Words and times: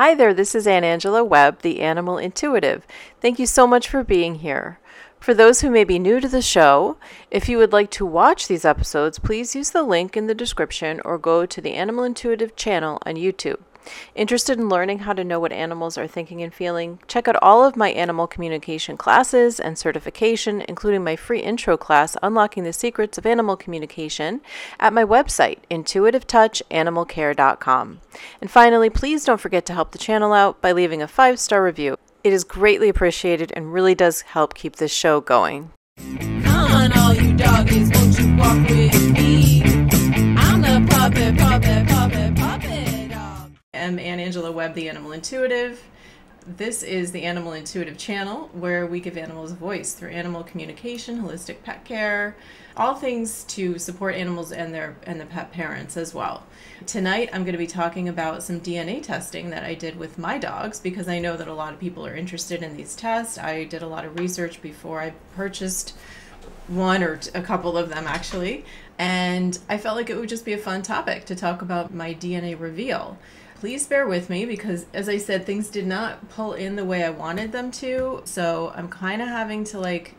Hi 0.00 0.14
there, 0.14 0.32
this 0.32 0.54
is 0.54 0.66
Anne 0.66 0.82
Angelo 0.82 1.22
Webb, 1.22 1.60
the 1.60 1.82
Animal 1.82 2.16
Intuitive. 2.16 2.86
Thank 3.20 3.38
you 3.38 3.44
so 3.44 3.66
much 3.66 3.86
for 3.86 4.02
being 4.02 4.36
here. 4.36 4.80
For 5.18 5.34
those 5.34 5.60
who 5.60 5.70
may 5.70 5.84
be 5.84 5.98
new 5.98 6.20
to 6.20 6.26
the 6.26 6.40
show, 6.40 6.96
if 7.30 7.50
you 7.50 7.58
would 7.58 7.74
like 7.74 7.90
to 7.90 8.06
watch 8.06 8.48
these 8.48 8.64
episodes, 8.64 9.18
please 9.18 9.54
use 9.54 9.72
the 9.72 9.82
link 9.82 10.16
in 10.16 10.26
the 10.26 10.34
description 10.34 11.02
or 11.04 11.18
go 11.18 11.44
to 11.44 11.60
the 11.60 11.74
Animal 11.74 12.04
Intuitive 12.04 12.56
channel 12.56 12.98
on 13.04 13.16
YouTube. 13.16 13.58
Interested 14.14 14.56
in 14.58 14.68
learning 14.68 14.98
how 15.00 15.12
to 15.12 15.24
know 15.24 15.40
what 15.40 15.50
animals 15.52 15.98
are 15.98 16.06
thinking 16.06 16.40
and 16.42 16.54
feeling? 16.54 17.00
Check 17.08 17.26
out 17.28 17.36
all 17.42 17.64
of 17.64 17.76
my 17.76 17.90
animal 17.90 18.26
communication 18.26 18.96
classes 18.96 19.60
and 19.60 19.76
certification, 19.78 20.64
including 20.68 21.04
my 21.04 21.16
free 21.16 21.40
intro 21.40 21.76
class, 21.76 22.16
Unlocking 22.22 22.64
the 22.64 22.72
Secrets 22.72 23.18
of 23.18 23.26
Animal 23.26 23.56
Communication, 23.56 24.40
at 24.78 24.92
my 24.92 25.04
website, 25.04 25.58
intuitivetouchanimalcare.com. 25.70 28.00
And 28.40 28.50
finally, 28.50 28.90
please 28.90 29.24
don't 29.24 29.40
forget 29.40 29.64
to 29.66 29.74
help 29.74 29.92
the 29.92 29.98
channel 29.98 30.32
out 30.32 30.60
by 30.60 30.72
leaving 30.72 31.00
a 31.02 31.08
five 31.08 31.38
star 31.38 31.62
review. 31.62 31.96
It 32.22 32.32
is 32.32 32.44
greatly 32.44 32.88
appreciated 32.88 33.52
and 33.56 33.72
really 33.72 33.94
does 33.94 34.20
help 34.22 34.54
keep 34.54 34.76
this 34.76 34.92
show 34.92 35.20
going. 35.20 35.72
Doggies, 37.36 37.90
puppet, 41.00 41.36
puppet, 41.36 41.88
puppet, 41.88 42.69
I'm 43.80 43.98
Anne 43.98 44.20
Angelo 44.20 44.52
Webb, 44.52 44.74
the 44.74 44.90
Animal 44.90 45.12
Intuitive. 45.12 45.82
This 46.46 46.82
is 46.82 47.12
the 47.12 47.22
Animal 47.22 47.54
Intuitive 47.54 47.96
channel 47.96 48.50
where 48.52 48.86
we 48.86 49.00
give 49.00 49.16
animals 49.16 49.52
a 49.52 49.54
voice 49.54 49.94
through 49.94 50.10
animal 50.10 50.44
communication, 50.44 51.22
holistic 51.22 51.62
pet 51.62 51.86
care, 51.86 52.36
all 52.76 52.94
things 52.94 53.42
to 53.44 53.78
support 53.78 54.16
animals 54.16 54.52
and 54.52 54.74
their 54.74 54.96
and 55.04 55.18
the 55.18 55.24
pet 55.24 55.50
parents 55.50 55.96
as 55.96 56.12
well. 56.12 56.44
Tonight 56.84 57.30
I'm 57.32 57.42
going 57.42 57.54
to 57.54 57.58
be 57.58 57.66
talking 57.66 58.06
about 58.06 58.42
some 58.42 58.60
DNA 58.60 59.02
testing 59.02 59.48
that 59.48 59.64
I 59.64 59.72
did 59.72 59.96
with 59.96 60.18
my 60.18 60.36
dogs 60.36 60.78
because 60.78 61.08
I 61.08 61.18
know 61.18 61.38
that 61.38 61.48
a 61.48 61.54
lot 61.54 61.72
of 61.72 61.80
people 61.80 62.06
are 62.06 62.14
interested 62.14 62.62
in 62.62 62.76
these 62.76 62.94
tests. 62.94 63.38
I 63.38 63.64
did 63.64 63.80
a 63.80 63.88
lot 63.88 64.04
of 64.04 64.18
research 64.18 64.60
before 64.60 65.00
I 65.00 65.14
purchased 65.34 65.96
one 66.68 67.02
or 67.02 67.18
a 67.34 67.42
couple 67.42 67.78
of 67.78 67.88
them 67.88 68.06
actually, 68.06 68.66
and 68.98 69.58
I 69.70 69.78
felt 69.78 69.96
like 69.96 70.10
it 70.10 70.18
would 70.18 70.28
just 70.28 70.44
be 70.44 70.52
a 70.52 70.58
fun 70.58 70.82
topic 70.82 71.24
to 71.26 71.34
talk 71.34 71.62
about 71.62 71.94
my 71.94 72.12
DNA 72.12 72.60
reveal. 72.60 73.16
Please 73.60 73.86
bear 73.86 74.06
with 74.06 74.30
me 74.30 74.46
because, 74.46 74.86
as 74.94 75.06
I 75.06 75.18
said, 75.18 75.44
things 75.44 75.68
did 75.68 75.86
not 75.86 76.30
pull 76.30 76.54
in 76.54 76.76
the 76.76 76.84
way 76.84 77.04
I 77.04 77.10
wanted 77.10 77.52
them 77.52 77.70
to, 77.72 78.22
so 78.24 78.72
I'm 78.74 78.88
kind 78.88 79.20
of 79.20 79.28
having 79.28 79.64
to 79.64 79.78
like. 79.78 80.14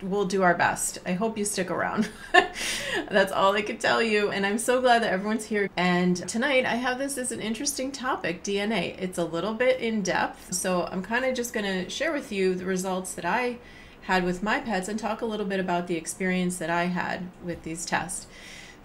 We'll 0.00 0.24
do 0.24 0.42
our 0.42 0.54
best. 0.54 0.98
I 1.04 1.12
hope 1.12 1.36
you 1.36 1.44
stick 1.44 1.70
around. 1.70 2.08
That's 3.10 3.32
all 3.32 3.54
I 3.54 3.60
could 3.60 3.80
tell 3.80 4.02
you. 4.02 4.30
And 4.30 4.46
I'm 4.46 4.58
so 4.58 4.80
glad 4.80 5.02
that 5.02 5.12
everyone's 5.12 5.46
here. 5.46 5.70
And 5.76 6.16
tonight 6.28 6.66
I 6.66 6.76
have 6.76 6.98
this 6.98 7.16
as 7.16 7.32
an 7.32 7.40
interesting 7.40 7.92
topic 7.92 8.42
DNA. 8.42 8.94
It's 8.98 9.16
a 9.16 9.24
little 9.24 9.54
bit 9.54 9.80
in 9.80 10.02
depth. 10.02 10.52
So 10.52 10.86
I'm 10.92 11.02
kind 11.02 11.24
of 11.24 11.34
just 11.34 11.54
going 11.54 11.64
to 11.64 11.88
share 11.88 12.12
with 12.12 12.30
you 12.30 12.54
the 12.54 12.66
results 12.66 13.14
that 13.14 13.24
I 13.24 13.56
had 14.02 14.22
with 14.24 14.42
my 14.42 14.60
pets 14.60 14.88
and 14.88 14.98
talk 14.98 15.22
a 15.22 15.26
little 15.26 15.46
bit 15.46 15.60
about 15.60 15.86
the 15.86 15.96
experience 15.96 16.58
that 16.58 16.70
I 16.70 16.84
had 16.84 17.28
with 17.42 17.62
these 17.62 17.86
tests. 17.86 18.26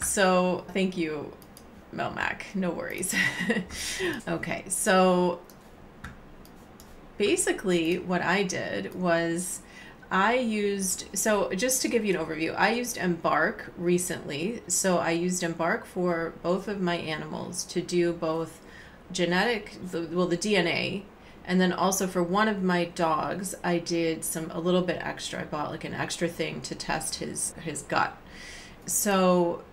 So, 0.02 0.66
thank 0.74 0.98
you, 0.98 1.34
Melmac. 1.94 2.56
No 2.56 2.72
worries. 2.72 3.14
okay, 4.28 4.66
so 4.68 5.40
basically, 7.18 8.00
what 8.00 8.22
I 8.22 8.44
did 8.44 8.96
was 8.96 9.62
I 10.10 10.36
used, 10.36 11.06
so 11.14 11.52
just 11.54 11.82
to 11.84 11.88
give 11.88 12.06
you 12.06 12.18
an 12.18 12.26
overview, 12.26 12.56
I 12.58 12.72
used 12.72 12.98
Embark 12.98 13.72
recently. 13.78 14.62
So, 14.68 14.98
I 14.98 15.12
used 15.12 15.44
Embark 15.44 15.86
for 15.86 16.34
both 16.42 16.68
of 16.68 16.82
my 16.82 16.96
animals 16.96 17.64
to 17.66 17.82
do 17.82 18.12
both 18.12 18.62
genetic, 19.12 19.78
well, 19.92 20.28
the 20.28 20.38
DNA 20.38 21.04
and 21.46 21.60
then 21.60 21.74
also 21.74 22.08
for 22.08 22.22
one 22.22 22.48
of 22.48 22.62
my 22.62 22.86
dogs, 22.86 23.56
I 23.64 23.80
did 23.80 24.24
some 24.24 24.52
a 24.52 24.60
little 24.60 24.84
bit 24.84 24.98
extra. 25.02 25.42
I 25.42 25.44
bought 25.46 25.72
like 25.72 25.84
an 25.84 25.94
extra 25.94 26.28
thing 26.28 26.62
to 26.62 26.76
test 26.76 27.16
his 27.16 27.54
his 27.62 27.82
gut. 27.82 28.16
So 28.86 29.64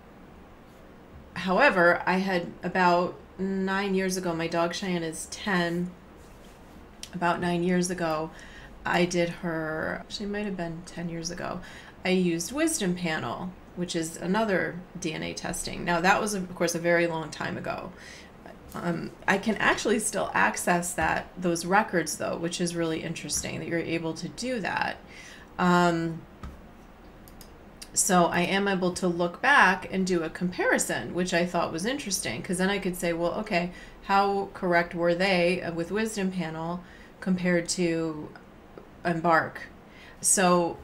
however, 1.39 2.01
I 2.05 2.17
had 2.17 2.51
about 2.63 3.15
9 3.37 3.95
years 3.95 4.17
ago, 4.17 4.33
my 4.33 4.47
dog 4.47 4.73
Cheyenne 4.73 5.03
is 5.03 5.27
10. 5.31 5.91
About 7.13 7.41
9 7.41 7.63
years 7.63 7.89
ago, 7.89 8.31
I 8.85 9.05
did 9.05 9.29
her 9.29 10.03
she 10.07 10.25
might 10.25 10.45
have 10.45 10.57
been 10.57 10.83
10 10.85 11.09
years 11.09 11.31
ago. 11.31 11.61
I 12.05 12.09
used 12.09 12.51
Wisdom 12.51 12.95
Panel, 12.95 13.51
which 13.75 13.95
is 13.95 14.17
another 14.17 14.79
DNA 14.99 15.35
testing. 15.35 15.83
Now 15.83 16.01
that 16.01 16.21
was 16.21 16.33
of 16.33 16.53
course 16.55 16.75
a 16.75 16.79
very 16.79 17.07
long 17.07 17.29
time 17.29 17.57
ago 17.57 17.91
um, 18.73 19.11
I 19.27 19.37
can 19.37 19.55
actually 19.55 19.99
still 19.99 20.29
access 20.33 20.93
that 20.93 21.27
those 21.37 21.65
records 21.65 22.17
though, 22.17 22.37
which 22.37 22.61
is 22.61 22.75
really 22.75 23.03
interesting 23.03 23.59
that 23.59 23.67
you're 23.67 23.79
able 23.79 24.13
to 24.15 24.29
do 24.29 24.59
that. 24.59 24.97
Um, 25.57 26.21
so 27.93 28.25
I 28.25 28.41
am 28.41 28.67
able 28.67 28.93
to 28.93 29.07
look 29.07 29.41
back 29.41 29.91
and 29.91 30.05
do 30.05 30.23
a 30.23 30.29
comparison, 30.29 31.13
which 31.13 31.33
I 31.33 31.45
thought 31.45 31.71
was 31.71 31.85
interesting 31.85 32.41
because 32.41 32.59
then 32.59 32.69
I 32.69 32.79
could 32.79 32.95
say, 32.95 33.13
well, 33.13 33.33
okay, 33.35 33.71
how 34.03 34.49
correct 34.53 34.93
were 34.93 35.15
they 35.15 35.67
with 35.75 35.91
Wisdom 35.91 36.31
Panel 36.31 36.83
compared 37.19 37.67
to 37.69 38.29
Embark? 39.03 39.63
So 40.21 40.77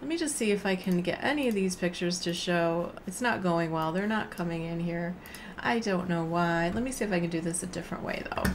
let 0.00 0.08
me 0.08 0.16
just 0.16 0.34
see 0.34 0.50
if 0.50 0.66
I 0.66 0.74
can 0.74 1.00
get 1.02 1.22
any 1.22 1.46
of 1.46 1.54
these 1.54 1.76
pictures 1.76 2.18
to 2.20 2.34
show. 2.34 2.92
It's 3.06 3.20
not 3.20 3.42
going 3.42 3.70
well. 3.70 3.92
They're 3.92 4.06
not 4.08 4.30
coming 4.30 4.64
in 4.64 4.80
here. 4.80 5.14
I 5.58 5.78
don't 5.78 6.08
know 6.08 6.24
why. 6.24 6.72
Let 6.74 6.82
me 6.82 6.90
see 6.90 7.04
if 7.04 7.12
I 7.12 7.20
can 7.20 7.30
do 7.30 7.40
this 7.40 7.62
a 7.62 7.66
different 7.66 8.02
way 8.02 8.24
though. 8.34 8.50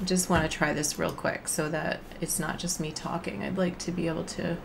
I 0.00 0.04
just 0.04 0.30
want 0.30 0.48
to 0.48 0.48
try 0.48 0.72
this 0.72 0.98
real 0.98 1.12
quick 1.12 1.48
so 1.48 1.68
that 1.68 2.00
it's 2.20 2.38
not 2.38 2.58
just 2.58 2.78
me 2.78 2.92
talking. 2.92 3.42
I'd 3.42 3.58
like 3.58 3.78
to 3.78 3.90
be 3.90 4.06
able 4.06 4.24
to 4.24 4.56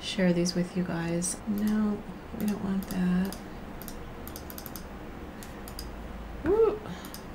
share 0.00 0.32
these 0.32 0.54
with 0.54 0.76
you 0.76 0.82
guys. 0.84 1.36
No, 1.46 1.98
we 2.40 2.46
don't 2.46 2.64
want 2.64 2.86
that. 2.88 3.36
Ooh, 6.46 6.78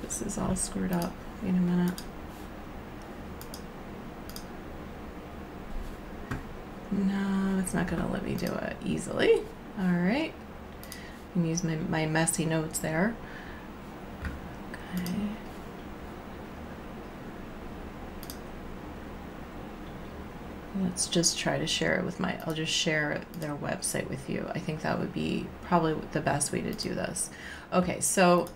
this 0.02 0.22
is 0.22 0.38
all 0.38 0.56
screwed 0.56 0.92
up. 0.92 1.12
Wait 1.42 1.50
a 1.50 1.52
minute. 1.52 2.02
No, 6.90 7.58
it's 7.58 7.72
not 7.72 7.88
to 8.02 8.08
let 8.08 8.22
me 8.24 8.34
do 8.34 8.46
it 8.46 8.76
easily. 8.84 9.42
All 9.78 9.86
right. 9.86 10.32
I 10.90 11.32
can 11.32 11.46
use 11.46 11.64
my, 11.64 11.76
my 11.76 12.06
messy 12.06 12.44
notes 12.44 12.78
there. 12.78 13.14
Okay. 14.94 15.12
Let's 20.82 21.06
just 21.06 21.38
try 21.38 21.58
to 21.58 21.66
share 21.66 21.98
it 21.98 22.04
with 22.04 22.18
my, 22.18 22.38
I'll 22.44 22.54
just 22.54 22.72
share 22.72 23.20
their 23.40 23.54
website 23.54 24.08
with 24.08 24.28
you. 24.28 24.50
I 24.54 24.58
think 24.58 24.82
that 24.82 24.98
would 24.98 25.12
be 25.12 25.46
probably 25.62 25.94
the 26.12 26.20
best 26.20 26.52
way 26.52 26.60
to 26.60 26.72
do 26.72 26.94
this. 26.94 27.30
Okay, 27.72 28.00
so 28.00 28.48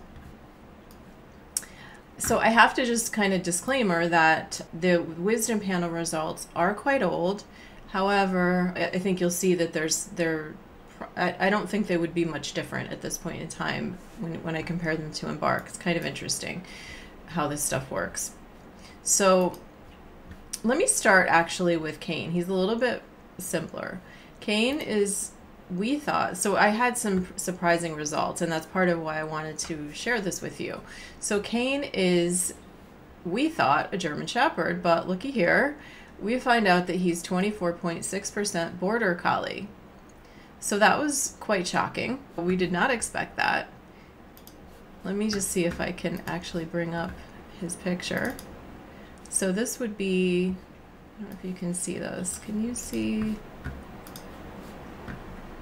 so 2.19 2.39
I 2.39 2.49
have 2.49 2.73
to 2.73 2.85
just 2.85 3.13
kind 3.13 3.31
of 3.31 3.43
disclaimer 3.43 4.07
that 4.07 4.61
the 4.73 4.97
wisdom 4.97 5.59
panel 5.59 5.89
results 5.89 6.47
are 6.55 6.73
quite 6.73 7.03
old. 7.03 7.43
However, 7.89 8.73
I 8.75 8.97
think 8.97 9.21
you'll 9.21 9.29
see 9.29 9.53
that 9.53 9.73
there's 9.73 10.05
there 10.05 10.55
I, 11.15 11.49
don't 11.49 11.69
think 11.69 11.87
they 11.87 11.97
would 11.97 12.13
be 12.13 12.25
much 12.25 12.53
different 12.53 12.91
at 12.91 13.01
this 13.01 13.17
point 13.17 13.41
in 13.41 13.47
time 13.47 13.97
when, 14.19 14.43
when 14.43 14.55
I 14.55 14.61
compare 14.61 14.95
them 14.95 15.11
to 15.13 15.29
Embark. 15.29 15.65
It's 15.67 15.77
kind 15.77 15.97
of 15.97 16.05
interesting 16.05 16.63
how 17.27 17.47
this 17.47 17.63
stuff 17.63 17.91
works. 17.91 18.31
So 19.03 19.59
let 20.63 20.77
me 20.77 20.87
start 20.87 21.27
actually 21.29 21.77
with 21.77 21.99
Kane. 21.99 22.31
He's 22.31 22.47
a 22.47 22.53
little 22.53 22.75
bit 22.75 23.01
simpler. 23.37 23.99
Kane 24.39 24.79
is, 24.79 25.31
we 25.69 25.97
thought, 25.97 26.37
so 26.37 26.55
I 26.55 26.69
had 26.69 26.97
some 26.97 27.27
surprising 27.35 27.95
results, 27.95 28.41
and 28.41 28.51
that's 28.51 28.65
part 28.65 28.89
of 28.89 28.99
why 29.01 29.19
I 29.19 29.23
wanted 29.23 29.57
to 29.59 29.91
share 29.93 30.21
this 30.21 30.41
with 30.41 30.59
you. 30.59 30.81
So 31.19 31.39
Kane 31.39 31.83
is, 31.83 32.53
we 33.25 33.49
thought, 33.49 33.93
a 33.93 33.97
German 33.97 34.27
Shepherd, 34.27 34.81
but 34.81 35.07
looky 35.07 35.31
here, 35.31 35.77
we 36.19 36.39
find 36.39 36.67
out 36.67 36.87
that 36.87 36.97
he's 36.97 37.23
24.6% 37.23 38.79
Border 38.79 39.15
Collie. 39.15 39.67
So 40.59 40.79
that 40.79 40.99
was 40.99 41.35
quite 41.39 41.67
shocking. 41.67 42.19
We 42.35 42.55
did 42.55 42.71
not 42.71 42.89
expect 42.89 43.37
that. 43.37 43.69
Let 45.03 45.15
me 45.15 45.29
just 45.29 45.49
see 45.49 45.65
if 45.65 45.79
I 45.79 45.91
can 45.91 46.21
actually 46.25 46.65
bring 46.65 46.95
up 46.95 47.11
his 47.61 47.75
picture. 47.75 48.35
So 49.29 49.51
this 49.51 49.79
would 49.79 49.97
be, 49.97 50.55
I 51.17 51.21
don't 51.21 51.29
know 51.29 51.37
if 51.39 51.45
you 51.45 51.53
can 51.53 51.73
see 51.73 51.97
those. 51.97 52.39
Can 52.39 52.63
you 52.63 52.73
see? 52.73 53.35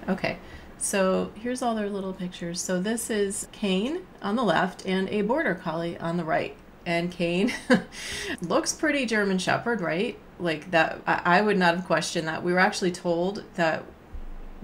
Okay, 0.07 0.37
so 0.77 1.31
here's 1.35 1.61
all 1.61 1.75
their 1.75 1.89
little 1.89 2.13
pictures. 2.13 2.61
So 2.61 2.79
this 2.79 3.09
is 3.09 3.47
Kane 3.51 4.05
on 4.21 4.35
the 4.35 4.43
left 4.43 4.85
and 4.85 5.09
a 5.09 5.21
Border 5.21 5.55
Collie 5.55 5.97
on 5.97 6.17
the 6.17 6.23
right. 6.23 6.55
And 6.85 7.11
Kane 7.11 7.51
looks 8.41 8.71
pretty 8.71 9.05
German 9.05 9.39
Shepherd, 9.39 9.81
right? 9.81 10.19
Like 10.39 10.69
that, 10.71 11.01
I 11.07 11.41
would 11.41 11.57
not 11.57 11.75
have 11.75 11.85
questioned 11.85 12.27
that. 12.27 12.43
We 12.43 12.53
were 12.53 12.59
actually 12.59 12.91
told 12.91 13.43
that 13.55 13.83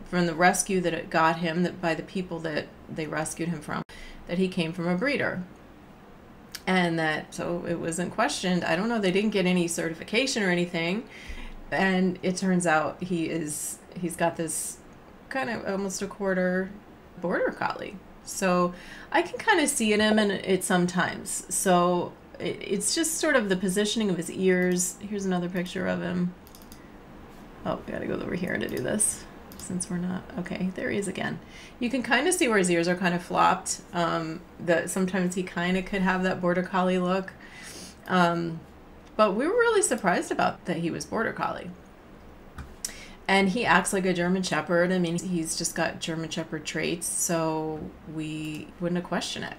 from 0.06 0.26
the 0.28 0.36
rescue 0.36 0.82
that 0.82 0.94
it 0.94 1.10
got 1.10 1.38
him 1.38 1.64
that 1.64 1.82
by 1.82 1.96
the 1.96 2.04
people 2.04 2.38
that 2.40 2.68
they 2.90 3.08
rescued 3.08 3.48
him 3.48 3.62
from 3.62 3.82
that 4.28 4.38
he 4.38 4.50
came 4.50 4.74
from 4.74 4.88
a 4.88 4.96
breeder 4.98 5.42
and 6.68 7.00
that 7.00 7.34
so 7.34 7.66
it 7.68 7.76
wasn't 7.76 8.14
questioned. 8.14 8.64
I 8.64 8.76
don't 8.76 8.90
know. 8.90 9.00
They 9.00 9.12
didn't 9.12 9.32
get 9.32 9.46
any 9.46 9.68
certification 9.68 10.44
or 10.44 10.50
anything, 10.50 11.04
and 11.72 12.20
it 12.24 12.38
turns 12.38 12.68
out 12.68 13.02
he 13.04 13.30
is 13.30 13.80
he's 14.00 14.16
got 14.16 14.36
this 14.36 14.78
kind 15.30 15.50
of 15.50 15.66
almost 15.66 16.02
a 16.02 16.08
quarter 16.08 16.72
border 17.20 17.52
collie. 17.52 17.96
So 18.24 18.74
I 19.12 19.22
can 19.22 19.38
kind 19.38 19.60
of 19.60 19.70
see 19.70 19.94
in 19.94 20.00
him 20.00 20.20
and 20.20 20.32
it 20.32 20.64
sometimes. 20.64 21.46
So 21.54 22.14
it, 22.40 22.58
it's 22.62 22.94
just 22.94 23.16
sort 23.16 23.36
of 23.36 23.50
the 23.50 23.56
positioning 23.56 24.10
of 24.10 24.18
his 24.18 24.30
ears. 24.30 24.98
Here's 25.00 25.26
another 25.26 25.50
picture 25.50 25.88
of 25.88 26.02
him. 26.02 26.34
Oh, 27.66 27.80
we 27.86 27.92
gotta 27.92 28.08
go 28.08 28.14
over 28.14 28.36
here 28.36 28.58
to 28.58 28.68
do 28.68 28.78
this 28.78 29.26
since 29.62 29.90
we're 29.90 29.98
not 29.98 30.24
okay. 30.40 30.72
There 30.76 30.90
he 30.90 30.98
is 30.98 31.08
again. 31.08 31.40
You 31.80 31.90
can 31.90 32.04
kind 32.04 32.28
of 32.28 32.34
see 32.34 32.48
where 32.48 32.58
his 32.58 32.70
ears 32.70 32.88
are 32.88 32.96
kind 32.96 33.14
of 33.14 33.24
flopped. 33.24 33.82
Um, 33.94 34.42
that 34.60 34.90
sometimes 34.90 35.36
he 35.36 35.44
kind 35.44 35.78
of 35.78 35.86
could 35.86 36.02
have 36.02 36.24
that 36.24 36.42
border 36.42 36.64
collie 36.64 37.00
look. 37.00 37.34
Um, 38.08 38.60
but 39.16 39.36
we 39.36 39.46
were 39.46 39.54
really 39.54 39.82
surprised 39.82 40.32
about 40.32 40.66
that 40.66 40.78
he 40.78 40.90
was 40.90 41.06
border 41.06 41.34
collie. 41.34 41.70
And 43.28 43.50
he 43.50 43.66
acts 43.66 43.94
like 43.94 44.06
a 44.06 44.14
German 44.14 44.44
Shepherd. 44.44 44.92
I 44.92 45.00
mean, 45.00 45.18
he's 45.18 45.56
just 45.56 45.76
got 45.76 46.00
German 46.00 46.30
Shepherd 46.30 46.66
traits, 46.66 47.08
so 47.08 47.80
we 48.14 48.68
wouldn't 48.80 49.04
question 49.04 49.44
it. 49.44 49.56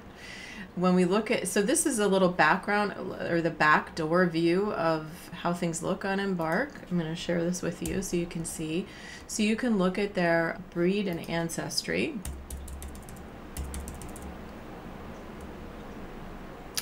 When 0.75 0.95
we 0.95 1.05
look 1.05 1.31
at, 1.31 1.49
so 1.49 1.63
this 1.63 1.87
is 1.87 1.99
a 1.99 2.09
little 2.09 2.29
background 2.29 2.95
or 3.31 3.41
the 3.41 3.51
back 3.51 3.95
door 3.95 4.27
view 4.27 4.73
of 4.73 5.31
how 5.33 5.53
things 5.53 5.83
look 5.83 6.05
on 6.05 6.19
Embark. 6.19 6.73
I'm 6.91 6.99
going 6.99 7.11
to 7.11 7.17
share 7.17 7.43
this 7.43 7.63
with 7.63 7.87
you 7.87 8.03
so 8.03 8.17
you 8.17 8.27
can 8.27 8.45
see. 8.45 8.87
So 9.33 9.43
you 9.43 9.57
can 9.57 9.79
look 9.79 9.99
at 9.99 10.13
their 10.13 10.61
breed 10.75 11.09
and 11.09 11.27
ancestry. 11.27 12.19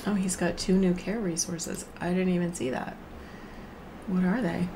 Oh, 0.05 0.15
he's 0.15 0.35
got 0.35 0.57
two 0.57 0.77
new 0.77 0.93
care 0.93 1.17
resources. 1.17 1.85
I 2.01 2.09
didn't 2.09 2.33
even 2.33 2.53
see 2.53 2.69
that. 2.71 2.97
What 4.07 4.25
are 4.25 4.41
they? 4.41 4.67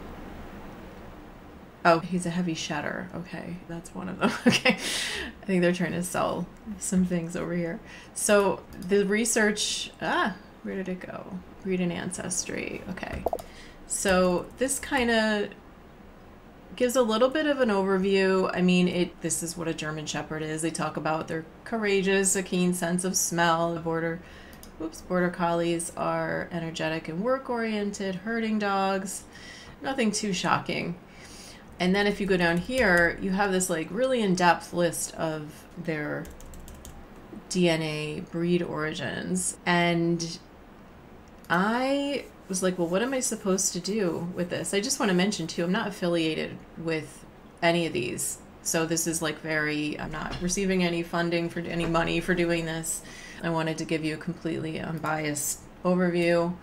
Oh, 1.83 1.99
he's 1.99 2.25
a 2.25 2.29
heavy 2.29 2.53
shedder. 2.53 3.09
Okay, 3.13 3.57
that's 3.67 3.93
one 3.93 4.07
of 4.07 4.19
them. 4.19 4.31
Okay. 4.47 4.77
I 4.77 5.45
think 5.45 5.61
they're 5.61 5.73
trying 5.73 5.91
to 5.91 6.03
sell 6.03 6.47
some 6.79 7.03
things 7.03 7.35
over 7.35 7.53
here. 7.53 7.81
So 8.13 8.63
the 8.87 9.05
research, 9.05 9.91
ah, 10.01 10.37
where 10.63 10.75
did 10.75 10.87
it 10.87 11.01
go? 11.01 11.39
Breed 11.61 11.81
and 11.81 11.91
ancestry. 11.91 12.83
Okay. 12.91 13.25
So 13.85 14.45
this 14.59 14.79
kind 14.79 15.11
of 15.11 15.49
gives 16.75 16.95
a 16.95 17.01
little 17.01 17.29
bit 17.29 17.45
of 17.45 17.59
an 17.61 17.69
overview. 17.69 18.49
I 18.53 18.61
mean, 18.61 18.87
it 18.87 19.21
this 19.21 19.41
is 19.41 19.57
what 19.57 19.67
a 19.67 19.73
German 19.73 20.05
shepherd 20.05 20.41
is. 20.41 20.61
They 20.61 20.71
talk 20.71 20.97
about 20.97 21.27
they're 21.27 21.45
courageous, 21.63 22.35
a 22.35 22.43
keen 22.43 22.73
sense 22.73 23.03
of 23.03 23.15
smell, 23.15 23.77
border 23.79 24.21
Oops, 24.81 24.99
border 25.03 25.29
collies 25.29 25.93
are 25.95 26.49
energetic 26.51 27.07
and 27.07 27.23
work 27.23 27.49
oriented, 27.49 28.15
herding 28.15 28.59
dogs. 28.59 29.23
Nothing 29.81 30.11
too 30.11 30.33
shocking. 30.33 30.95
And 31.79 31.95
then 31.95 32.07
if 32.07 32.19
you 32.19 32.27
go 32.27 32.35
down 32.35 32.57
here, 32.57 33.17
you 33.21 33.31
have 33.31 33.53
this 33.53 33.69
like 33.69 33.87
really 33.89 34.21
in-depth 34.21 34.73
list 34.73 35.15
of 35.15 35.63
their 35.77 36.25
DNA 37.49 38.29
breed 38.31 38.61
origins. 38.61 39.55
And 39.65 40.39
I 41.49 42.25
was 42.47 42.61
like, 42.61 42.77
well, 42.77 42.87
what 42.87 43.01
am 43.01 43.13
I 43.13 43.19
supposed 43.19 43.73
to 43.73 43.79
do 43.79 44.31
with 44.35 44.49
this? 44.49 44.73
I 44.73 44.79
just 44.79 44.99
want 44.99 45.09
to 45.09 45.15
mention 45.15 45.47
too, 45.47 45.63
I'm 45.63 45.71
not 45.71 45.87
affiliated 45.87 46.57
with 46.77 47.25
any 47.61 47.85
of 47.85 47.93
these. 47.93 48.37
So 48.61 48.85
this 48.85 49.07
is 49.07 49.21
like 49.21 49.39
very, 49.39 49.99
I'm 49.99 50.11
not 50.11 50.35
receiving 50.41 50.83
any 50.83 51.03
funding 51.03 51.49
for 51.49 51.59
any 51.59 51.85
money 51.85 52.19
for 52.19 52.33
doing 52.33 52.65
this. 52.65 53.01
I 53.43 53.49
wanted 53.49 53.77
to 53.79 53.85
give 53.85 54.03
you 54.03 54.15
a 54.15 54.17
completely 54.17 54.79
unbiased 54.79 55.59
overview 55.83 56.55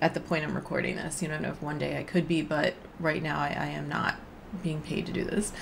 at 0.00 0.14
the 0.14 0.20
point 0.20 0.44
I'm 0.44 0.54
recording 0.54 0.96
this. 0.96 1.22
You 1.22 1.28
know, 1.28 1.36
I 1.36 1.38
know 1.38 1.50
if 1.50 1.62
one 1.62 1.78
day 1.78 1.98
I 1.98 2.02
could 2.02 2.26
be, 2.26 2.42
but 2.42 2.74
right 2.98 3.22
now 3.22 3.38
I, 3.38 3.48
I 3.48 3.66
am 3.66 3.88
not 3.88 4.16
being 4.62 4.82
paid 4.82 5.06
to 5.06 5.12
do 5.12 5.24
this, 5.24 5.52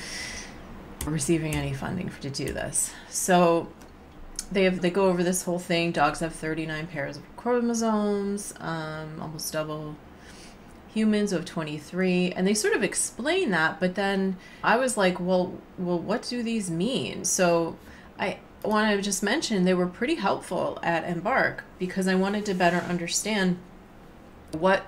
or 1.06 1.12
receiving 1.12 1.54
any 1.54 1.72
funding 1.72 2.08
for, 2.08 2.20
to 2.22 2.30
do 2.30 2.52
this. 2.52 2.92
So 3.08 3.68
they 4.52 4.64
have 4.64 4.80
they 4.80 4.90
go 4.90 5.06
over 5.06 5.22
this 5.22 5.42
whole 5.42 5.58
thing. 5.58 5.92
Dogs 5.92 6.20
have 6.20 6.34
39 6.34 6.86
pairs 6.88 7.16
of 7.16 7.36
chromosomes, 7.36 8.54
um, 8.60 9.20
almost 9.20 9.52
double 9.52 9.96
humans 10.92 11.30
who 11.30 11.36
have 11.36 11.46
23 11.46 12.32
and 12.32 12.46
they 12.46 12.52
sort 12.52 12.74
of 12.74 12.82
explain 12.82 13.50
that 13.50 13.80
but 13.80 13.94
then 13.94 14.36
i 14.62 14.76
was 14.76 14.94
like 14.94 15.18
well 15.18 15.54
well 15.78 15.98
what 15.98 16.22
do 16.22 16.42
these 16.42 16.70
mean 16.70 17.24
so 17.24 17.76
i 18.18 18.38
want 18.62 18.94
to 18.94 19.02
just 19.02 19.22
mention 19.22 19.64
they 19.64 19.72
were 19.72 19.86
pretty 19.86 20.16
helpful 20.16 20.78
at 20.82 21.02
embark 21.04 21.64
because 21.78 22.06
i 22.06 22.14
wanted 22.14 22.44
to 22.44 22.52
better 22.52 22.76
understand 22.76 23.58
what 24.52 24.84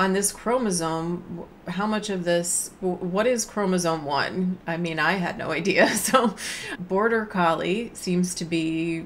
on 0.00 0.14
this 0.14 0.32
chromosome 0.32 1.44
how 1.68 1.86
much 1.86 2.08
of 2.08 2.24
this 2.24 2.70
what 2.80 3.26
is 3.26 3.44
chromosome 3.44 4.02
1 4.02 4.58
i 4.66 4.74
mean 4.78 4.98
i 4.98 5.12
had 5.12 5.36
no 5.36 5.50
idea. 5.50 5.88
So 5.94 6.34
border 6.78 7.26
collie 7.26 7.90
seems 7.92 8.34
to 8.36 8.46
be 8.46 9.04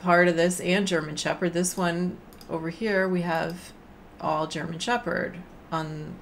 part 0.00 0.28
of 0.28 0.36
this 0.36 0.60
and 0.60 0.86
german 0.86 1.16
shepherd. 1.16 1.54
This 1.54 1.78
one 1.78 2.18
over 2.50 2.68
here 2.68 3.08
we 3.08 3.22
have 3.22 3.72
all 4.20 4.46
german 4.46 4.78
shepherd 4.78 5.38
on 5.72 6.16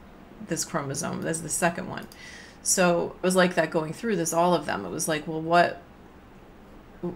this 0.47 0.64
chromosome. 0.64 1.23
That's 1.23 1.41
the 1.41 1.49
second 1.49 1.88
one. 1.88 2.06
So 2.62 3.17
it 3.17 3.23
was 3.25 3.35
like 3.35 3.56
that 3.56 3.73
going 3.73 3.93
through 3.93 4.14
this 4.14 4.32
all 4.32 4.55
of 4.55 4.67
them. 4.67 4.85
It 4.85 4.91
was 4.91 5.08
like 5.08 5.26
well 5.26 5.43
what 5.43 5.82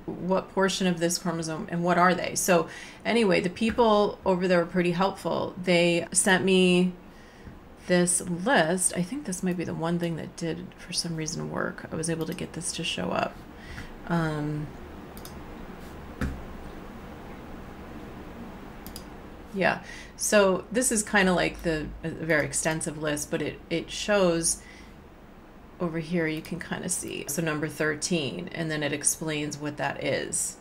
what 0.07 0.53
portion 0.53 0.87
of 0.87 0.99
this 1.01 1.19
chromosome 1.19 1.69
and 1.71 1.83
what 1.85 1.99
are 1.99 2.15
they? 2.15 2.35
So 2.35 2.69
anyway 3.05 3.41
the 3.41 3.51
people 3.51 4.19
over 4.25 4.49
there 4.49 4.59
were 4.59 4.67
pretty 4.67 4.93
helpful. 4.93 5.55
They 5.63 6.07
sent 6.13 6.45
me 6.45 6.93
this 7.87 8.21
list. 8.21 8.93
I 8.97 9.03
think 9.03 9.25
this 9.25 9.43
might 9.43 9.57
be 9.57 9.65
the 9.65 9.75
one 9.75 9.99
thing 9.99 10.17
that 10.17 10.37
did 10.37 10.67
for 10.79 10.93
some 10.93 11.17
reason 11.17 11.51
work. 11.51 11.89
I 11.91 11.97
was 11.97 12.09
able 12.09 12.27
to 12.27 12.35
get 12.35 12.53
this 12.53 12.73
to 12.73 12.85
show 12.85 13.11
up. 13.11 13.35
Um, 14.07 14.67
yeah. 19.55 19.81
So 20.17 20.65
this 20.71 20.93
is 20.93 21.03
kind 21.03 21.29
of 21.29 21.37
like 21.37 21.63
the 21.63 21.87
a 22.05 22.11
very 22.11 22.47
extensive 22.47 23.01
list 23.01 23.31
but 23.31 23.43
it 23.43 23.59
it 23.71 23.91
shows 23.91 24.63
over 25.81 25.99
here 25.99 26.27
you 26.27 26.43
can 26.43 26.59
kind 26.59 26.85
of 26.85 26.91
see. 26.91 27.25
So 27.29 27.43
number 27.43 27.69
13 27.69 28.51
and 28.53 28.71
then 28.71 28.83
it 28.83 28.93
explains 28.93 29.59
what 29.59 29.77
that 29.79 30.05
is. 30.05 30.57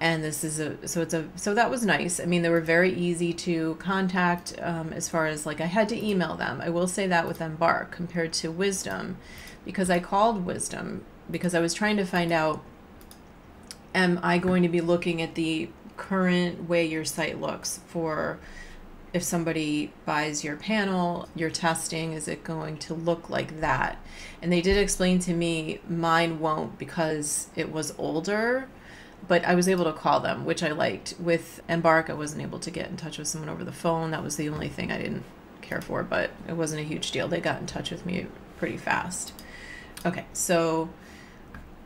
And 0.00 0.24
this 0.24 0.42
is 0.42 0.58
a 0.58 0.86
so 0.88 1.02
it's 1.02 1.14
a 1.14 1.28
so 1.36 1.54
that 1.54 1.70
was 1.70 1.84
nice. 1.84 2.18
I 2.18 2.24
mean 2.24 2.42
they 2.42 2.50
were 2.50 2.60
very 2.60 2.92
easy 2.92 3.32
to 3.34 3.76
contact 3.76 4.54
um, 4.60 4.92
as 4.92 5.08
far 5.08 5.26
as 5.26 5.46
like 5.46 5.60
i 5.60 5.66
had 5.66 5.88
to 5.90 6.04
email 6.04 6.34
them. 6.34 6.60
I 6.60 6.70
will 6.70 6.88
say 6.88 7.06
that 7.06 7.28
with 7.28 7.40
embark 7.40 7.90
compared 7.92 8.32
to 8.34 8.50
wisdom 8.50 9.18
because 9.64 9.90
i 9.90 9.98
called 9.98 10.44
wisdom 10.44 11.04
because 11.30 11.54
i 11.54 11.60
was 11.60 11.74
trying 11.74 11.96
to 11.96 12.04
find 12.04 12.32
out 12.32 12.62
am 13.94 14.20
i 14.22 14.38
going 14.38 14.62
to 14.62 14.68
be 14.68 14.80
looking 14.80 15.22
at 15.22 15.34
the 15.34 15.68
current 15.96 16.68
way 16.68 16.84
your 16.84 17.04
site 17.04 17.40
looks 17.40 17.80
for 17.86 18.38
if 19.14 19.22
somebody 19.22 19.92
buys 20.04 20.42
your 20.42 20.56
panel, 20.56 21.28
your 21.36 21.48
testing, 21.48 22.12
is 22.12 22.26
it 22.26 22.42
going 22.42 22.76
to 22.76 22.92
look 22.92 23.30
like 23.30 23.60
that? 23.60 23.96
And 24.42 24.52
they 24.52 24.60
did 24.60 24.76
explain 24.76 25.20
to 25.20 25.32
me 25.32 25.78
mine 25.88 26.40
won't 26.40 26.80
because 26.80 27.46
it 27.54 27.70
was 27.70 27.94
older, 27.96 28.68
but 29.28 29.44
I 29.44 29.54
was 29.54 29.68
able 29.68 29.84
to 29.84 29.92
call 29.92 30.18
them, 30.18 30.44
which 30.44 30.64
I 30.64 30.72
liked. 30.72 31.14
With 31.20 31.62
Embark, 31.68 32.10
I 32.10 32.14
wasn't 32.14 32.42
able 32.42 32.58
to 32.58 32.72
get 32.72 32.90
in 32.90 32.96
touch 32.96 33.16
with 33.16 33.28
someone 33.28 33.48
over 33.48 33.62
the 33.62 33.72
phone. 33.72 34.10
That 34.10 34.24
was 34.24 34.34
the 34.34 34.48
only 34.48 34.68
thing 34.68 34.90
I 34.90 34.98
didn't 34.98 35.22
care 35.62 35.80
for, 35.80 36.02
but 36.02 36.30
it 36.48 36.54
wasn't 36.54 36.82
a 36.82 36.84
huge 36.84 37.12
deal. 37.12 37.28
They 37.28 37.40
got 37.40 37.60
in 37.60 37.66
touch 37.66 37.92
with 37.92 38.04
me 38.04 38.26
pretty 38.58 38.76
fast. 38.76 39.32
Okay, 40.04 40.26
so 40.32 40.90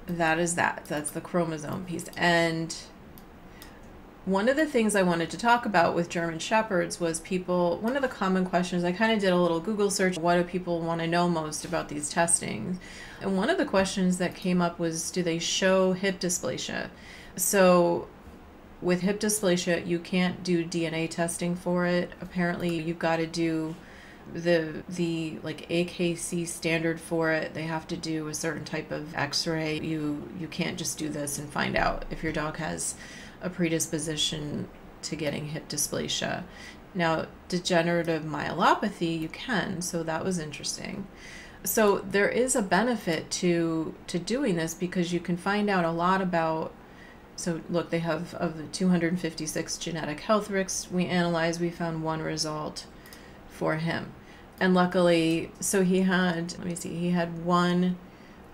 that 0.06 0.38
is 0.38 0.54
that. 0.54 0.86
That's 0.86 1.10
the 1.10 1.20
chromosome 1.20 1.84
piece. 1.84 2.06
And 2.16 2.74
one 4.28 4.48
of 4.50 4.56
the 4.56 4.66
things 4.66 4.94
I 4.94 5.02
wanted 5.02 5.30
to 5.30 5.38
talk 5.38 5.64
about 5.64 5.94
with 5.94 6.10
German 6.10 6.38
Shepherds 6.38 7.00
was 7.00 7.20
people, 7.20 7.78
one 7.78 7.96
of 7.96 8.02
the 8.02 8.08
common 8.08 8.44
questions, 8.44 8.84
I 8.84 8.92
kind 8.92 9.10
of 9.10 9.20
did 9.20 9.32
a 9.32 9.36
little 9.36 9.58
Google 9.58 9.90
search. 9.90 10.18
What 10.18 10.36
do 10.36 10.44
people 10.44 10.80
want 10.80 11.00
to 11.00 11.06
know 11.06 11.30
most 11.30 11.64
about 11.64 11.88
these 11.88 12.10
testings? 12.10 12.78
And 13.22 13.38
one 13.38 13.48
of 13.48 13.56
the 13.56 13.64
questions 13.64 14.18
that 14.18 14.34
came 14.34 14.60
up 14.60 14.78
was 14.78 15.10
do 15.10 15.22
they 15.22 15.38
show 15.38 15.94
hip 15.94 16.20
dysplasia? 16.20 16.90
So 17.36 18.06
with 18.82 19.00
hip 19.00 19.18
dysplasia, 19.18 19.86
you 19.86 19.98
can't 19.98 20.44
do 20.44 20.62
DNA 20.62 21.08
testing 21.08 21.56
for 21.56 21.86
it. 21.86 22.12
Apparently, 22.20 22.78
you've 22.78 22.98
got 22.98 23.16
to 23.16 23.26
do 23.26 23.74
the 24.34 24.82
the 24.90 25.38
like 25.42 25.66
AKC 25.70 26.46
standard 26.46 27.00
for 27.00 27.30
it. 27.30 27.54
They 27.54 27.62
have 27.62 27.86
to 27.88 27.96
do 27.96 28.28
a 28.28 28.34
certain 28.34 28.66
type 28.66 28.90
of 28.90 29.14
X-ray. 29.14 29.80
You 29.80 30.28
you 30.38 30.48
can't 30.48 30.76
just 30.76 30.98
do 30.98 31.08
this 31.08 31.38
and 31.38 31.48
find 31.48 31.76
out 31.76 32.04
if 32.10 32.22
your 32.22 32.32
dog 32.32 32.58
has 32.58 32.94
a 33.42 33.50
predisposition 33.50 34.68
to 35.02 35.16
getting 35.16 35.48
hip 35.48 35.68
dysplasia. 35.68 36.44
Now, 36.94 37.26
degenerative 37.48 38.22
myelopathy, 38.22 39.20
you 39.20 39.28
can, 39.28 39.82
so 39.82 40.02
that 40.02 40.24
was 40.24 40.38
interesting. 40.38 41.06
So 41.64 41.98
there 41.98 42.28
is 42.28 42.54
a 42.54 42.62
benefit 42.62 43.30
to 43.32 43.94
to 44.06 44.18
doing 44.18 44.56
this 44.56 44.74
because 44.74 45.12
you 45.12 45.20
can 45.20 45.36
find 45.36 45.68
out 45.68 45.84
a 45.84 45.90
lot 45.90 46.22
about 46.22 46.72
So 47.36 47.60
look, 47.70 47.90
they 47.90 48.00
have 48.00 48.34
of 48.34 48.56
the 48.58 48.64
256 48.64 49.78
genetic 49.78 50.20
health 50.20 50.50
risks 50.50 50.90
we 50.90 51.06
analyzed, 51.06 51.60
we 51.60 51.70
found 51.70 52.02
one 52.02 52.20
result 52.20 52.86
for 53.48 53.76
him. 53.76 54.12
And 54.60 54.74
luckily, 54.74 55.52
so 55.60 55.84
he 55.84 56.00
had, 56.00 56.58
let 56.58 56.66
me 56.66 56.74
see, 56.74 56.96
he 56.96 57.10
had 57.10 57.44
one 57.44 57.96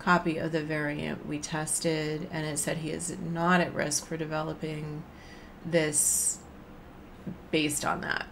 copy 0.05 0.37
of 0.37 0.53
the 0.53 0.63
variant 0.63 1.27
we 1.27 1.39
tested, 1.39 2.29
and 2.31 2.47
it 2.47 2.59
said 2.59 2.79
he 2.79 2.91
is 2.91 3.17
not 3.33 3.61
at 3.61 3.75
risk 3.75 4.07
for 4.07 4.19
developing 4.19 5.03
this 5.65 6.39
based 7.51 7.87
on 7.87 8.03
that. 8.03 8.27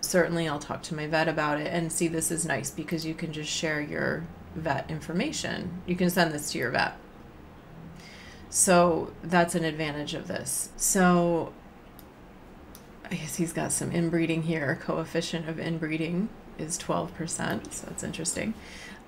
Certainly, 0.00 0.48
I'll 0.48 0.58
talk 0.58 0.82
to 0.84 0.94
my 0.94 1.06
vet 1.06 1.28
about 1.28 1.60
it 1.60 1.68
and 1.68 1.92
see 1.92 2.08
this 2.08 2.32
is 2.32 2.44
nice 2.44 2.70
because 2.70 3.06
you 3.06 3.14
can 3.14 3.32
just 3.32 3.50
share 3.50 3.80
your 3.80 4.26
vet 4.56 4.90
information. 4.90 5.82
You 5.86 5.94
can 5.94 6.10
send 6.10 6.32
this 6.32 6.50
to 6.52 6.58
your 6.58 6.70
vet. 6.70 6.96
So 8.50 9.12
that's 9.22 9.54
an 9.54 9.64
advantage 9.64 10.14
of 10.14 10.26
this. 10.26 10.70
So 10.76 11.52
I 13.10 13.14
guess 13.14 13.36
he's 13.36 13.52
got 13.52 13.70
some 13.70 13.92
inbreeding 13.92 14.42
here. 14.42 14.78
Coefficient 14.82 15.48
of 15.48 15.60
inbreeding 15.60 16.28
is 16.58 16.76
12%, 16.78 17.72
so 17.72 17.86
that's 17.86 18.02
interesting. 18.02 18.54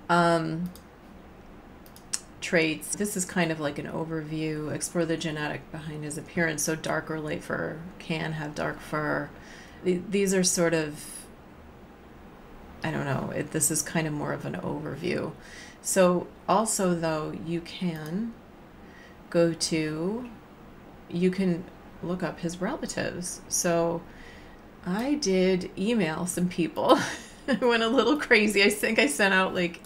Um, 0.09 0.69
traits. 2.41 2.95
This 2.95 3.17
is 3.17 3.25
kind 3.25 3.51
of 3.51 3.59
like 3.59 3.79
an 3.79 3.87
overview. 3.87 4.73
Explore 4.73 5.05
the 5.05 5.17
genetic 5.17 5.69
behind 5.71 6.03
his 6.03 6.17
appearance. 6.17 6.63
So 6.63 6.75
dark 6.75 7.09
or 7.09 7.19
light 7.19 7.43
fur 7.43 7.79
can 7.99 8.33
have 8.33 8.55
dark 8.55 8.79
fur. 8.79 9.29
These 9.83 10.33
are 10.33 10.43
sort 10.43 10.73
of, 10.73 11.25
I 12.83 12.91
don't 12.91 13.05
know, 13.05 13.31
it, 13.31 13.51
this 13.51 13.71
is 13.71 13.81
kind 13.81 14.07
of 14.07 14.13
more 14.13 14.33
of 14.33 14.45
an 14.45 14.55
overview. 14.55 15.31
So 15.81 16.27
also 16.47 16.95
though, 16.95 17.33
you 17.45 17.61
can 17.61 18.33
go 19.29 19.53
to, 19.53 20.29
you 21.09 21.31
can 21.31 21.63
look 22.03 22.23
up 22.23 22.39
his 22.39 22.59
relatives. 22.61 23.41
So 23.47 24.01
I 24.85 25.15
did 25.15 25.71
email 25.77 26.25
some 26.25 26.49
people. 26.49 26.99
I 27.47 27.55
went 27.63 27.83
a 27.83 27.87
little 27.87 28.17
crazy. 28.17 28.63
I 28.63 28.69
think 28.69 28.99
I 28.99 29.07
sent 29.07 29.33
out 29.33 29.53
like 29.53 29.81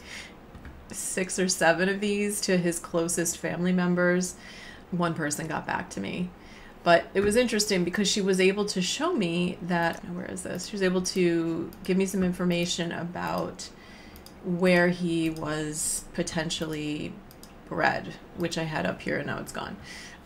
six 0.94 1.40
or 1.40 1.48
seven 1.48 1.90
of 1.90 2.00
these 2.00 2.42
to 2.42 2.58
his 2.58 2.80
closest 2.80 3.38
family 3.38 3.72
members. 3.72 4.36
One 4.92 5.14
person 5.14 5.48
got 5.48 5.66
back 5.66 5.90
to 5.92 6.00
me. 6.00 6.30
But 6.84 7.06
it 7.14 7.22
was 7.22 7.36
interesting 7.36 7.84
because 7.84 8.10
she 8.10 8.22
was 8.22 8.40
able 8.40 8.66
to 8.66 8.82
show 8.82 9.14
me 9.14 9.58
that, 9.62 10.04
where 10.10 10.26
is 10.26 10.44
this? 10.44 10.68
She 10.68 10.74
was 10.74 10.82
able 10.82 11.02
to 11.04 11.70
give 11.84 11.96
me 11.96 12.06
some 12.06 12.24
information 12.24 12.92
about 12.92 13.70
where 14.44 14.90
he 14.90 15.30
was 15.30 16.06
potentially 16.14 17.14
bred, 17.70 18.16
which 18.38 18.58
I 18.58 18.64
had 18.64 18.86
up 18.86 19.02
here 19.02 19.18
and 19.18 19.28
now 19.28 19.40
it's 19.40 19.52
gone. 19.52 19.78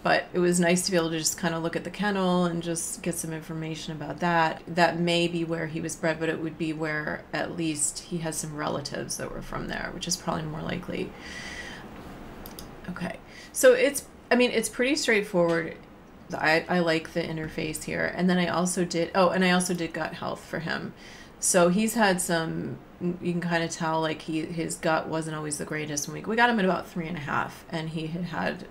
But 0.05 0.27
it 0.33 0.37
was 0.37 0.59
nice 0.59 0.85
to 0.85 0.91
be 0.91 0.97
able 0.97 1.09
to 1.09 1.17
just 1.17 1.39
kind 1.39 1.55
of 1.55 1.63
look 1.63 1.75
at 1.75 1.83
the 1.83 1.89
kennel 1.89 2.45
and 2.45 2.61
just 2.61 3.01
get 3.01 3.15
some 3.15 3.33
information 3.33 3.91
about 3.91 4.19
that. 4.19 4.61
That 4.67 4.99
may 4.99 5.27
be 5.27 5.43
where 5.43 5.65
he 5.65 5.81
was 5.81 5.95
bred, 5.95 6.19
but 6.19 6.29
it 6.29 6.39
would 6.39 6.59
be 6.59 6.73
where 6.73 7.23
at 7.33 7.57
least 7.57 7.97
he 7.97 8.19
has 8.19 8.37
some 8.37 8.55
relatives 8.55 9.17
that 9.17 9.31
were 9.31 9.41
from 9.41 9.67
there, 9.67 9.89
which 9.95 10.07
is 10.07 10.15
probably 10.15 10.43
more 10.43 10.61
likely. 10.61 11.09
Okay. 12.87 13.17
So 13.51 13.73
it's, 13.73 14.05
I 14.29 14.35
mean, 14.35 14.51
it's 14.51 14.69
pretty 14.69 14.95
straightforward. 14.95 15.75
I, 16.37 16.63
I 16.69 16.79
like 16.81 17.13
the 17.13 17.23
interface 17.23 17.85
here. 17.85 18.13
And 18.15 18.29
then 18.29 18.37
I 18.37 18.45
also 18.45 18.85
did, 18.85 19.09
oh, 19.15 19.29
and 19.29 19.43
I 19.43 19.49
also 19.49 19.73
did 19.73 19.91
gut 19.91 20.13
health 20.13 20.45
for 20.45 20.59
him. 20.59 20.93
So 21.39 21.69
he's 21.69 21.95
had 21.95 22.21
some, 22.21 22.77
you 23.01 23.31
can 23.31 23.41
kind 23.41 23.63
of 23.63 23.71
tell 23.71 24.01
like 24.01 24.21
he, 24.21 24.41
his 24.41 24.75
gut 24.75 25.07
wasn't 25.07 25.35
always 25.35 25.57
the 25.57 25.65
greatest. 25.65 26.07
we, 26.07 26.23
we 26.23 26.35
got 26.35 26.51
him 26.51 26.59
at 26.59 26.65
about 26.65 26.87
three 26.87 27.07
and 27.07 27.17
a 27.17 27.21
half 27.21 27.65
and 27.71 27.89
he 27.89 28.05
had 28.05 28.25
had 28.25 28.67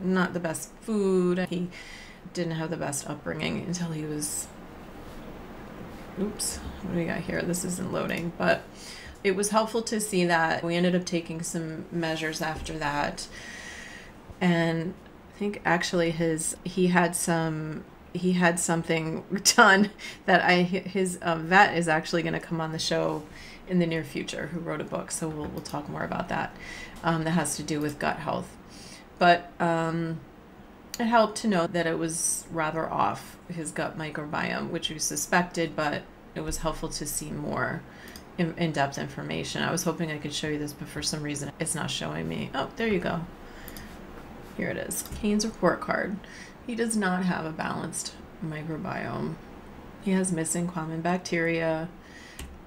not 0.00 0.32
the 0.34 0.40
best 0.40 0.70
food. 0.80 1.46
He 1.50 1.68
didn't 2.34 2.52
have 2.52 2.70
the 2.70 2.76
best 2.76 3.08
upbringing 3.08 3.64
until 3.66 3.90
he 3.90 4.04
was. 4.04 4.46
Oops, 6.20 6.56
what 6.56 6.92
do 6.92 6.98
we 6.98 7.04
got 7.04 7.20
here? 7.20 7.42
This 7.42 7.64
isn't 7.64 7.92
loading, 7.92 8.32
but 8.38 8.62
it 9.22 9.36
was 9.36 9.50
helpful 9.50 9.82
to 9.82 10.00
see 10.00 10.24
that. 10.24 10.62
We 10.62 10.76
ended 10.76 10.94
up 10.94 11.04
taking 11.04 11.42
some 11.42 11.84
measures 11.92 12.40
after 12.40 12.78
that. 12.78 13.26
And 14.40 14.94
I 15.34 15.38
think 15.38 15.60
actually 15.64 16.12
his 16.12 16.56
he 16.64 16.86
had 16.86 17.14
some 17.14 17.84
he 18.14 18.32
had 18.32 18.58
something 18.58 19.24
done 19.56 19.90
that 20.24 20.42
I 20.42 20.62
his 20.62 21.18
um, 21.22 21.46
vet 21.46 21.76
is 21.76 21.88
actually 21.88 22.22
going 22.22 22.34
to 22.34 22.40
come 22.40 22.60
on 22.60 22.72
the 22.72 22.78
show 22.78 23.22
in 23.68 23.78
the 23.78 23.86
near 23.86 24.04
future 24.04 24.46
who 24.46 24.60
wrote 24.60 24.80
a 24.80 24.84
book 24.84 25.10
so 25.10 25.28
we'll, 25.28 25.46
we'll 25.46 25.60
talk 25.60 25.88
more 25.88 26.04
about 26.04 26.28
that 26.28 26.56
um, 27.02 27.24
that 27.24 27.32
has 27.32 27.56
to 27.56 27.62
do 27.62 27.80
with 27.80 27.98
gut 27.98 28.18
health 28.18 28.56
but 29.18 29.50
um, 29.60 30.20
it 30.98 31.04
helped 31.04 31.38
to 31.38 31.48
know 31.48 31.66
that 31.66 31.86
it 31.86 31.98
was 31.98 32.44
rather 32.50 32.88
off 32.88 33.36
his 33.48 33.70
gut 33.70 33.98
microbiome, 33.98 34.70
which 34.70 34.90
we 34.90 34.98
suspected, 34.98 35.76
but 35.76 36.02
it 36.34 36.40
was 36.40 36.58
helpful 36.58 36.88
to 36.88 37.06
see 37.06 37.30
more 37.30 37.82
in, 38.38 38.72
depth 38.72 38.98
information. 38.98 39.62
I 39.62 39.72
was 39.72 39.84
hoping 39.84 40.10
I 40.10 40.18
could 40.18 40.34
show 40.34 40.48
you 40.48 40.58
this, 40.58 40.72
but 40.72 40.88
for 40.88 41.02
some 41.02 41.22
reason 41.22 41.52
it's 41.58 41.74
not 41.74 41.90
showing 41.90 42.28
me. 42.28 42.50
Oh, 42.54 42.70
there 42.76 42.88
you 42.88 42.98
go. 42.98 43.22
Here 44.56 44.68
it 44.68 44.76
is 44.76 45.04
Kane's 45.20 45.44
report 45.44 45.80
card. 45.80 46.16
He 46.66 46.74
does 46.74 46.96
not 46.96 47.24
have 47.24 47.44
a 47.44 47.52
balanced 47.52 48.14
microbiome. 48.44 49.34
He 50.02 50.12
has 50.12 50.32
missing 50.32 50.68
common 50.68 51.00
bacteria. 51.00 51.88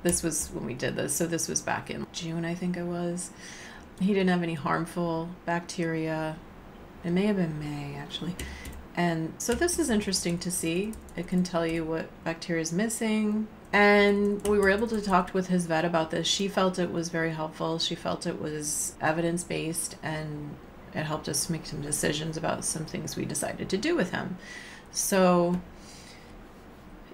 This 0.04 0.24
was 0.24 0.50
when 0.54 0.66
we 0.66 0.74
did 0.74 0.96
this, 0.96 1.14
so 1.14 1.28
this 1.28 1.48
was 1.48 1.62
back 1.62 1.90
in 1.90 2.08
June, 2.14 2.46
I 2.46 2.56
think 2.56 2.78
it 2.78 2.84
was. 2.84 3.32
He 4.00 4.08
didn't 4.08 4.30
have 4.30 4.44
any 4.44 4.54
harmful 4.54 5.30
bacteria. 5.46 6.38
It 7.04 7.12
may 7.12 7.26
have 7.26 7.36
been 7.36 7.60
May, 7.60 7.96
actually. 7.96 8.36
And 8.96 9.34
so 9.38 9.54
this 9.54 9.80
is 9.80 9.90
interesting 9.90 10.38
to 10.40 10.52
see. 10.52 10.94
It 11.16 11.28
can 11.28 11.44
tell 11.44 11.66
you 11.66 11.86
what 11.86 12.10
bacteria 12.24 12.62
is 12.62 12.74
missing. 12.74 13.48
And 13.72 14.46
we 14.48 14.58
were 14.58 14.70
able 14.70 14.88
to 14.88 15.02
talk 15.02 15.34
with 15.34 15.48
his 15.48 15.68
vet 15.68 15.86
about 15.86 16.12
this. 16.12 16.28
She 16.28 16.48
felt 16.48 16.80
it 16.80 16.92
was 16.92 17.10
very 17.10 17.32
helpful. 17.32 17.78
She 17.80 17.96
felt 17.96 18.26
it 18.26 18.42
was 18.42 18.96
evidence 19.00 19.44
based 19.44 19.96
and 20.02 20.56
it 20.94 21.04
helped 21.04 21.30
us 21.30 21.50
make 21.50 21.66
some 21.66 21.82
decisions 21.82 22.36
about 22.36 22.66
some 22.66 22.86
things 22.86 23.16
we 23.16 23.26
decided 23.26 23.70
to 23.70 23.78
do 23.78 23.96
with 23.96 24.12
him. 24.12 24.38
So 24.92 25.62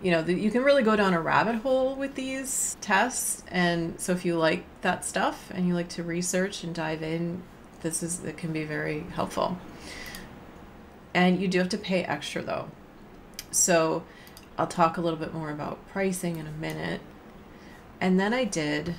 you 0.05 0.11
know, 0.11 0.21
the, 0.21 0.35
you 0.35 0.51
can 0.51 0.61
really 0.61 0.83
go 0.83 0.95
down 0.95 1.15
a 1.15 1.19
rabbit 1.19 1.55
hole 1.55 1.95
with 1.95 2.13
these 2.13 2.77
tests. 2.79 3.43
And 3.47 3.99
so 3.99 4.11
if 4.11 4.23
you 4.23 4.37
like 4.37 4.63
that 4.81 5.03
stuff 5.03 5.49
and 5.51 5.67
you 5.67 5.73
like 5.73 5.89
to 5.89 6.03
research 6.03 6.63
and 6.63 6.75
dive 6.75 7.01
in, 7.01 7.41
this 7.81 8.03
is 8.03 8.23
it 8.23 8.37
can 8.37 8.53
be 8.53 8.65
very 8.65 8.99
helpful. 9.15 9.57
And 11.15 11.41
you 11.41 11.47
do 11.47 11.57
have 11.57 11.69
to 11.69 11.79
pay 11.79 12.03
extra 12.03 12.43
though. 12.43 12.69
So 13.49 14.03
I'll 14.59 14.67
talk 14.67 14.97
a 14.97 15.01
little 15.01 15.17
bit 15.17 15.33
more 15.33 15.49
about 15.49 15.83
pricing 15.87 16.35
in 16.37 16.45
a 16.45 16.51
minute. 16.51 17.01
And 17.99 18.19
then 18.19 18.31
I 18.31 18.43
did 18.43 18.93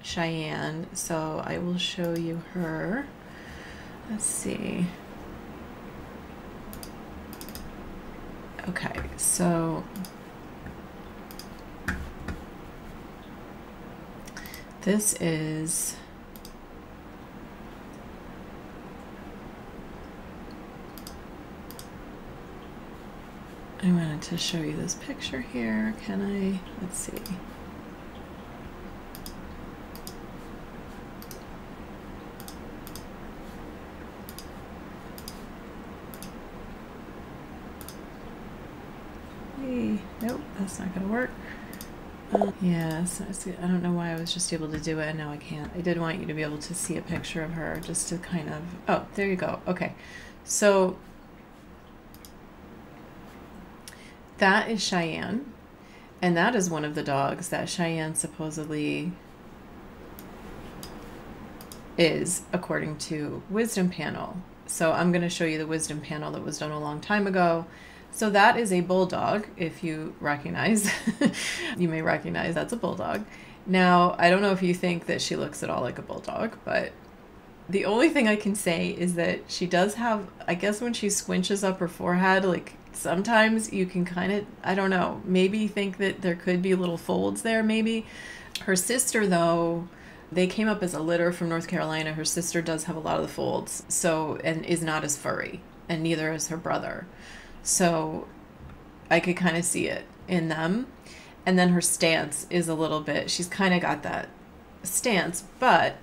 Cheyenne, 0.00 0.86
so 0.92 1.42
I 1.44 1.58
will 1.58 1.76
show 1.76 2.14
you 2.14 2.36
her. 2.52 3.08
Let's 4.08 4.26
see. 4.26 4.86
Okay, 8.68 8.94
so 9.16 9.82
this 14.82 15.14
is 15.20 15.96
I 23.82 23.86
wanted 23.92 24.20
to 24.22 24.36
show 24.36 24.58
you 24.58 24.76
this 24.76 24.94
picture 24.94 25.40
here. 25.40 25.94
Can 26.04 26.20
I? 26.20 26.60
Let's 26.82 26.98
see. 26.98 27.12
Hey, 39.60 39.98
Nope, 40.20 40.40
that's 40.58 40.78
not 40.78 40.94
gonna 40.94 41.08
work. 41.08 41.30
Yes, 42.62 43.20
I 43.20 43.66
don't 43.66 43.82
know 43.82 43.92
why 43.92 44.12
I 44.12 44.16
was 44.16 44.32
just 44.32 44.52
able 44.52 44.70
to 44.70 44.78
do 44.78 45.00
it 45.00 45.08
and 45.08 45.18
now 45.18 45.30
I 45.30 45.36
can't. 45.36 45.70
I 45.74 45.80
did 45.80 45.98
want 45.98 46.20
you 46.20 46.26
to 46.26 46.34
be 46.34 46.42
able 46.42 46.58
to 46.58 46.74
see 46.74 46.96
a 46.96 47.02
picture 47.02 47.42
of 47.42 47.52
her 47.52 47.80
just 47.82 48.08
to 48.10 48.18
kind 48.18 48.48
of. 48.48 48.62
Oh, 48.88 49.06
there 49.14 49.26
you 49.26 49.36
go. 49.36 49.60
Okay. 49.66 49.94
So 50.44 50.96
that 54.38 54.70
is 54.70 54.82
Cheyenne. 54.82 55.52
And 56.22 56.36
that 56.36 56.54
is 56.54 56.70
one 56.70 56.84
of 56.84 56.94
the 56.94 57.02
dogs 57.02 57.48
that 57.48 57.68
Cheyenne 57.68 58.14
supposedly 58.14 59.12
is, 61.96 62.42
according 62.52 62.98
to 62.98 63.42
Wisdom 63.50 63.88
Panel. 63.90 64.36
So 64.66 64.92
I'm 64.92 65.10
going 65.12 65.22
to 65.22 65.30
show 65.30 65.44
you 65.44 65.58
the 65.58 65.66
Wisdom 65.66 66.00
Panel 66.00 66.30
that 66.32 66.44
was 66.44 66.58
done 66.58 66.70
a 66.70 66.78
long 66.78 67.00
time 67.00 67.26
ago. 67.26 67.66
So 68.12 68.30
that 68.30 68.56
is 68.58 68.72
a 68.72 68.80
bulldog, 68.80 69.46
if 69.56 69.82
you 69.84 70.14
recognize. 70.20 70.90
you 71.78 71.88
may 71.88 72.02
recognize 72.02 72.54
that's 72.54 72.72
a 72.72 72.76
bulldog. 72.76 73.24
Now, 73.66 74.16
I 74.18 74.30
don't 74.30 74.42
know 74.42 74.52
if 74.52 74.62
you 74.62 74.74
think 74.74 75.06
that 75.06 75.22
she 75.22 75.36
looks 75.36 75.62
at 75.62 75.70
all 75.70 75.82
like 75.82 75.98
a 75.98 76.02
bulldog, 76.02 76.56
but 76.64 76.92
The 77.68 77.84
only 77.84 78.08
thing 78.08 78.26
I 78.26 78.34
can 78.34 78.56
say 78.56 78.88
is 78.88 79.14
that 79.14 79.42
she 79.48 79.64
does 79.66 79.94
have, 79.94 80.26
I 80.48 80.54
guess, 80.54 80.80
when 80.80 80.92
she 80.92 81.06
squinches 81.06 81.62
up 81.62 81.78
her 81.78 81.86
forehead, 81.86 82.44
like 82.44 82.72
sometimes 82.92 83.72
you 83.72 83.86
can 83.86 84.04
kind 84.04 84.32
of, 84.32 84.44
I 84.64 84.74
don't 84.74 84.90
know, 84.90 85.22
maybe 85.24 85.68
think 85.68 85.98
that 85.98 86.20
there 86.20 86.34
could 86.34 86.62
be 86.62 86.74
little 86.74 86.98
folds 86.98 87.42
there, 87.42 87.62
maybe. 87.62 88.06
Her 88.62 88.74
sister, 88.74 89.24
though, 89.26 89.88
they 90.32 90.48
came 90.48 90.66
up 90.68 90.82
as 90.82 90.94
a 90.94 91.00
litter 91.00 91.30
from 91.32 91.48
North 91.48 91.68
Carolina. 91.68 92.12
Her 92.14 92.24
sister 92.24 92.60
does 92.60 92.84
have 92.84 92.96
a 92.96 93.00
lot 93.00 93.16
of 93.16 93.22
the 93.22 93.28
folds, 93.32 93.84
so, 93.88 94.38
and 94.42 94.64
is 94.66 94.82
not 94.82 95.04
as 95.04 95.16
furry, 95.16 95.60
and 95.88 96.02
neither 96.02 96.32
is 96.32 96.48
her 96.48 96.56
brother. 96.56 97.06
So 97.62 98.26
I 99.10 99.20
could 99.20 99.36
kind 99.36 99.56
of 99.56 99.64
see 99.64 99.86
it 99.86 100.04
in 100.28 100.48
them. 100.48 100.86
And 101.46 101.58
then 101.58 101.70
her 101.70 101.80
stance 101.80 102.46
is 102.50 102.68
a 102.68 102.74
little 102.74 103.00
bit, 103.00 103.30
she's 103.30 103.48
kind 103.48 103.72
of 103.72 103.80
got 103.80 104.02
that 104.02 104.28
stance, 104.82 105.44
but 105.58 105.96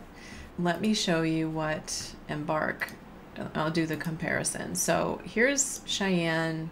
let 0.57 0.81
me 0.81 0.93
show 0.93 1.21
you 1.21 1.47
what 1.49 2.15
Embark, 2.27 2.93
I'll 3.53 3.71
do 3.71 3.85
the 3.85 3.97
comparison. 3.97 4.73
So 4.73 5.21
here's 5.23 5.81
Cheyenne 5.85 6.71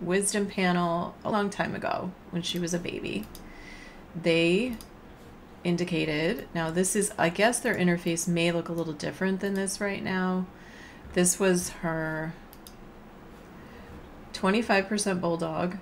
wisdom 0.00 0.46
panel 0.46 1.14
a 1.22 1.30
long 1.30 1.50
time 1.50 1.74
ago 1.74 2.10
when 2.30 2.42
she 2.42 2.58
was 2.58 2.72
a 2.72 2.78
baby. 2.78 3.26
They 4.20 4.76
indicated, 5.64 6.48
now 6.54 6.70
this 6.70 6.96
is, 6.96 7.12
I 7.18 7.28
guess 7.28 7.60
their 7.60 7.74
interface 7.74 8.26
may 8.26 8.50
look 8.52 8.68
a 8.68 8.72
little 8.72 8.94
different 8.94 9.40
than 9.40 9.54
this 9.54 9.80
right 9.80 10.02
now. 10.02 10.46
This 11.12 11.38
was 11.38 11.68
her 11.68 12.32
25% 14.42 15.20
Bulldog, 15.20 15.76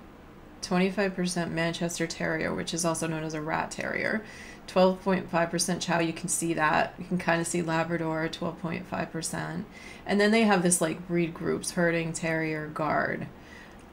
25% 0.60 1.50
Manchester 1.50 2.06
Terrier, 2.06 2.54
which 2.54 2.74
is 2.74 2.84
also 2.84 3.06
known 3.06 3.24
as 3.24 3.32
a 3.32 3.40
Rat 3.40 3.70
Terrier, 3.70 4.22
12.5% 4.68 5.80
Chow. 5.80 5.98
You 5.98 6.12
can 6.12 6.28
see 6.28 6.52
that. 6.52 6.92
You 6.98 7.06
can 7.06 7.16
kind 7.16 7.40
of 7.40 7.46
see 7.46 7.62
Labrador, 7.62 8.28
12.5%. 8.28 9.64
And 10.04 10.20
then 10.20 10.30
they 10.30 10.42
have 10.42 10.62
this 10.62 10.82
like 10.82 11.08
breed 11.08 11.32
groups 11.32 11.70
herding, 11.70 12.12
terrier, 12.12 12.66
guard. 12.66 13.28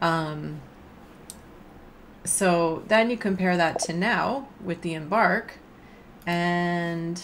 Um, 0.02 0.60
so 2.26 2.84
then 2.90 3.10
you 3.10 3.16
compare 3.16 3.56
that 3.56 3.80
to 3.80 3.94
now 3.94 4.50
with 4.62 4.82
the 4.82 4.94
Embark, 4.94 5.60
and 6.26 7.22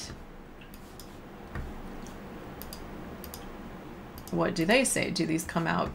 what 4.31 4.55
do 4.55 4.63
they 4.63 4.85
say? 4.85 5.11
Do 5.11 5.25
these 5.25 5.43
come 5.43 5.67
out 5.67 5.91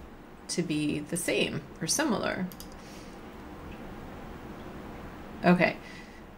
to 0.49 0.63
be 0.63 1.01
the 1.01 1.17
same 1.17 1.63
or 1.81 1.87
similar? 1.87 2.47
Okay, 5.45 5.77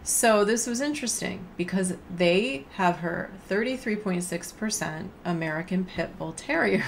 so 0.02 0.44
this 0.44 0.66
was 0.66 0.80
interesting 0.80 1.46
because 1.56 1.94
they 2.14 2.66
have 2.74 2.98
her 2.98 3.30
33.6% 3.48 5.08
American 5.24 5.84
Pit 5.84 6.18
Bull 6.18 6.32
Terrier. 6.32 6.84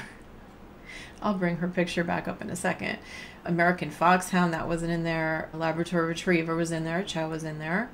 I'll 1.23 1.35
bring 1.35 1.59
her 1.59 1.69
picture 1.69 2.05
back 2.05 2.27
up 2.27 2.43
in 2.43 2.51
a 2.51 2.57
second. 2.57 2.99
American 3.45 3.91
Foxhound, 3.91 4.53
that 4.53 4.69
wasn't 4.69 4.93
in 4.93 5.05
there. 5.05 5.49
Labrador 5.53 6.07
Retriever 6.07 6.57
was 6.57 6.71
in 6.71 6.85
there. 6.85 7.03
Chow 7.03 7.29
was 7.29 7.45
in 7.45 7.59
there. 7.59 7.91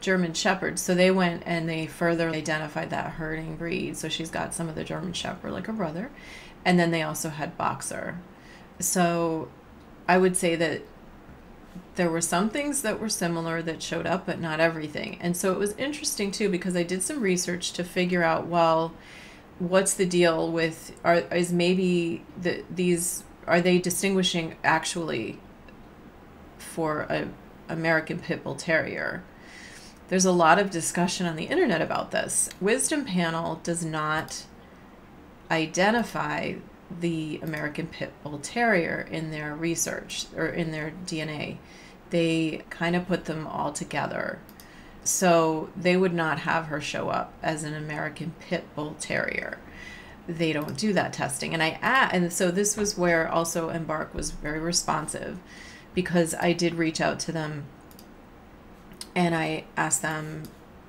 German 0.00 0.34
Shepherd. 0.34 0.78
So 0.78 0.94
they 0.94 1.10
went 1.10 1.42
and 1.46 1.68
they 1.68 1.86
further 1.86 2.30
identified 2.30 2.90
that 2.90 3.12
herding 3.12 3.56
breed. 3.56 3.96
So 3.96 4.08
she's 4.08 4.30
got 4.30 4.52
some 4.52 4.68
of 4.68 4.74
the 4.74 4.84
German 4.84 5.12
Shepherd, 5.12 5.52
like 5.52 5.66
her 5.66 5.72
brother. 5.72 6.10
And 6.64 6.78
then 6.78 6.90
they 6.90 7.02
also 7.02 7.28
had 7.28 7.56
Boxer. 7.56 8.18
So 8.82 9.48
I 10.08 10.18
would 10.18 10.36
say 10.36 10.56
that 10.56 10.82
there 11.94 12.10
were 12.10 12.20
some 12.20 12.50
things 12.50 12.82
that 12.82 13.00
were 13.00 13.08
similar 13.08 13.62
that 13.62 13.82
showed 13.82 14.06
up, 14.06 14.26
but 14.26 14.40
not 14.40 14.60
everything. 14.60 15.18
And 15.20 15.36
so 15.36 15.52
it 15.52 15.58
was 15.58 15.74
interesting 15.76 16.30
too 16.30 16.48
because 16.48 16.76
I 16.76 16.82
did 16.82 17.02
some 17.02 17.20
research 17.20 17.72
to 17.72 17.84
figure 17.84 18.22
out 18.22 18.46
well, 18.46 18.92
what's 19.58 19.94
the 19.94 20.06
deal 20.06 20.50
with 20.50 20.98
are 21.04 21.16
is 21.16 21.52
maybe 21.52 22.24
the 22.40 22.64
these 22.70 23.24
are 23.46 23.60
they 23.60 23.78
distinguishing 23.78 24.56
actually 24.64 25.38
for 26.58 27.02
a 27.02 27.28
American 27.68 28.18
Pit 28.18 28.42
Bull 28.42 28.54
Terrier? 28.54 29.22
There's 30.08 30.24
a 30.24 30.32
lot 30.32 30.58
of 30.58 30.70
discussion 30.70 31.26
on 31.26 31.36
the 31.36 31.44
internet 31.44 31.80
about 31.80 32.10
this. 32.10 32.50
Wisdom 32.60 33.04
Panel 33.04 33.60
does 33.62 33.84
not 33.84 34.44
identify 35.50 36.54
the 37.00 37.40
American 37.42 37.86
Pit 37.86 38.12
Bull 38.22 38.38
Terrier 38.38 39.06
in 39.10 39.30
their 39.30 39.54
research 39.54 40.26
or 40.36 40.46
in 40.46 40.70
their 40.70 40.92
DNA. 41.06 41.58
They 42.10 42.62
kind 42.70 42.94
of 42.94 43.06
put 43.06 43.24
them 43.24 43.46
all 43.46 43.72
together. 43.72 44.38
So 45.04 45.70
they 45.76 45.96
would 45.96 46.14
not 46.14 46.40
have 46.40 46.66
her 46.66 46.80
show 46.80 47.08
up 47.08 47.32
as 47.42 47.64
an 47.64 47.74
American 47.74 48.34
Pit 48.40 48.64
Bull 48.74 48.96
Terrier. 49.00 49.58
They 50.28 50.52
don't 50.52 50.76
do 50.76 50.92
that 50.92 51.12
testing. 51.12 51.52
And 51.52 51.62
I 51.62 51.78
and 52.12 52.32
so 52.32 52.50
this 52.50 52.76
was 52.76 52.96
where 52.96 53.28
also 53.28 53.70
Embark 53.70 54.14
was 54.14 54.30
very 54.30 54.60
responsive 54.60 55.38
because 55.94 56.34
I 56.34 56.52
did 56.52 56.74
reach 56.74 57.00
out 57.00 57.18
to 57.20 57.32
them 57.32 57.64
and 59.14 59.34
I 59.34 59.64
asked 59.76 60.02
them, 60.02 60.44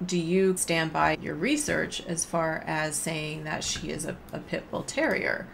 do 0.06 0.18
you 0.18 0.56
stand 0.58 0.92
by 0.92 1.18
your 1.22 1.36
research 1.36 2.02
as 2.08 2.26
far 2.26 2.63
as 2.66 2.96
saying 2.96 3.44
that 3.44 3.63
she 3.63 3.89
is 3.89 4.06
a, 4.06 4.16
a 4.32 4.39
pit 4.39 4.70
bull 4.70 4.84
terrier? 4.84 5.48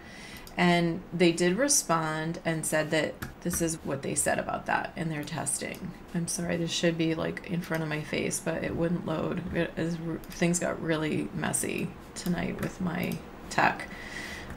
And 0.60 1.02
they 1.14 1.32
did 1.32 1.56
respond 1.56 2.42
and 2.44 2.66
said 2.66 2.92
that 2.92 3.14
this 3.44 3.62
is 3.62 3.78
what 3.86 4.02
they 4.02 4.14
said 4.14 4.38
about 4.38 4.66
that 4.66 4.92
in 4.98 5.08
their 5.08 5.24
testing. 5.24 5.94
I'm 6.14 6.28
sorry, 6.28 6.58
this 6.58 6.70
should 6.70 6.98
be 6.98 7.16
like 7.16 7.48
in 7.50 7.62
front 7.62 7.82
of 7.82 7.88
my 7.88 8.02
face, 8.02 8.42
but 8.44 8.62
it 8.62 8.76
wouldn't 8.76 9.06
load. 9.06 9.56
It, 9.56 9.72
as 9.78 9.98
things 10.32 10.60
got 10.60 10.82
really 10.82 11.30
messy 11.34 11.92
tonight 12.14 12.60
with 12.60 12.82
my 12.82 13.18
tech. 13.50 13.88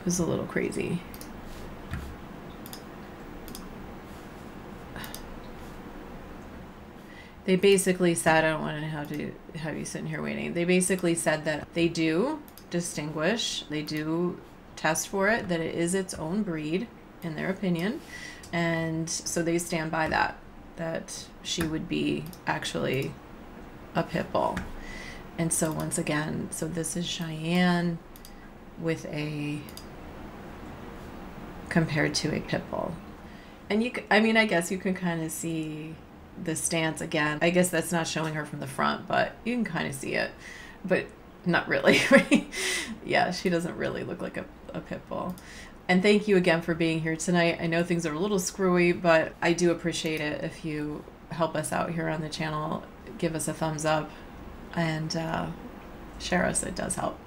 It 0.01 0.05
was 0.05 0.19
a 0.19 0.27
little 0.27 0.45
crazy. 0.45 1.01
They 7.45 7.55
basically 7.55 8.17
said, 8.17 8.45
I 8.45 8.51
don't 8.51 8.61
want 8.61 8.81
to 8.81 8.89
have 8.89 9.09
to 9.11 9.33
have 9.57 9.77
you 9.77 9.85
sitting 9.85 10.09
here 10.09 10.21
waiting. 10.21 10.55
They 10.55 10.65
basically 10.65 11.15
said 11.15 11.45
that 11.45 11.73
they 11.75 11.87
do 11.87 12.43
distinguish, 12.71 13.65
they 13.71 13.83
do 13.83 14.41
test 14.83 15.09
for 15.09 15.29
it, 15.29 15.49
that 15.49 15.61
it 15.61 15.75
is 15.77 15.95
its 15.95 16.13
own 16.15 16.43
breed, 16.43 16.89
in 17.23 17.37
their 17.37 17.49
opinion. 17.49 18.01
And 18.53 19.09
so 19.09 19.43
they 19.43 19.59
stand 19.59 19.93
by 19.93 20.09
that, 20.09 20.37
that 20.77 21.27
she 21.43 21.63
would 21.63 21.89
be 21.89 22.25
actually 22.47 23.15
a 23.95 24.03
pit 24.03 24.33
bull. 24.33 24.59
And 25.39 25.53
so 25.53 25.71
once 25.71 25.99
again, 25.99 26.49
so 26.51 26.67
this 26.67 26.97
is 26.97 27.07
Cheyenne 27.07 27.99
with 28.81 29.07
a 29.07 29.61
compared 31.69 32.15
to 32.15 32.37
a 32.37 32.41
pit 32.41 32.63
bull. 32.71 32.93
And 33.71 33.83
you, 33.83 33.93
I 34.11 34.21
mean, 34.21 34.37
I 34.37 34.47
guess 34.47 34.71
you 34.71 34.79
can 34.79 34.95
kind 34.95 35.23
of 35.23 35.31
see 35.31 35.95
the 36.43 36.57
stance 36.57 37.01
again. 37.01 37.39
I 37.41 37.51
guess 37.51 37.71
that's 37.71 37.93
not 37.93 38.07
showing 38.07 38.35
her 38.35 38.45
from 38.45 38.59
the 38.59 38.67
front, 38.67 39.07
but 39.07 39.33
you 39.45 39.55
can 39.55 39.65
kind 39.65 39.87
of 39.87 39.95
see 39.95 40.15
it. 40.15 40.33
But 40.85 41.07
not 41.47 41.69
really, 41.69 42.01
yeah, 43.07 43.31
she 43.31 43.49
doesn't 43.49 43.77
really 43.77 44.05
look 44.05 44.21
like 44.21 44.37
a, 44.37 44.45
a 44.75 44.81
pit 44.81 45.01
bull. 45.09 45.35
And 45.89 46.03
thank 46.03 46.29
you 46.29 46.37
again 46.37 46.63
for 46.63 46.75
being 46.75 47.01
here 47.01 47.17
tonight. 47.17 47.59
I 47.61 47.67
know 47.67 47.83
things 47.83 48.07
are 48.07 48.15
a 48.15 48.19
little 48.19 48.39
screwy, 48.39 48.93
but 48.93 49.35
I 49.43 49.53
do 49.53 49.71
appreciate 49.71 50.21
it 50.21 50.43
if 50.45 50.65
you 50.65 51.05
help 51.31 51.57
us 51.57 51.73
out 51.73 51.91
here 51.91 52.09
on 52.09 52.21
the 52.21 52.29
channel. 52.29 52.85
Give 53.19 53.35
us 53.35 53.49
a 53.49 53.53
thumbs 53.53 53.85
up 53.85 54.11
and 54.75 55.15
uh, 55.17 55.47
share 56.19 56.47
us. 56.47 56.63
It 56.63 56.75
does 56.75 56.95
help. 56.95 57.19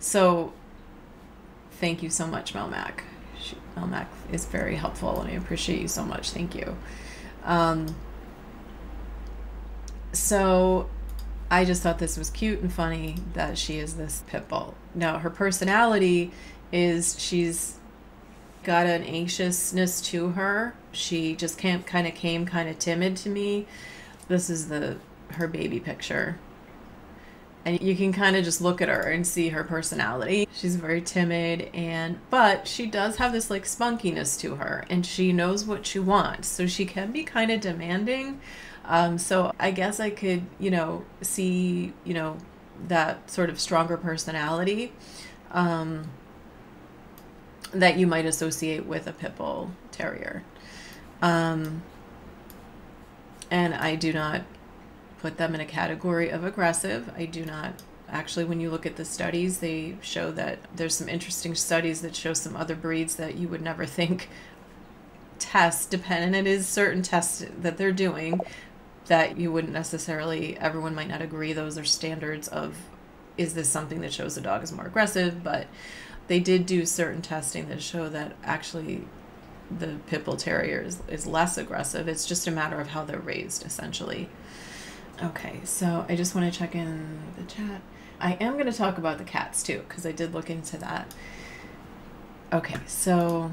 So 0.00 0.52
thank 1.72 2.02
you 2.02 2.10
so 2.10 2.26
much, 2.26 2.54
Melmac. 2.54 3.00
She, 3.40 3.56
Melmac 3.76 4.06
is 4.32 4.44
very 4.46 4.76
helpful, 4.76 5.20
and 5.20 5.30
I 5.30 5.34
appreciate 5.34 5.80
you 5.80 5.88
so 5.88 6.04
much. 6.04 6.30
Thank 6.30 6.54
you. 6.54 6.76
Um, 7.44 7.94
so 10.12 10.88
I 11.50 11.64
just 11.64 11.82
thought 11.82 11.98
this 11.98 12.16
was 12.16 12.30
cute 12.30 12.60
and 12.60 12.72
funny 12.72 13.16
that 13.34 13.58
she 13.58 13.78
is 13.78 13.94
this 13.94 14.22
pit 14.26 14.48
bull. 14.48 14.74
Now, 14.94 15.18
her 15.18 15.30
personality 15.30 16.30
is 16.72 17.16
she's 17.18 17.78
got 18.64 18.86
an 18.86 19.02
anxiousness 19.04 20.00
to 20.00 20.30
her. 20.30 20.74
She 20.92 21.34
just 21.34 21.58
can't 21.58 21.86
kind 21.86 22.06
of 22.06 22.14
came 22.14 22.46
kind 22.46 22.68
of 22.68 22.78
timid 22.78 23.16
to 23.18 23.28
me. 23.28 23.66
This 24.28 24.48
is 24.50 24.68
the 24.68 24.96
her 25.32 25.46
baby 25.46 25.80
picture. 25.80 26.38
And 27.64 27.80
you 27.80 27.94
can 27.94 28.12
kind 28.12 28.34
of 28.34 28.44
just 28.44 28.60
look 28.60 28.80
at 28.80 28.88
her 28.88 29.02
and 29.02 29.24
see 29.24 29.50
her 29.50 29.62
personality. 29.62 30.48
She's 30.52 30.74
very 30.74 31.00
timid 31.00 31.70
and 31.72 32.18
but 32.28 32.66
she 32.66 32.86
does 32.86 33.16
have 33.16 33.32
this 33.32 33.50
like 33.50 33.64
spunkiness 33.64 34.38
to 34.40 34.56
her 34.56 34.84
and 34.90 35.06
she 35.06 35.32
knows 35.32 35.64
what 35.64 35.86
she 35.86 36.00
wants. 36.00 36.48
So 36.48 36.66
she 36.66 36.84
can 36.84 37.12
be 37.12 37.22
kind 37.22 37.52
of 37.52 37.60
demanding 37.60 38.40
um, 38.84 39.18
so 39.18 39.52
I 39.58 39.70
guess 39.70 40.00
I 40.00 40.10
could, 40.10 40.42
you 40.58 40.70
know, 40.70 41.04
see, 41.20 41.92
you 42.04 42.14
know, 42.14 42.36
that 42.88 43.30
sort 43.30 43.48
of 43.48 43.60
stronger 43.60 43.96
personality 43.96 44.92
um, 45.52 46.08
that 47.72 47.96
you 47.98 48.06
might 48.06 48.26
associate 48.26 48.86
with 48.86 49.06
a 49.06 49.12
pit 49.12 49.36
bull 49.36 49.70
terrier. 49.90 50.42
Um, 51.20 51.82
and 53.50 53.74
I 53.74 53.96
do 53.96 54.12
not 54.12 54.42
put 55.20 55.36
them 55.36 55.54
in 55.54 55.60
a 55.60 55.66
category 55.66 56.30
of 56.30 56.44
aggressive. 56.44 57.10
I 57.16 57.26
do 57.26 57.44
not 57.44 57.82
actually 58.12 58.44
when 58.44 58.60
you 58.60 58.70
look 58.70 58.84
at 58.84 58.96
the 58.96 59.04
studies 59.04 59.58
they 59.58 59.96
show 60.02 60.30
that 60.30 60.58
there's 60.76 60.94
some 60.94 61.08
interesting 61.08 61.54
studies 61.54 62.02
that 62.02 62.14
show 62.14 62.34
some 62.34 62.54
other 62.54 62.74
breeds 62.74 63.16
that 63.16 63.36
you 63.36 63.48
would 63.48 63.62
never 63.62 63.86
think 63.98 64.28
test 65.38 65.90
dependent 65.90 66.36
it 66.36 66.46
is 66.46 66.68
certain 66.68 67.02
tests 67.02 67.44
that 67.58 67.78
they're 67.78 67.90
doing 67.90 68.38
that 69.06 69.38
you 69.38 69.50
wouldn't 69.50 69.72
necessarily 69.72 70.56
everyone 70.58 70.94
might 70.94 71.08
not 71.08 71.22
agree 71.22 71.52
those 71.52 71.78
are 71.78 71.84
standards 71.84 72.46
of 72.48 72.76
is 73.38 73.54
this 73.54 73.68
something 73.68 74.02
that 74.02 74.12
shows 74.12 74.34
the 74.34 74.40
dog 74.40 74.62
is 74.62 74.72
more 74.72 74.86
aggressive 74.86 75.42
but 75.42 75.66
they 76.32 76.40
did 76.40 76.64
do 76.64 76.86
certain 76.86 77.20
testing 77.20 77.68
that 77.68 77.82
show 77.82 78.08
that 78.08 78.34
actually 78.42 79.04
the 79.70 79.98
pit 80.06 80.24
bull 80.24 80.38
terrier 80.38 80.80
is, 80.80 81.02
is 81.06 81.26
less 81.26 81.58
aggressive. 81.58 82.08
It's 82.08 82.24
just 82.24 82.46
a 82.46 82.50
matter 82.50 82.80
of 82.80 82.88
how 82.88 83.04
they're 83.04 83.18
raised 83.18 83.66
essentially. 83.66 84.30
Okay 85.22 85.60
so 85.64 86.06
i 86.08 86.16
just 86.16 86.34
want 86.34 86.50
to 86.50 86.58
check 86.58 86.74
in 86.74 87.20
the 87.36 87.42
chat. 87.42 87.82
I 88.18 88.38
am 88.40 88.54
going 88.54 88.64
to 88.64 88.72
talk 88.72 88.96
about 88.96 89.18
the 89.18 89.24
cats 89.24 89.62
too 89.62 89.84
because 89.86 90.06
i 90.06 90.12
did 90.12 90.32
look 90.32 90.48
into 90.48 90.78
that. 90.78 91.12
Okay 92.50 92.80
so 92.86 93.52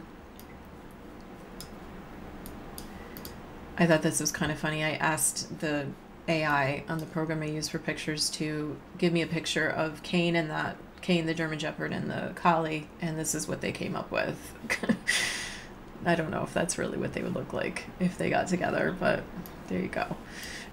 I 3.78 3.88
thought 3.88 4.04
this 4.04 4.22
was 4.22 4.32
kind 4.32 4.54
of 4.54 4.58
funny. 4.58 4.86
I 4.86 4.92
asked 4.92 5.60
the 5.60 5.88
AI 6.30 6.86
on 6.88 7.00
the 7.00 7.06
program 7.08 7.42
I 7.42 7.48
use 7.48 7.68
for 7.68 7.80
pictures 7.80 8.30
to 8.32 8.78
give 8.98 9.12
me 9.12 9.22
a 9.22 9.28
picture 9.28 9.68
of 9.68 10.02
Kane 10.02 10.38
and 10.38 10.50
that 10.50 10.78
Kane, 11.02 11.26
the 11.26 11.34
German 11.34 11.60
Shepherd, 11.60 11.92
and 11.94 12.10
the 12.10 12.32
Collie, 12.36 12.88
and 13.02 13.18
this 13.18 13.36
is 13.36 13.48
what 13.48 13.62
they 13.62 13.72
came 13.72 13.96
up 13.96 14.12
with. 14.12 14.38
I 16.06 16.16
don't 16.16 16.32
know 16.32 16.44
if 16.44 16.54
that's 16.54 16.78
really 16.78 16.98
what 16.98 17.14
they 17.14 17.22
would 17.22 17.36
look 17.36 17.54
like 17.54 17.86
if 18.00 18.18
they 18.18 18.30
got 18.30 18.48
together, 18.48 18.96
but 18.98 19.24
there 19.68 19.80
you 19.80 19.88
go. 19.88 20.16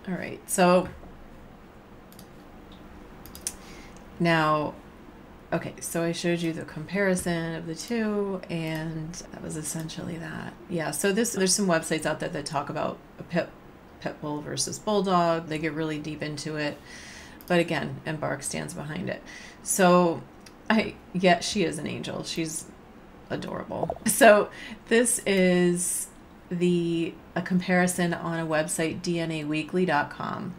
All 0.08 0.14
right, 0.14 0.40
so 0.48 0.88
now 4.20 4.74
Okay, 5.52 5.74
so 5.80 6.02
I 6.02 6.10
showed 6.10 6.40
you 6.40 6.52
the 6.52 6.64
comparison 6.64 7.54
of 7.54 7.66
the 7.66 7.74
two, 7.76 8.40
and 8.50 9.14
that 9.30 9.42
was 9.42 9.56
essentially 9.56 10.16
that. 10.16 10.52
Yeah, 10.68 10.90
so 10.90 11.12
this 11.12 11.32
there's 11.34 11.54
some 11.54 11.68
websites 11.68 12.04
out 12.04 12.18
there 12.18 12.28
that 12.30 12.46
talk 12.46 12.68
about 12.68 12.98
a 13.20 13.22
pit 13.22 13.48
pit 14.00 14.20
bull 14.20 14.40
versus 14.40 14.80
bulldog. 14.80 15.46
They 15.46 15.58
get 15.58 15.72
really 15.72 16.00
deep 16.00 16.20
into 16.20 16.56
it, 16.56 16.76
but 17.46 17.60
again, 17.60 18.00
Embark 18.04 18.42
stands 18.42 18.74
behind 18.74 19.08
it. 19.08 19.22
So, 19.66 20.22
I 20.70 20.94
yeah, 21.12 21.40
she 21.40 21.64
is 21.64 21.78
an 21.78 21.88
angel. 21.88 22.22
She's 22.22 22.66
adorable. 23.28 23.96
So 24.06 24.48
this 24.86 25.20
is 25.26 26.06
the 26.48 27.12
a 27.34 27.42
comparison 27.42 28.14
on 28.14 28.38
a 28.38 28.46
website 28.46 29.00
dnaweekly.com. 29.02 30.54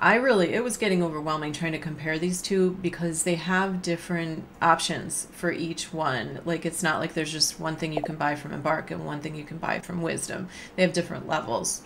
I 0.00 0.14
really, 0.14 0.52
it 0.52 0.62
was 0.62 0.76
getting 0.76 1.02
overwhelming 1.02 1.52
trying 1.52 1.72
to 1.72 1.78
compare 1.78 2.20
these 2.20 2.40
two 2.40 2.78
because 2.80 3.24
they 3.24 3.34
have 3.34 3.82
different 3.82 4.44
options 4.60 5.26
for 5.32 5.50
each 5.50 5.92
one. 5.92 6.40
Like, 6.44 6.64
it's 6.64 6.84
not 6.84 7.00
like 7.00 7.14
there's 7.14 7.32
just 7.32 7.58
one 7.58 7.74
thing 7.74 7.92
you 7.92 8.02
can 8.02 8.16
buy 8.16 8.36
from 8.36 8.52
Embark 8.52 8.92
and 8.92 9.04
one 9.04 9.20
thing 9.20 9.34
you 9.34 9.44
can 9.44 9.58
buy 9.58 9.80
from 9.80 10.02
Wisdom. 10.02 10.48
They 10.76 10.82
have 10.82 10.92
different 10.92 11.26
levels. 11.28 11.82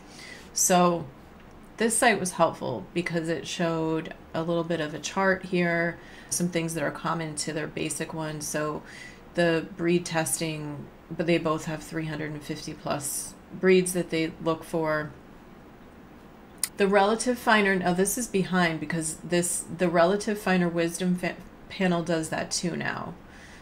So, 0.53 1.07
this 1.79 1.97
site 1.97 2.21
was 2.21 2.33
helpful 2.33 2.87
because 2.95 3.29
it 3.29 3.47
showed 3.47 4.15
a 4.33 4.43
little 4.43 4.65
bit 4.65 4.81
of 4.81 4.95
a 4.95 4.99
chart 4.99 5.47
here, 5.47 5.99
some 6.31 6.49
things 6.49 6.75
that 6.75 6.83
are 6.83 6.91
common 6.91 7.35
to 7.37 7.53
their 7.53 7.67
basic 7.67 8.13
one. 8.15 8.41
So, 8.41 8.83
the 9.35 9.67
breed 9.77 10.07
testing, 10.07 10.87
but 11.11 11.27
they 11.27 11.39
both 11.39 11.67
have 11.67 11.83
350 11.83 12.75
plus 12.75 13.35
breeds 13.53 13.93
that 13.93 14.11
they 14.11 14.33
look 14.43 14.65
for 14.65 15.11
the 16.77 16.87
relative 16.87 17.39
finer, 17.39 17.75
now 17.75 17.93
this 17.93 18.19
is 18.19 18.27
behind 18.27 18.81
because 18.81 19.17
this 19.17 19.65
the 19.79 19.89
relative 19.89 20.39
finer 20.39 20.69
wisdom 20.69 21.17
fa- 21.17 21.37
panel 21.69 22.03
does 22.03 22.29
that 22.29 22.51
too 22.51 22.77
now. 22.77 23.15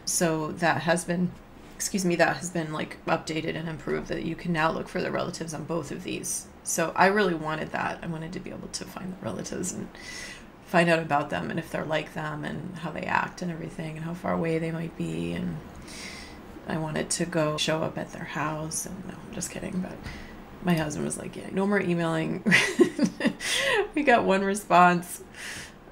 So 0.05 0.53
that 0.53 0.83
has 0.83 1.05
been, 1.05 1.31
excuse 1.77 2.05
me, 2.05 2.17
that 2.17 2.37
has 2.37 2.51
been 2.51 2.73
like 2.73 3.05
updated 3.07 3.57
and 3.57 3.69
improved 3.69 4.09
that 4.09 4.25
you 4.25 4.35
can 4.35 4.53
now 4.53 4.71
look 4.71 4.89
for 4.89 5.01
the 5.01 5.11
relatives 5.11 5.55
on 5.55 5.65
both 5.65 5.91
of 5.91 6.03
these. 6.03 6.47
So 6.65 6.93
I 6.97 7.07
really 7.07 7.35
wanted 7.35 7.73
that. 7.73 7.99
I 8.03 8.07
wanted 8.07 8.33
to 8.33 8.41
be 8.41 8.51
able 8.51 8.69
to 8.69 8.85
find 8.85 9.13
the 9.13 9.25
relatives 9.25 9.73
and 9.73 9.89
find 10.75 10.91
out 10.91 10.99
about 10.99 11.31
them 11.31 11.51
and 11.51 11.61
if 11.61 11.71
they're 11.71 11.85
like 11.85 12.15
them 12.15 12.45
and 12.45 12.77
how 12.79 12.91
they 12.91 13.03
act 13.03 13.43
and 13.43 13.53
everything 13.53 13.95
and 13.97 14.05
how 14.05 14.13
far 14.13 14.33
away 14.33 14.59
they 14.59 14.73
might 14.73 14.97
be 14.99 15.31
and 15.31 15.57
I 16.67 16.79
wanted 16.79 17.11
to 17.11 17.27
go 17.27 17.57
show 17.57 17.85
up 17.85 17.97
at 17.97 18.13
their 18.13 18.25
house 18.25 18.85
and 18.85 19.07
no, 19.07 19.15
I'm 19.15 19.33
just 19.33 19.53
kidding, 19.53 19.79
but 19.79 19.97
my 20.65 20.75
husband 20.75 21.05
was 21.05 21.17
like, 21.17 21.37
"Yeah, 21.37 21.49
no 21.53 21.65
more 21.65 21.81
emailing." 21.81 22.43
we 23.95 24.03
got 24.03 24.25
one 24.25 24.43
response. 24.43 25.23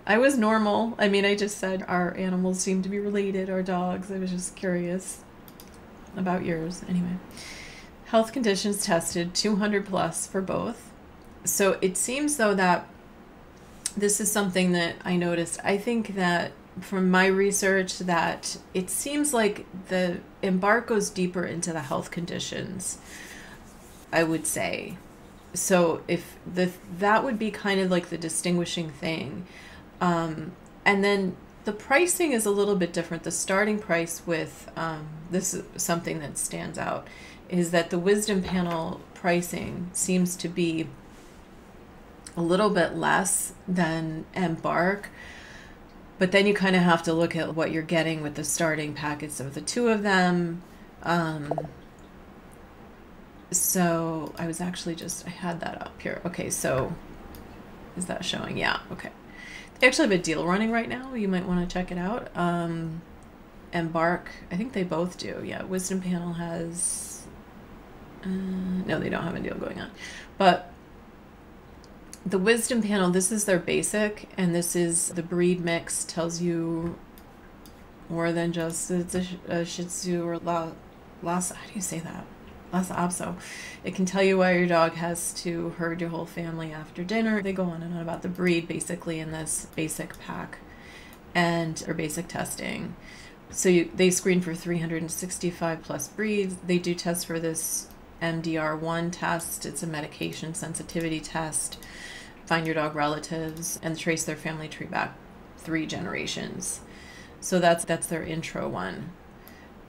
I 0.05 0.18
was 0.18 0.37
normal. 0.37 0.97
I 0.99 1.07
mean, 1.07 1.25
I 1.25 1.37
just 1.37 1.59
said 1.59 1.85
our 1.87 2.16
animals 2.16 2.59
seem 2.59 2.83
to 2.83 2.88
be 2.88 2.99
related, 2.99 3.51
our 3.51 3.62
dogs. 3.62 4.11
I 4.11 4.18
was 4.18 4.33
just 4.33 4.57
curious 4.57 5.23
about 6.16 6.45
yours. 6.45 6.83
Anyway, 6.88 7.18
health 8.07 8.33
conditions 8.33 8.85
tested 8.85 9.33
200 9.33 9.87
plus 9.87 10.27
for 10.27 10.40
both. 10.40 10.90
So 11.45 11.79
it 11.81 11.97
seems 11.97 12.37
though 12.37 12.55
that 12.57 12.88
this 13.96 14.20
is 14.20 14.31
something 14.31 14.72
that 14.72 14.96
I 15.05 15.16
noticed. 15.16 15.61
I 15.64 15.78
think 15.78 16.14
that 16.14 16.52
from 16.81 17.11
my 17.11 17.26
research 17.26 17.98
that 17.98 18.57
it 18.72 18.88
seems 18.88 19.35
like 19.35 19.66
the 19.88 20.18
embark 20.40 20.87
goes 20.87 21.11
deeper 21.11 21.44
into 21.44 21.72
the 21.72 21.81
health 21.81 22.11
conditions 22.11 22.98
I 24.12 24.22
would 24.22 24.46
say. 24.46 24.98
So 25.55 26.02
if 26.07 26.37
the 26.46 26.70
that 26.98 27.24
would 27.24 27.38
be 27.38 27.50
kind 27.50 27.81
of 27.81 27.90
like 27.90 28.11
the 28.11 28.18
distinguishing 28.18 28.90
thing. 28.90 29.46
Um, 30.00 30.52
and 30.85 31.02
then 31.02 31.37
the 31.64 31.72
pricing 31.72 32.33
is 32.33 32.44
a 32.44 32.50
little 32.50 32.76
bit 32.76 32.92
different. 32.92 33.22
The 33.22 33.31
starting 33.31 33.78
price 33.78 34.22
with 34.26 34.70
um, 34.76 35.09
this 35.31 35.55
is 35.55 35.64
something 35.76 36.18
that 36.20 36.37
stands 36.38 36.78
out 36.78 37.07
is 37.48 37.70
that 37.70 37.90
the 37.90 37.98
wisdom 37.98 38.42
panel 38.42 39.00
pricing 39.14 39.90
seems 39.92 40.37
to 40.37 40.48
be 40.48 40.88
a 42.37 42.42
little 42.42 42.71
bit 42.71 42.95
less 42.95 43.53
than 43.68 44.25
embark 44.35 45.11
but 46.18 46.31
then 46.31 46.47
you 46.47 46.55
kind 46.55 46.77
of 46.77 46.83
have 46.83 47.03
to 47.03 47.12
look 47.12 47.35
at 47.35 47.55
what 47.55 47.73
you're 47.73 47.83
getting 47.83 48.23
with 48.23 48.35
the 48.37 48.45
starting 48.45 48.95
packets 48.95 49.40
of 49.40 49.55
the 49.55 49.61
two 49.61 49.88
of 49.88 50.03
them 50.03 50.62
um, 51.03 51.53
so 53.53 54.33
I 54.38 54.47
was 54.47 54.61
actually 54.61 54.95
just, 54.95 55.27
I 55.27 55.31
had 55.31 55.61
that 55.61 55.81
up 55.83 56.01
here. 56.01 56.21
Okay, 56.25 56.51
so 56.51 56.95
is 57.97 58.07
that 58.07 58.25
showing? 58.25 58.57
Yeah, 58.57 58.81
okay. 58.90 59.11
They 59.79 59.87
actually 59.87 60.09
have 60.09 60.21
a 60.21 60.23
deal 60.23 60.47
running 60.47 60.71
right 60.71 60.88
now. 60.88 61.14
You 61.14 61.29
might 61.29 61.47
want 61.47 61.68
to 61.68 61.73
check 61.73 61.90
it 61.90 61.99
out. 61.99 62.31
Um, 62.37 63.03
Embark, 63.73 64.31
I 64.51 64.57
think 64.57 64.73
they 64.73 64.85
both 64.85 65.18
do. 65.18 65.42
Yeah, 65.45 65.64
Wisdom 65.64 66.01
Panel 66.01 66.35
has, 66.35 67.25
uh, 68.25 68.29
no, 68.29 68.99
they 68.99 69.09
don't 69.09 69.25
have 69.25 69.35
a 69.35 69.40
deal 69.40 69.57
going 69.57 69.81
on. 69.81 69.90
But 70.38 70.71
the 72.24 72.38
Wisdom 72.38 72.82
Panel, 72.82 73.11
this 73.11 73.32
is 73.32 73.44
their 73.44 73.58
basic, 73.58 74.28
and 74.37 74.54
this 74.54 74.76
is 74.76 75.08
the 75.08 75.22
breed 75.22 75.61
mix, 75.61 76.04
tells 76.04 76.40
you 76.40 76.96
more 78.08 78.32
than 78.32 78.52
just 78.52 78.90
it's 78.90 79.14
a, 79.14 79.26
a 79.48 79.64
Shih 79.64 79.85
Tzu 79.85 80.24
or 80.24 80.38
La, 80.38 80.70
Lhasa, 81.22 81.54
how 81.54 81.66
do 81.66 81.72
you 81.74 81.80
say 81.80 81.98
that? 82.00 82.24
Lhasa 82.72 82.94
Apso. 82.94 83.37
It 83.85 83.94
can 83.94 84.06
tell 84.06 84.22
you 84.22 84.38
why 84.38 84.56
your 84.56 84.66
dog 84.66 84.94
has 84.94 85.35
to 85.42 85.70
herd 85.70 86.00
your 86.00 86.11
whole 86.11 86.26
family 86.26 86.72
after 86.72 87.04
dinner. 87.04 87.42
They 87.42 87.52
go 87.52 87.64
on 87.64 87.82
and 87.82 87.94
on 87.94 88.00
about 88.00 88.22
the 88.22 88.28
breed 88.28 88.66
basically 88.66 89.18
in 89.18 89.30
this 89.30 89.66
basic 89.74 90.18
pack 90.20 90.58
and 91.35 91.82
or 91.87 91.94
basic 91.94 92.28
testing. 92.28 92.94
So 93.50 93.68
you, 93.68 93.90
they 93.94 94.11
screen 94.11 94.40
for 94.40 94.54
365 94.54 95.82
plus 95.82 96.08
breeds. 96.08 96.56
They 96.66 96.78
do 96.78 96.94
test 96.94 97.26
for 97.26 97.38
this 97.38 97.88
MDR1 98.22 99.11
test. 99.12 99.66
It's 99.66 99.82
a 99.82 99.87
medication 99.87 100.54
sensitivity 100.54 101.20
test. 101.20 101.78
Find 102.46 102.66
your 102.66 102.74
dog 102.74 102.94
relatives 102.94 103.78
and 103.83 103.98
trace 103.98 104.24
their 104.24 104.37
family 104.37 104.68
tree 104.68 104.87
back 104.87 105.16
three 105.59 105.87
generations. 105.87 106.81
So 107.40 107.59
that's 107.59 107.85
that's 107.85 108.07
their 108.07 108.22
intro 108.22 108.68
one. 108.68 109.11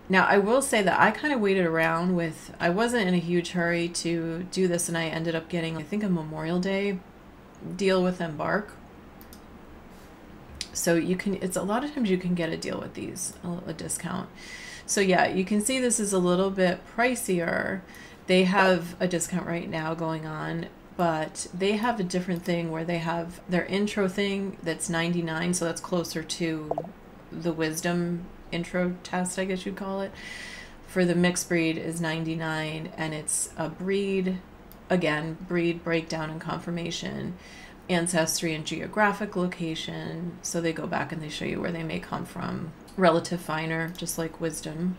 Now, 0.10 0.26
I 0.26 0.38
will 0.38 0.62
say 0.62 0.82
that 0.82 1.00
I 1.00 1.12
kind 1.12 1.34
of 1.34 1.39
waited 1.39 1.66
around 1.66 2.16
with, 2.16 2.54
I 2.60 2.70
wasn't 2.70 3.08
in 3.08 3.13
a 3.13 3.20
huge 3.20 3.52
hurry 3.52 3.88
to 3.89 4.44
do 4.52 4.68
this, 4.68 4.89
and 4.89 4.98
I 4.98 5.06
ended 5.06 5.34
up 5.34 5.48
getting, 5.48 5.78
I 5.78 5.84
think, 5.84 6.04
a 6.04 6.10
Memorial 6.10 6.60
Day 6.60 7.00
deal 7.78 8.04
with 8.04 8.20
Embark. 8.20 8.74
So 10.74 10.96
you 10.96 11.16
can, 11.16 11.36
it's 11.36 11.56
a 11.56 11.63
lot 11.63 11.86
of 11.86 11.94
times 11.94 12.10
you 12.10 12.18
can 12.18 12.36
get 12.36 12.50
a 12.50 12.58
deal 12.58 12.82
with 12.82 12.96
these, 12.96 13.34
a, 13.44 13.70
a 13.70 13.74
discount. 13.74 14.28
So 14.86 15.00
yeah, 15.00 15.28
you 15.28 15.46
can 15.46 15.62
see 15.62 15.80
this 15.80 16.02
is 16.02 16.12
a 16.12 16.20
little 16.20 16.50
bit 16.50 16.82
pricier. 16.98 17.80
They 18.28 18.44
have 18.44 19.00
a 19.00 19.08
discount 19.08 19.48
right 19.48 19.70
now 19.70 19.94
going 19.94 20.26
on, 20.26 20.68
but 20.96 21.48
they 21.54 21.74
have 21.74 22.00
a 22.00 22.04
different 22.04 22.44
thing 22.44 22.72
where 22.72 22.86
they 22.86 23.00
have 23.00 23.42
their 23.50 23.66
intro 23.66 24.08
thing 24.08 24.58
that's 24.64 24.90
99, 24.90 25.54
so 25.54 25.66
that's 25.66 25.82
closer 25.82 26.24
to 26.24 26.72
the 27.32 27.54
wisdom 27.54 28.26
intro 28.52 28.96
test, 29.04 29.40
I 29.40 29.46
guess 29.46 29.66
you'd 29.66 29.76
call 29.76 30.02
it, 30.02 30.12
for 30.88 31.06
the 31.06 31.16
mixed 31.16 31.50
breed 31.50 31.78
is 31.78 32.00
99, 32.00 32.92
and 32.96 33.14
it's 33.14 33.50
a 33.58 33.70
breed, 33.70 34.38
again, 34.90 35.38
breed 35.48 35.84
breakdown 35.84 36.30
and 36.30 36.40
confirmation 36.40 37.36
ancestry 37.90 38.54
and 38.54 38.66
geographic 38.66 39.36
location. 39.36 40.38
So 40.42 40.62
they 40.62 40.74
go 40.74 40.88
back 40.88 41.12
and 41.12 41.22
they 41.22 41.30
show 41.30 41.46
you 41.46 41.62
where 41.62 41.72
they 41.72 41.84
may 41.84 42.00
come 42.00 42.26
from. 42.26 42.72
Relative 42.96 43.42
finer, 43.42 43.90
just 43.98 44.18
like 44.18 44.40
wisdom. 44.40 44.98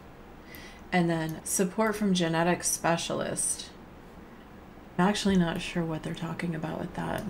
And 0.93 1.09
then 1.09 1.41
support 1.45 1.97
from 1.97 2.15
genetic 2.15 2.63
specialist. 2.65 3.71
I'm 4.97 5.09
actually 5.09 5.37
not 5.37 5.61
sure 5.61 5.85
what 5.85 6.03
they're 6.03 6.15
talking 6.15 6.55
about 6.55 6.81
with 6.81 6.95
that. 6.95 7.25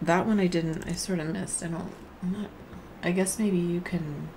That 0.00 0.26
one 0.26 0.40
I 0.40 0.46
didn't, 0.46 0.86
I 0.86 0.92
sort 0.92 1.18
of 1.18 1.28
missed. 1.28 1.62
I 1.62 1.68
don't, 1.68 1.92
not, 2.22 2.50
I 3.02 3.12
guess 3.12 3.38
maybe 3.38 3.58
you 3.58 3.80
can 3.80 4.28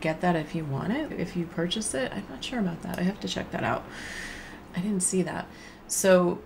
get 0.00 0.20
that 0.20 0.36
if 0.36 0.54
you 0.54 0.64
want 0.64 0.92
it, 0.92 1.12
if 1.12 1.36
you 1.36 1.46
purchase 1.46 1.94
it. 1.94 2.12
I'm 2.12 2.26
not 2.28 2.42
sure 2.42 2.58
about 2.58 2.82
that. 2.82 2.98
I 2.98 3.02
have 3.02 3.20
to 3.20 3.28
check 3.28 3.50
that 3.52 3.62
out. 3.62 3.84
I 4.74 4.80
didn't 4.80 5.02
see 5.02 5.22
that. 5.22 5.46
So 5.86 6.40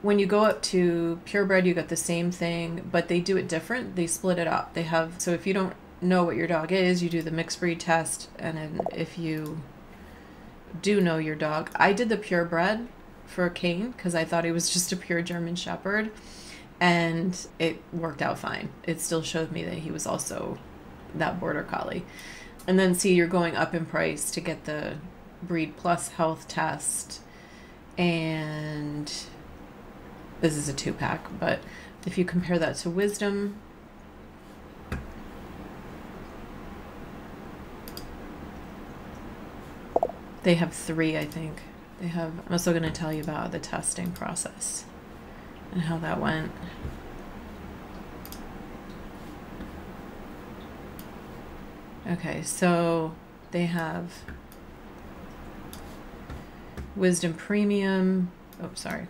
when 0.00 0.18
you 0.18 0.26
go 0.26 0.44
up 0.44 0.62
to 0.62 1.20
purebred, 1.24 1.66
you 1.66 1.74
get 1.74 1.88
the 1.88 1.96
same 1.96 2.30
thing, 2.30 2.88
but 2.90 3.08
they 3.08 3.20
do 3.20 3.36
it 3.36 3.48
different. 3.48 3.96
They 3.96 4.06
split 4.06 4.38
it 4.38 4.46
up. 4.46 4.74
They 4.74 4.84
have, 4.84 5.20
so 5.20 5.32
if 5.32 5.46
you 5.46 5.52
don't 5.52 5.74
know 6.00 6.24
what 6.24 6.36
your 6.36 6.46
dog 6.46 6.72
is, 6.72 7.02
you 7.02 7.10
do 7.10 7.22
the 7.22 7.30
mixed 7.30 7.60
breed 7.60 7.80
test. 7.80 8.30
And 8.38 8.56
then 8.56 8.80
if 8.92 9.18
you 9.18 9.60
do 10.80 11.00
know 11.00 11.18
your 11.18 11.36
dog, 11.36 11.70
I 11.76 11.92
did 11.92 12.08
the 12.08 12.16
purebred 12.16 12.88
for 13.32 13.46
a 13.46 13.50
Kane 13.50 13.90
because 13.90 14.14
I 14.14 14.24
thought 14.24 14.44
he 14.44 14.52
was 14.52 14.70
just 14.70 14.92
a 14.92 14.96
pure 14.96 15.22
German 15.22 15.56
Shepherd. 15.56 16.10
And 16.80 17.46
it 17.58 17.80
worked 17.92 18.22
out 18.22 18.38
fine. 18.38 18.70
It 18.84 19.00
still 19.00 19.22
showed 19.22 19.52
me 19.52 19.64
that 19.64 19.74
he 19.74 19.90
was 19.90 20.06
also 20.06 20.58
that 21.14 21.40
border 21.40 21.62
collie. 21.62 22.04
And 22.66 22.78
then 22.78 22.94
see, 22.94 23.14
you're 23.14 23.26
going 23.26 23.56
up 23.56 23.74
in 23.74 23.86
price 23.86 24.30
to 24.32 24.40
get 24.40 24.64
the 24.64 24.96
breed 25.42 25.76
plus 25.76 26.08
health 26.08 26.48
test. 26.48 27.20
And 27.98 29.12
this 30.40 30.56
is 30.56 30.68
a 30.68 30.72
two 30.72 30.92
pack, 30.92 31.26
but 31.38 31.60
if 32.06 32.18
you 32.18 32.24
compare 32.24 32.58
that 32.58 32.76
to 32.76 32.90
wisdom, 32.90 33.56
they 40.42 40.54
have 40.54 40.72
three, 40.72 41.16
I 41.16 41.24
think. 41.24 41.58
They 42.02 42.08
have, 42.08 42.32
I'm 42.46 42.52
also 42.52 42.72
going 42.72 42.82
to 42.82 42.90
tell 42.90 43.12
you 43.12 43.22
about 43.22 43.52
the 43.52 43.60
testing 43.60 44.10
process 44.10 44.84
and 45.70 45.82
how 45.82 45.98
that 45.98 46.20
went. 46.20 46.50
Okay, 52.10 52.42
so 52.42 53.14
they 53.52 53.66
have 53.66 54.24
Wisdom 56.96 57.34
Premium. 57.34 58.32
Oh, 58.60 58.70
sorry. 58.74 59.06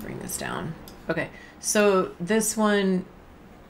Bring 0.00 0.18
this 0.18 0.36
down. 0.36 0.74
Okay, 1.08 1.30
so 1.58 2.10
this 2.20 2.54
one, 2.54 3.06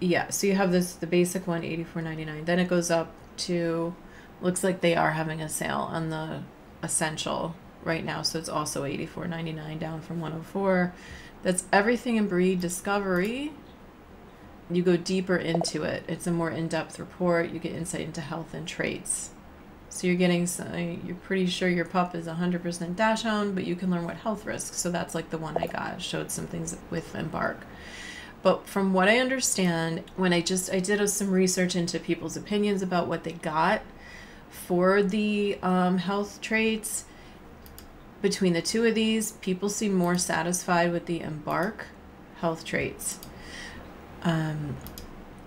yeah. 0.01 0.31
So 0.31 0.49
you 0.49 0.57
have 0.57 0.73
this 0.73 0.95
the 0.95 1.07
basic 1.07 1.47
one, 1.47 1.63
84.99. 1.63 2.47
Then 2.47 2.59
it 2.59 2.67
goes 2.67 2.91
up 2.91 3.13
to, 3.37 3.95
looks 4.41 4.65
like 4.65 4.81
they 4.81 4.97
are 4.97 5.13
having 5.13 5.41
a 5.41 5.49
sale 5.49 5.89
on 5.93 6.11
the 6.11 6.43
essential 6.83 7.55
right 7.85 8.05
now. 8.05 8.23
So 8.23 8.39
it's 8.39 8.49
also 8.49 8.85
eighty 8.85 9.07
four 9.07 9.27
ninety 9.27 9.53
nine, 9.53 9.79
down 9.79 10.01
from 10.01 10.21
one 10.21 10.33
hundred 10.33 10.47
four. 10.47 10.95
That's 11.43 11.65
everything 11.73 12.17
in 12.17 12.29
breed 12.29 12.61
discovery 12.61 13.53
you 14.71 14.83
go 14.83 14.97
deeper 14.97 15.37
into 15.37 15.83
it. 15.83 16.05
It's 16.07 16.27
a 16.27 16.31
more 16.31 16.51
in-depth 16.51 16.99
report. 16.99 17.51
You 17.51 17.59
get 17.59 17.73
insight 17.73 18.03
into 18.03 18.21
health 18.21 18.55
and 18.55 18.67
traits. 18.67 19.31
So 19.89 20.07
you're 20.07 20.17
getting, 20.17 20.47
some, 20.47 20.73
uh, 20.73 20.77
you're 20.77 21.17
pretty 21.17 21.47
sure 21.47 21.69
your 21.69 21.85
pup 21.85 22.15
is 22.15 22.27
100% 22.27 22.95
dachshund, 22.95 23.57
but 23.57 23.65
you 23.65 23.75
can 23.75 23.91
learn 23.91 24.05
what 24.05 24.17
health 24.17 24.47
risks. 24.47 24.79
So 24.79 24.91
that's 24.91 25.15
like 25.15 25.31
the 25.31 25.39
one 25.39 25.57
I 25.57 25.67
got. 25.67 26.01
Showed 26.01 26.31
some 26.31 26.47
things 26.47 26.77
with 26.91 27.15
Embark. 27.17 27.61
But 28.43 28.67
from 28.69 28.93
what 28.93 29.09
I 29.09 29.19
understand, 29.19 30.05
when 30.17 30.33
I 30.33 30.41
just 30.41 30.73
I 30.73 30.79
did 30.79 31.07
some 31.11 31.31
research 31.31 31.77
into 31.77 31.99
people's 31.99 32.37
opinions 32.37 32.81
about 32.81 33.09
what 33.09 33.25
they 33.25 33.33
got 33.33 33.83
for 34.51 35.03
the 35.03 35.59
um, 35.63 35.99
health 35.99 36.41
traits, 36.41 37.05
between 38.23 38.53
the 38.53 38.63
two 38.63 38.85
of 38.85 38.95
these, 38.95 39.33
people 39.33 39.69
seem 39.69 39.95
more 39.95 40.19
satisfied 40.19 40.93
with 40.93 41.07
the 41.07 41.21
Embark 41.21 41.87
health 42.41 42.65
traits. 42.65 43.19
Um, 44.23 44.77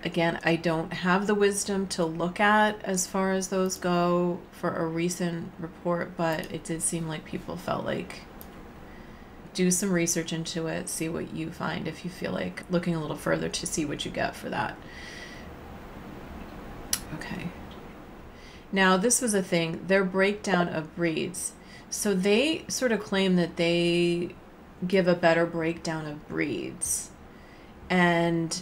again, 0.02 0.40
I 0.44 0.56
don't 0.56 0.92
have 0.92 1.26
the 1.26 1.34
wisdom 1.34 1.86
to 1.88 2.04
look 2.04 2.40
at 2.40 2.82
as 2.84 3.06
far 3.06 3.32
as 3.32 3.48
those 3.48 3.76
go 3.76 4.40
for 4.52 4.74
a 4.74 4.86
recent 4.86 5.52
report, 5.58 6.16
but 6.16 6.50
it 6.52 6.64
did 6.64 6.82
seem 6.82 7.06
like 7.06 7.24
people 7.24 7.56
felt 7.56 7.84
like 7.84 8.22
do 9.52 9.70
some 9.70 9.92
research 9.92 10.32
into 10.32 10.66
it, 10.66 10.88
see 10.88 11.08
what 11.08 11.32
you 11.32 11.50
find 11.50 11.86
if 11.86 12.04
you 12.04 12.10
feel 12.10 12.32
like 12.32 12.64
looking 12.70 12.96
a 12.96 13.00
little 13.00 13.16
further 13.16 13.48
to 13.48 13.66
see 13.66 13.84
what 13.84 14.04
you 14.04 14.10
get 14.10 14.34
for 14.34 14.48
that. 14.48 14.76
Okay. 17.14 17.48
Now, 18.74 18.96
this 18.96 19.22
was 19.22 19.34
a 19.34 19.42
thing, 19.42 19.84
their 19.86 20.02
breakdown 20.02 20.68
of 20.68 20.96
breeds. 20.96 21.52
So 21.90 22.12
they 22.12 22.64
sort 22.66 22.90
of 22.90 22.98
claim 23.00 23.36
that 23.36 23.54
they 23.54 24.34
give 24.86 25.06
a 25.06 25.14
better 25.14 25.46
breakdown 25.46 26.06
of 26.06 26.28
breeds 26.28 27.10
and 27.88 28.60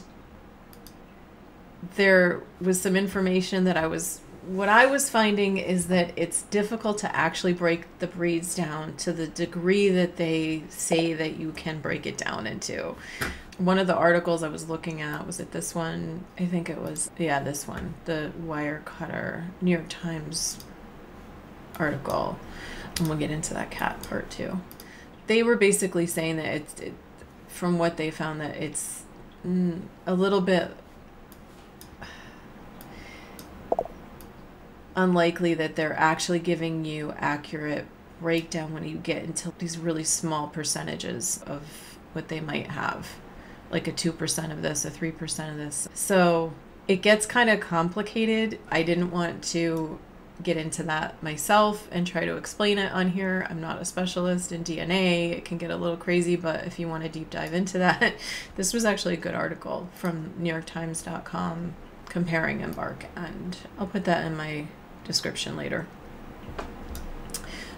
there 1.97 2.43
was 2.61 2.81
some 2.81 2.95
information 2.95 3.65
that 3.65 3.77
I 3.77 3.87
was 3.87 4.21
what 4.47 4.69
I 4.69 4.87
was 4.87 5.09
finding 5.09 5.57
is 5.57 5.87
that 5.87 6.13
it's 6.17 6.43
difficult 6.43 6.99
to 6.99 7.17
actually 7.17 7.53
break 7.55 7.87
the 8.01 8.09
breeds 8.09 8.55
down 8.55 8.97
to 8.99 9.13
the 9.13 9.27
degree 9.27 9.89
that 9.89 10.17
they 10.17 10.65
say 10.69 11.15
that 11.15 11.39
you 11.39 11.53
can 11.53 11.81
break 11.81 12.07
it 12.07 12.19
down 12.19 12.47
into. 12.47 12.97
One 13.59 13.79
of 13.79 13.87
the 13.87 13.95
articles 13.95 14.43
I 14.43 14.49
was 14.49 14.69
looking 14.69 15.03
at 15.03 15.27
was 15.27 15.39
it 15.39 15.53
this 15.53 15.75
one? 15.75 16.25
I 16.39 16.47
think 16.47 16.71
it 16.71 16.79
was 16.81 17.11
yeah, 17.19 17.41
this 17.41 17.69
one, 17.69 17.95
the 18.07 18.33
Wirecutter 18.45 19.47
New 19.61 19.71
York 19.71 19.89
Times 19.89 20.59
article. 21.79 22.39
And 22.99 23.09
we'll 23.09 23.19
get 23.19 23.31
into 23.31 23.55
that 23.55 23.71
cat 23.71 24.03
part 24.05 24.31
too. 24.31 24.61
They 25.27 25.43
were 25.43 25.57
basically 25.57 26.07
saying 26.07 26.37
that 26.37 26.47
it's 26.47 26.81
it, 26.81 26.95
from 27.49 27.79
what 27.79 27.97
they 27.97 28.11
found 28.11 28.41
that 28.41 28.57
it's 28.57 29.05
mm, 29.47 29.83
a 30.07 30.15
little 30.15 30.41
bit 30.41 30.75
unlikely 34.95 35.55
that 35.55 35.77
they're 35.77 35.99
actually 35.99 36.39
giving 36.39 36.85
you 36.85 37.15
accurate 37.17 37.87
breakdown 38.21 38.73
when 38.73 38.85
you 38.85 38.97
get 38.97 39.25
into 39.25 39.53
these 39.59 39.79
really 39.79 40.05
small 40.05 40.49
percentages 40.49 41.43
of 41.47 41.99
what 42.13 42.29
they 42.29 42.41
might 42.41 42.69
have 42.69 43.09
like 43.73 43.89
a 43.89 43.93
2% 43.93 44.53
of 44.53 44.63
this 44.63 44.85
a 44.85 44.91
3% 44.91 45.51
of 45.51 45.57
this. 45.57 45.89
So 45.95 46.53
it 46.87 47.03
gets 47.03 47.27
kind 47.27 47.51
of 47.51 47.61
complicated. 47.61 48.59
I 48.71 48.83
didn't 48.83 49.11
want 49.11 49.43
to 49.45 49.99
get 50.43 50.57
into 50.57 50.83
that 50.83 51.23
myself 51.23 51.89
and 51.93 52.07
try 52.07 52.25
to 52.25 52.37
explain 52.37 52.79
it 52.79 52.93
on 52.93 53.11
here. 53.11 53.47
I'm 53.49 53.61
not 53.61 53.81
a 53.81 53.85
specialist 53.85 54.51
in 54.51 54.65
dna 54.65 55.31
it 55.31 55.45
can 55.45 55.57
get 55.57 55.71
a 55.71 55.77
little 55.77 55.97
crazy 55.97 56.35
but 56.35 56.65
if 56.65 56.81
you 56.81 56.89
want 56.89 57.05
to 57.05 57.09
deep 57.09 57.31
dive 57.31 57.55
into 57.55 57.79
that 57.79 58.15
this 58.57 58.73
was 58.73 58.85
actually 58.85 59.15
a 59.15 59.19
good 59.19 59.35
article 59.35 59.89
from 59.95 60.33
newyorktimes.com 60.41 61.75
comparing 62.09 62.61
embark 62.61 63.05
and 63.15 63.59
i'll 63.79 63.87
put 63.87 64.05
that 64.05 64.25
in 64.25 64.37
my 64.37 64.67
description 65.05 65.57
later 65.57 65.87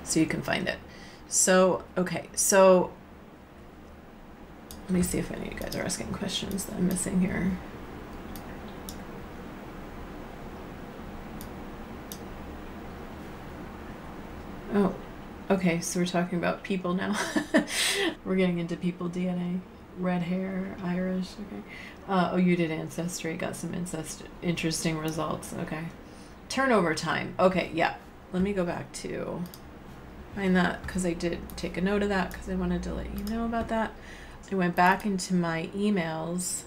so 0.05 0.21
you 0.21 0.27
can 0.27 0.43
find 0.43 0.69
it. 0.69 0.79
So, 1.27 1.83
okay, 1.97 2.29
so 2.35 2.93
let 4.85 4.91
me 4.91 5.03
see 5.03 5.19
if 5.19 5.31
any 5.31 5.47
of 5.47 5.53
you 5.55 5.59
guys 5.59 5.75
are 5.77 5.83
asking 5.83 6.13
questions 6.13 6.67
that 6.67 6.77
I'm 6.77 6.87
missing 6.87 7.21
here. 7.21 7.57
Oh, 14.75 14.95
okay, 15.51 15.81
so 15.81 16.01
we're 16.01 16.07
talking 16.07 16.37
about 16.37 16.65
people 16.65 16.95
now. 16.95 17.17
we're 18.25 18.37
getting 18.37 18.59
into 18.59 18.77
people 18.77 19.09
DNA. 19.09 19.61
Red 19.99 20.23
hair, 20.23 20.77
Irish, 20.83 21.29
okay. 21.47 21.63
Uh, 22.09 22.31
oh, 22.33 22.37
you 22.37 22.57
did 22.57 22.73
Ancestry, 22.73 23.37
got 23.37 23.55
some 23.55 23.73
incest 23.73 24.25
interesting 24.43 24.99
results, 24.99 25.55
okay. 25.61 25.85
Turnover 26.49 26.95
time. 26.95 27.35
Okay, 27.39 27.71
yeah. 27.73 27.95
Let 28.33 28.43
me 28.43 28.53
go 28.53 28.65
back 28.65 28.93
to 28.95 29.45
find 30.35 30.57
that 30.57 30.83
because 30.83 31.07
I 31.07 31.13
did 31.13 31.39
take 31.57 31.77
a 31.77 31.81
note 31.81 32.03
of 32.03 32.09
that 32.09 32.33
because 32.33 32.49
I 32.49 32.57
wanted 32.57 32.83
to 32.83 32.95
let 32.95 33.17
you 33.17 33.25
know 33.25 33.45
about 33.45 33.69
that. 33.69 33.95
I 34.51 34.55
went 34.55 34.77
back 34.77 35.07
into 35.07 35.35
my 35.35 35.69
emails 35.75 36.63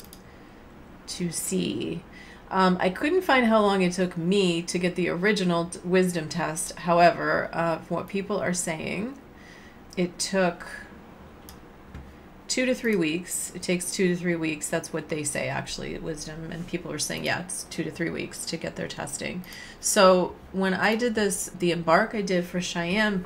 to 1.07 1.31
see. 1.31 2.03
Um, 2.49 2.77
I 2.79 2.89
couldn't 2.89 3.21
find 3.21 3.45
how 3.45 3.61
long 3.61 3.81
it 3.81 3.93
took 3.93 4.17
me 4.17 4.61
to 4.63 4.77
get 4.77 4.95
the 4.95 5.09
original 5.09 5.69
wisdom 5.83 6.29
test. 6.29 6.77
However, 6.79 7.49
uh, 7.53 7.79
from 7.79 7.97
what 7.97 8.07
people 8.07 8.39
are 8.39 8.53
saying, 8.53 9.17
it 9.95 10.17
took 10.17 10.65
two 12.47 12.65
to 12.65 12.73
three 12.73 12.95
weeks. 12.95 13.51
It 13.53 13.61
takes 13.61 13.91
two 13.91 14.07
to 14.07 14.15
three 14.15 14.35
weeks. 14.35 14.69
That's 14.69 14.93
what 14.93 15.09
they 15.09 15.23
say, 15.23 15.49
actually, 15.49 15.97
wisdom. 15.99 16.49
And 16.51 16.65
people 16.67 16.91
are 16.91 16.99
saying, 16.99 17.25
yeah, 17.25 17.41
it's 17.41 17.65
two 17.65 17.83
to 17.83 17.91
three 17.91 18.09
weeks 18.09 18.45
to 18.45 18.57
get 18.57 18.75
their 18.77 18.87
testing. 18.87 19.43
So 19.81 20.35
when 20.53 20.73
I 20.73 20.95
did 20.95 21.15
this, 21.15 21.51
the 21.59 21.71
embark 21.71 22.15
I 22.15 22.21
did 22.21 22.45
for 22.45 22.61
Cheyenne, 22.61 23.25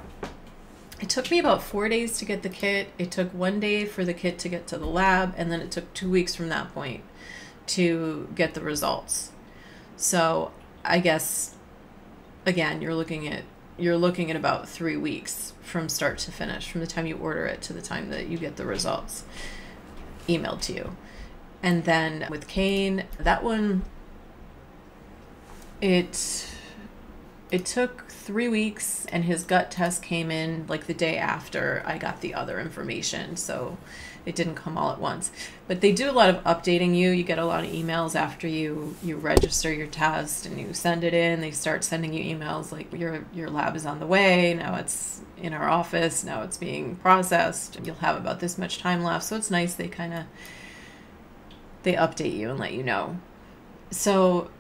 It 1.02 1.10
took 1.10 1.32
me 1.32 1.40
about 1.40 1.64
four 1.64 1.90
days 1.90 2.20
to 2.20 2.26
get 2.26 2.44
the 2.44 2.50
kit. 2.50 2.90
It 3.00 3.10
took 3.10 3.34
one 3.34 3.60
day 3.60 3.86
for 3.86 4.06
the 4.06 4.14
kit 4.14 4.38
to 4.40 4.50
get 4.50 4.68
to 4.68 4.78
the 4.78 4.86
lab, 4.86 5.34
and 5.36 5.52
then 5.52 5.60
it 5.60 5.72
took 5.72 5.92
two 5.94 6.10
weeks 6.10 6.36
from 6.36 6.50
that 6.50 6.74
point 6.74 7.04
to 7.68 8.30
get 8.36 8.54
the 8.54 8.62
results. 8.62 9.32
So 9.98 10.52
I 10.86 11.00
guess 11.00 11.56
again, 12.46 12.82
you're 12.82 12.96
looking 12.96 13.28
at 13.28 13.44
you're 13.78 13.98
looking 13.98 14.30
at 14.30 14.38
about 14.38 14.70
three 14.70 14.98
weeks 14.98 15.54
from 15.62 15.90
start 15.90 16.20
to 16.20 16.32
finish, 16.32 16.70
from 16.70 16.82
the 16.82 16.88
time 16.88 17.08
you 17.08 17.18
order 17.18 17.46
it 17.46 17.62
to 17.64 17.74
the 17.74 17.82
time 17.82 18.10
that 18.10 18.28
you 18.28 18.38
get 18.38 18.58
the 18.58 18.66
results 18.66 19.24
emailed 20.28 20.62
to 20.62 20.74
you. 20.74 20.96
And 21.64 21.86
then 21.86 22.28
with 22.30 22.48
Kane, 22.48 23.06
that 23.18 23.44
one 23.44 23.84
it 25.82 26.48
it 27.50 27.66
took 27.66 28.11
three 28.22 28.48
weeks 28.48 29.06
and 29.12 29.26
his 29.26 29.44
gut 29.44 29.72
test 29.72 30.02
came 30.02 30.32
in 30.32 30.66
like 30.68 30.88
the 30.88 30.94
day 30.94 31.18
after 31.18 31.84
i 31.86 31.98
got 31.98 32.22
the 32.22 32.34
other 32.34 32.60
information 32.60 33.36
so 33.36 33.78
it 34.26 34.36
didn't 34.36 34.56
come 34.56 34.78
all 34.78 34.92
at 34.92 35.00
once. 35.00 35.32
But 35.68 35.82
they 35.82 35.92
do 35.92 36.10
a 36.10 36.12
lot 36.12 36.30
of 36.30 36.44
updating 36.44 36.96
you. 36.96 37.10
You 37.10 37.24
get 37.24 37.40
a 37.40 37.46
lot 37.46 37.64
of 37.64 37.72
emails 37.72 38.16
after 38.16 38.48
you 38.48 38.96
you 39.02 39.18
register 39.18 39.74
your 39.74 39.88
test 39.88 40.46
and 40.46 40.60
you 40.60 40.74
send 40.74 41.04
it 41.04 41.14
in. 41.14 41.42
They 41.42 41.52
start 41.52 41.84
sending 41.84 42.14
you 42.14 42.36
emails 42.36 42.72
like 42.72 42.94
your 42.94 43.26
your 43.34 43.50
lab 43.50 43.76
is 43.76 43.86
on 43.86 44.00
the 44.00 44.06
way. 44.06 44.54
Now 44.54 44.76
it's 44.76 45.22
in 45.38 45.54
our 45.54 45.68
office. 45.68 46.24
Now 46.24 46.44
it's 46.44 46.58
being 46.58 46.98
processed. 46.98 47.80
You'll 47.84 47.96
have 47.96 48.18
about 48.18 48.40
this 48.40 48.58
much 48.58 48.80
time 48.80 49.04
left. 49.04 49.26
So 49.26 49.36
it's 49.36 49.50
nice 49.50 49.74
they 49.74 49.88
kind 49.88 50.14
of 50.14 50.26
they 51.84 51.94
update 51.94 52.36
you 52.36 52.52
and 52.52 52.60
let 52.60 52.74
you 52.74 52.84
know. 52.84 53.18
So 53.90 54.52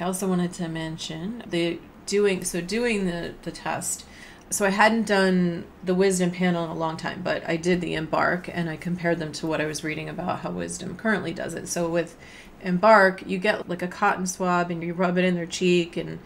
I 0.00 0.04
also 0.04 0.26
wanted 0.26 0.54
to 0.54 0.68
mention 0.68 1.42
the 1.46 1.80
doing 2.08 2.44
so 2.44 2.60
doing 2.60 3.06
the 3.06 3.34
the 3.42 3.52
test. 3.52 4.04
So 4.50 4.64
I 4.64 4.70
hadn't 4.70 5.06
done 5.06 5.66
the 5.84 5.94
wisdom 5.94 6.30
panel 6.30 6.64
in 6.64 6.70
a 6.70 6.74
long 6.74 6.96
time, 6.96 7.20
but 7.22 7.46
I 7.46 7.56
did 7.56 7.82
the 7.82 7.94
embark 7.94 8.48
and 8.50 8.70
I 8.70 8.76
compared 8.76 9.18
them 9.18 9.30
to 9.32 9.46
what 9.46 9.60
I 9.60 9.66
was 9.66 9.84
reading 9.84 10.08
about 10.08 10.40
how 10.40 10.50
wisdom 10.50 10.96
currently 10.96 11.34
does 11.34 11.52
it. 11.52 11.68
So 11.68 11.86
with 11.86 12.16
embark, 12.62 13.26
you 13.26 13.36
get 13.36 13.68
like 13.68 13.82
a 13.82 13.88
cotton 13.88 14.26
swab 14.26 14.70
and 14.70 14.82
you 14.82 14.94
rub 14.94 15.18
it 15.18 15.26
in 15.26 15.34
their 15.34 15.44
cheek 15.44 15.98
and 15.98 16.18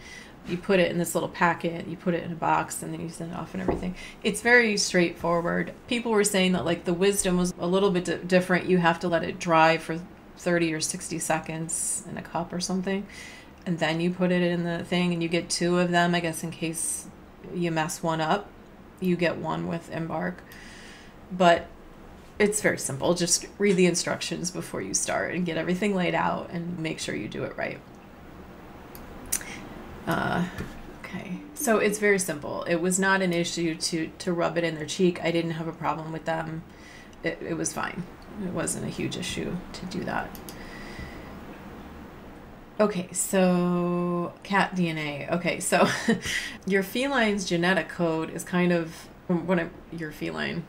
you 0.47 0.57
put 0.57 0.79
it 0.79 0.89
in 0.89 0.97
this 0.97 1.15
little 1.15 1.27
packet, 1.27 1.85
you 1.85 1.97
put 1.97 2.13
it 2.13 2.23
in 2.23 2.31
a 2.31 2.35
box, 2.35 2.81
and 2.81 2.93
then 2.93 3.01
you 3.01 3.09
send 3.09 3.31
it 3.31 3.37
off 3.37 3.53
and 3.53 3.61
everything. 3.61 3.93
It's 4.23 4.41
very 4.41 4.77
straightforward. 4.77 5.73
People 5.87 6.13
were 6.13 6.23
saying 6.23 6.53
that 6.53 6.63
like 6.63 6.85
the 6.85 6.93
wisdom 6.93 7.37
was 7.37 7.53
a 7.59 7.67
little 7.67 7.91
bit 7.91 8.05
d- 8.05 8.19
different. 8.25 8.69
You 8.69 8.77
have 8.77 9.01
to 9.01 9.09
let 9.09 9.23
it 9.23 9.37
dry 9.37 9.77
for 9.77 9.99
30 10.37 10.73
or 10.73 10.79
60 10.79 11.19
seconds 11.19 12.03
in 12.09 12.17
a 12.17 12.21
cup 12.21 12.53
or 12.53 12.61
something 12.61 13.05
and 13.65 13.79
then 13.79 14.01
you 14.01 14.11
put 14.11 14.31
it 14.31 14.41
in 14.41 14.63
the 14.63 14.83
thing 14.83 15.13
and 15.13 15.23
you 15.23 15.29
get 15.29 15.49
two 15.49 15.79
of 15.79 15.91
them 15.91 16.13
i 16.13 16.19
guess 16.19 16.43
in 16.43 16.51
case 16.51 17.07
you 17.53 17.71
mess 17.71 18.03
one 18.03 18.21
up 18.21 18.49
you 19.03 19.15
get 19.15 19.37
one 19.37 19.67
with 19.67 19.91
embark. 19.91 20.37
But 21.31 21.67
it's 22.39 22.61
very 22.61 22.77
simple. 22.77 23.13
Just 23.13 23.45
read 23.57 23.75
the 23.75 23.85
instructions 23.85 24.51
before 24.51 24.81
you 24.81 24.93
start 24.93 25.35
and 25.35 25.45
get 25.45 25.57
everything 25.57 25.95
laid 25.95 26.15
out 26.15 26.49
and 26.51 26.79
make 26.79 26.99
sure 26.99 27.15
you 27.15 27.27
do 27.27 27.43
it 27.43 27.55
right. 27.57 27.79
Uh, 30.07 30.47
okay. 30.99 31.39
So 31.53 31.77
it's 31.77 31.99
very 31.99 32.19
simple. 32.19 32.63
It 32.63 32.75
was 32.75 32.99
not 32.99 33.21
an 33.21 33.33
issue 33.33 33.75
to 33.75 34.09
to 34.19 34.33
rub 34.33 34.57
it 34.57 34.63
in 34.63 34.75
their 34.75 34.85
cheek. 34.85 35.23
I 35.23 35.31
didn't 35.31 35.51
have 35.51 35.67
a 35.67 35.73
problem 35.73 36.11
with 36.11 36.25
them. 36.25 36.63
It, 37.23 37.39
it 37.41 37.53
was 37.53 37.71
fine. 37.71 38.03
It 38.43 38.51
wasn't 38.51 38.85
a 38.85 38.89
huge 38.89 39.15
issue 39.15 39.55
to 39.73 39.85
do 39.85 40.03
that 40.03 40.39
Okay, 42.79 43.07
so 43.11 44.33
cat 44.41 44.75
DNA. 44.75 45.31
Okay, 45.31 45.59
so 45.59 45.87
your 46.65 46.81
feline's 46.81 47.45
genetic 47.45 47.87
code 47.87 48.31
is 48.31 48.43
kind 48.43 48.71
of 48.71 49.07
what 49.27 49.59
I, 49.59 49.69
your 49.91 50.11
feline. 50.11 50.65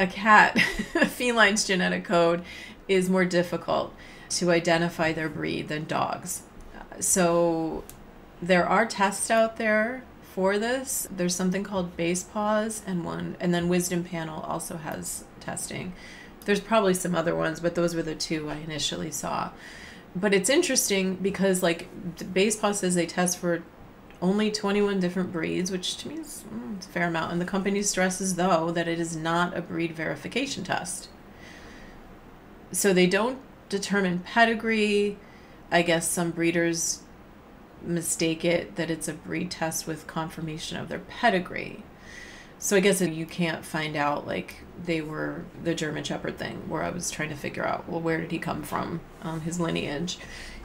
A 0.00 0.08
cat 0.08 0.56
a 0.96 1.06
feline's 1.06 1.64
genetic 1.64 2.04
code 2.04 2.42
is 2.88 3.08
more 3.08 3.24
difficult 3.24 3.94
to 4.30 4.50
identify 4.50 5.12
their 5.12 5.28
breed 5.28 5.68
than 5.68 5.84
dogs. 5.84 6.42
So 6.98 7.84
there 8.42 8.68
are 8.68 8.84
tests 8.84 9.30
out 9.30 9.56
there 9.56 10.02
for 10.22 10.58
this. 10.58 11.06
There's 11.10 11.34
something 11.34 11.62
called 11.62 11.96
base 11.96 12.24
Basepaws 12.24 12.82
and 12.86 13.04
one 13.04 13.36
and 13.38 13.54
then 13.54 13.68
Wisdom 13.68 14.02
Panel 14.02 14.40
also 14.42 14.78
has 14.78 15.24
testing. 15.38 15.92
There's 16.44 16.60
probably 16.60 16.94
some 16.94 17.14
other 17.14 17.36
ones, 17.36 17.60
but 17.60 17.76
those 17.76 17.94
were 17.94 18.02
the 18.02 18.14
two 18.16 18.48
I 18.50 18.56
initially 18.56 19.12
saw 19.12 19.50
but 20.18 20.34
it's 20.34 20.50
interesting 20.50 21.16
because 21.16 21.62
like 21.62 21.88
Basepaw 22.16 22.74
says 22.74 22.94
they 22.94 23.06
test 23.06 23.38
for 23.38 23.62
only 24.20 24.50
21 24.50 25.00
different 25.00 25.32
breeds, 25.32 25.70
which 25.70 25.96
to 25.98 26.08
me 26.08 26.16
is 26.16 26.44
mm, 26.52 26.78
a 26.78 26.88
fair 26.88 27.06
amount. 27.08 27.32
And 27.32 27.40
the 27.40 27.46
company 27.46 27.82
stresses, 27.82 28.34
though, 28.34 28.70
that 28.72 28.88
it 28.88 28.98
is 28.98 29.16
not 29.16 29.56
a 29.56 29.62
breed 29.62 29.92
verification 29.92 30.64
test. 30.64 31.08
So 32.72 32.92
they 32.92 33.06
don't 33.06 33.38
determine 33.68 34.20
pedigree. 34.20 35.18
I 35.70 35.82
guess 35.82 36.08
some 36.08 36.30
breeders 36.30 37.02
mistake 37.80 38.44
it 38.44 38.74
that 38.74 38.90
it's 38.90 39.06
a 39.06 39.12
breed 39.12 39.50
test 39.50 39.86
with 39.86 40.06
confirmation 40.06 40.76
of 40.78 40.88
their 40.88 40.98
pedigree. 40.98 41.84
So 42.58 42.76
I 42.76 42.80
guess 42.80 43.00
you 43.00 43.24
can't 43.24 43.64
find 43.64 43.94
out 43.94 44.26
like 44.26 44.64
they 44.84 45.00
were 45.00 45.44
the 45.62 45.76
German 45.76 46.02
Shepherd 46.02 46.38
thing, 46.38 46.68
where 46.68 46.82
I 46.82 46.90
was 46.90 47.08
trying 47.08 47.28
to 47.28 47.36
figure 47.36 47.64
out 47.64 47.88
well 47.88 48.00
where 48.00 48.20
did 48.20 48.32
he 48.32 48.38
come 48.40 48.64
from, 48.64 49.00
um, 49.22 49.42
his 49.42 49.58
lineage. 49.60 50.18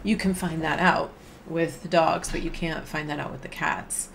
You 0.04 0.18
can 0.18 0.34
find 0.34 0.62
that 0.64 0.80
out 0.80 1.12
with 1.48 1.82
the 1.82 1.88
dogs, 1.88 2.32
but 2.32 2.42
you 2.42 2.52
can't 2.52 2.88
find 2.88 3.10
that 3.10 3.20
out 3.20 3.32
with 3.32 3.42
the 3.42 3.48
cats. 3.48 4.10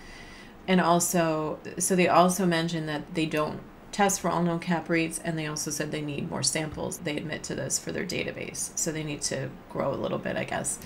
And 0.66 0.80
also, 0.80 1.58
so 1.78 1.96
they 1.96 2.08
also 2.08 2.46
mentioned 2.46 2.88
that 2.88 3.14
they 3.14 3.26
don't 3.26 3.60
test 3.90 4.20
for 4.20 4.28
all 4.28 4.42
known 4.42 4.60
cat 4.60 4.84
breeds, 4.84 5.18
and 5.18 5.38
they 5.38 5.46
also 5.46 5.70
said 5.70 5.90
they 5.90 6.02
need 6.02 6.30
more 6.30 6.42
samples. 6.42 6.98
They 6.98 7.16
admit 7.16 7.42
to 7.44 7.54
this 7.54 7.78
for 7.78 7.90
their 7.90 8.04
database, 8.04 8.76
so 8.78 8.92
they 8.92 9.02
need 9.02 9.22
to 9.22 9.50
grow 9.70 9.92
a 9.92 9.96
little 9.96 10.18
bit, 10.18 10.36
I 10.36 10.44
guess. 10.44 10.78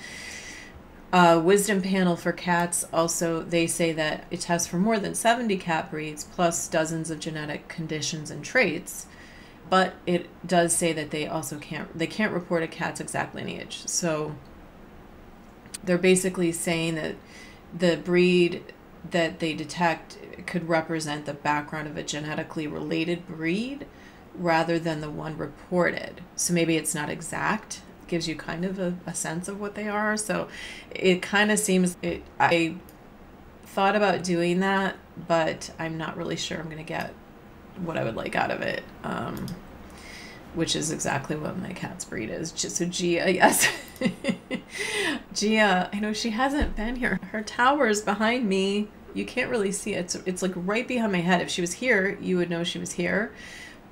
Uh, 1.13 1.39
wisdom 1.45 1.83
panel 1.83 2.17
for 2.17 2.33
cats 2.33 2.87
also 2.91 3.43
they 3.43 3.67
say 3.67 3.93
that 3.93 4.25
it 4.31 4.41
tests 4.41 4.67
for 4.67 4.79
more 4.79 4.99
than 4.99 5.15
70 5.15 5.59
cat 5.59 5.91
breeds 5.91 6.25
plus 6.25 6.67
dozens 6.69 7.11
of 7.11 7.21
genetic 7.21 7.69
conditions 7.69 8.31
and 8.31 8.43
traits 8.43 9.05
but 9.71 9.95
it 10.07 10.29
does 10.47 10.75
say 10.75 10.93
that 10.93 11.11
they 11.11 11.27
also 11.27 11.59
can't 11.59 11.97
they 11.97 12.07
can't 12.07 12.33
report 12.33 12.63
a 12.63 12.69
cat's 12.69 13.01
exact 13.01 13.35
lineage. 13.35 13.87
So 13.87 14.37
they're 15.85 15.99
basically 15.99 16.53
saying 16.53 16.95
that 16.97 17.17
the 17.77 17.97
breed 17.97 18.73
that 19.11 19.41
they 19.41 19.55
detect 19.55 20.19
could 20.47 20.69
represent 20.69 21.27
the 21.27 21.35
background 21.35 21.89
of 21.89 21.97
a 21.97 22.03
genetically 22.03 22.67
related 22.67 23.27
breed 23.27 23.87
rather 24.35 24.79
than 24.79 25.01
the 25.01 25.11
one 25.11 25.37
reported. 25.37 26.23
So 26.37 26.55
maybe 26.55 26.77
it's 26.77 26.95
not 26.95 27.11
exact. 27.11 27.83
Gives 28.07 28.29
you 28.29 28.37
kind 28.37 28.65
of 28.65 28.79
a, 28.79 28.97
a 29.07 29.15
sense 29.15 29.49
of 29.49 29.61
what 29.61 29.75
they 29.75 29.89
are. 29.89 30.17
So 30.17 30.49
it 30.91 31.23
kind 31.23 31.51
of 31.51 31.59
seems 31.59 31.97
it, 32.03 32.23
I 32.39 32.77
thought 33.65 33.97
about 33.97 34.23
doing 34.23 34.61
that, 34.61 34.97
but 35.29 35.71
I'm 35.79 35.97
not 35.97 36.17
really 36.17 36.37
sure 36.37 36.59
I'm 36.59 36.67
going 36.67 36.77
to 36.77 36.83
get 36.83 37.15
what 37.85 37.97
I 37.97 38.05
would 38.05 38.17
like 38.17 38.37
out 38.37 38.51
of 38.51 38.61
it. 38.63 38.83
Um, 39.05 39.47
which 40.55 40.77
is 40.77 40.91
exactly 40.91 41.37
what 41.37 41.59
my 41.59 41.73
cat's 41.73 42.05
breed 42.05 42.31
is. 42.31 42.53
So 42.55 42.85
Gia, 42.85 43.33
yes. 43.33 43.69
Gia, 45.33 45.89
I 45.93 46.01
know 46.01 46.13
she 46.13 46.31
hasn't 46.31 46.77
been 46.77 46.97
here. 46.97 47.19
Her 47.31 47.43
tower 47.43 47.87
is 47.87 48.03
behind 48.03 48.49
me. 48.49 48.89
You 49.15 49.25
can't 49.25 49.51
really 49.51 49.73
see 49.73 49.95
it. 49.95 50.01
It's, 50.01 50.15
it's 50.27 50.43
like 50.43 50.53
right 50.55 50.87
behind 50.87 51.13
my 51.13 51.21
head. 51.21 51.41
If 51.41 51.51
she 51.51 51.61
was 51.61 51.75
here, 51.75 52.19
you 52.21 52.37
would 52.37 52.51
know 52.51 52.65
she 52.65 52.79
was 52.79 52.93
here. 52.93 53.33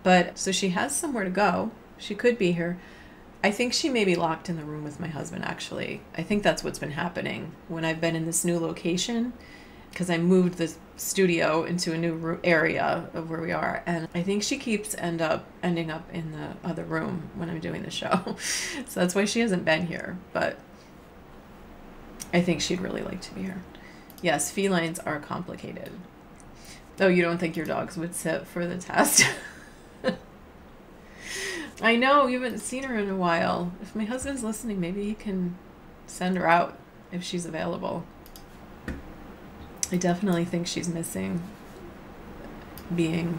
But 0.03 0.38
so 0.38 0.53
she 0.53 0.70
has 0.70 0.94
somewhere 0.96 1.24
to 1.24 1.31
go. 1.31 1.72
She 1.98 2.14
could 2.14 2.38
be 2.38 2.53
here. 2.53 2.79
I 3.42 3.50
think 3.50 3.72
she 3.72 3.88
may 3.88 4.05
be 4.05 4.16
locked 4.16 4.50
in 4.50 4.57
the 4.57 4.64
room 4.64 4.85
with 4.85 5.00
my 5.00 5.09
husband, 5.09 5.44
actually. 5.44 6.03
I 6.16 6.22
think 6.22 6.42
that's 6.42 6.62
what's 6.62 6.79
been 6.79 6.92
happening 6.92 7.53
when 7.68 7.87
I've 7.87 8.00
been 8.00 8.16
in 8.16 8.26
this 8.26 8.44
new 8.44 8.59
location 8.59 9.33
because 9.90 10.11
I 10.11 10.18
moved 10.18 10.59
the 10.59 10.72
studio 10.96 11.64
into 11.64 11.92
a 11.92 11.98
new 11.98 12.38
area 12.44 13.09
of 13.14 13.31
where 13.31 13.40
we 13.40 13.53
are, 13.53 13.83
and 13.87 14.09
I 14.14 14.22
think 14.22 14.42
she 14.42 14.59
keeps 14.59 14.94
end 14.96 15.22
up 15.22 15.46
ending 15.62 15.90
up 15.90 16.09
in 16.12 16.33
the 16.33 16.57
other 16.68 16.85
room 16.85 17.31
when 17.35 17.50
I'm 17.50 17.61
doing 17.61 17.83
the 17.83 17.90
show, 17.90 18.37
so 18.87 19.00
that's 19.00 19.14
why 19.14 19.24
she 19.24 19.40
hasn't 19.40 19.64
been 19.64 19.87
here. 19.87 20.18
But 20.33 20.59
I 22.33 22.40
think 22.40 22.61
she'd 22.61 22.81
really 22.81 23.02
like 23.02 23.21
to 23.23 23.35
be 23.35 23.42
here. 23.42 23.62
Yes, 24.23 24.50
felines 24.50 24.98
are 25.00 25.19
complicated. 25.19 25.90
Oh, 27.00 27.08
you 27.08 27.23
don't 27.23 27.38
think 27.38 27.56
your 27.56 27.67
dogs 27.67 27.96
would 27.96 28.14
sit 28.14 28.46
for 28.46 28.67
the 28.67 28.77
test? 28.77 29.25
I 31.83 31.96
know 31.96 32.27
you 32.27 32.42
haven't 32.42 32.58
seen 32.58 32.83
her 32.83 32.98
in 32.98 33.08
a 33.08 33.17
while. 33.17 33.73
If 33.81 33.96
my 33.96 34.04
husband's 34.04 34.44
listening, 34.44 34.81
maybe 34.81 35.04
he 35.04 35.14
can 35.14 35.56
send 36.06 36.37
her 36.37 36.46
out 36.46 36.79
if 37.10 37.25
she's 37.25 37.46
available. 37.46 38.04
I 39.92 39.96
definitely 39.96 40.44
think 40.44 40.66
she's 40.66 40.88
missing 40.88 41.42
being 42.94 43.38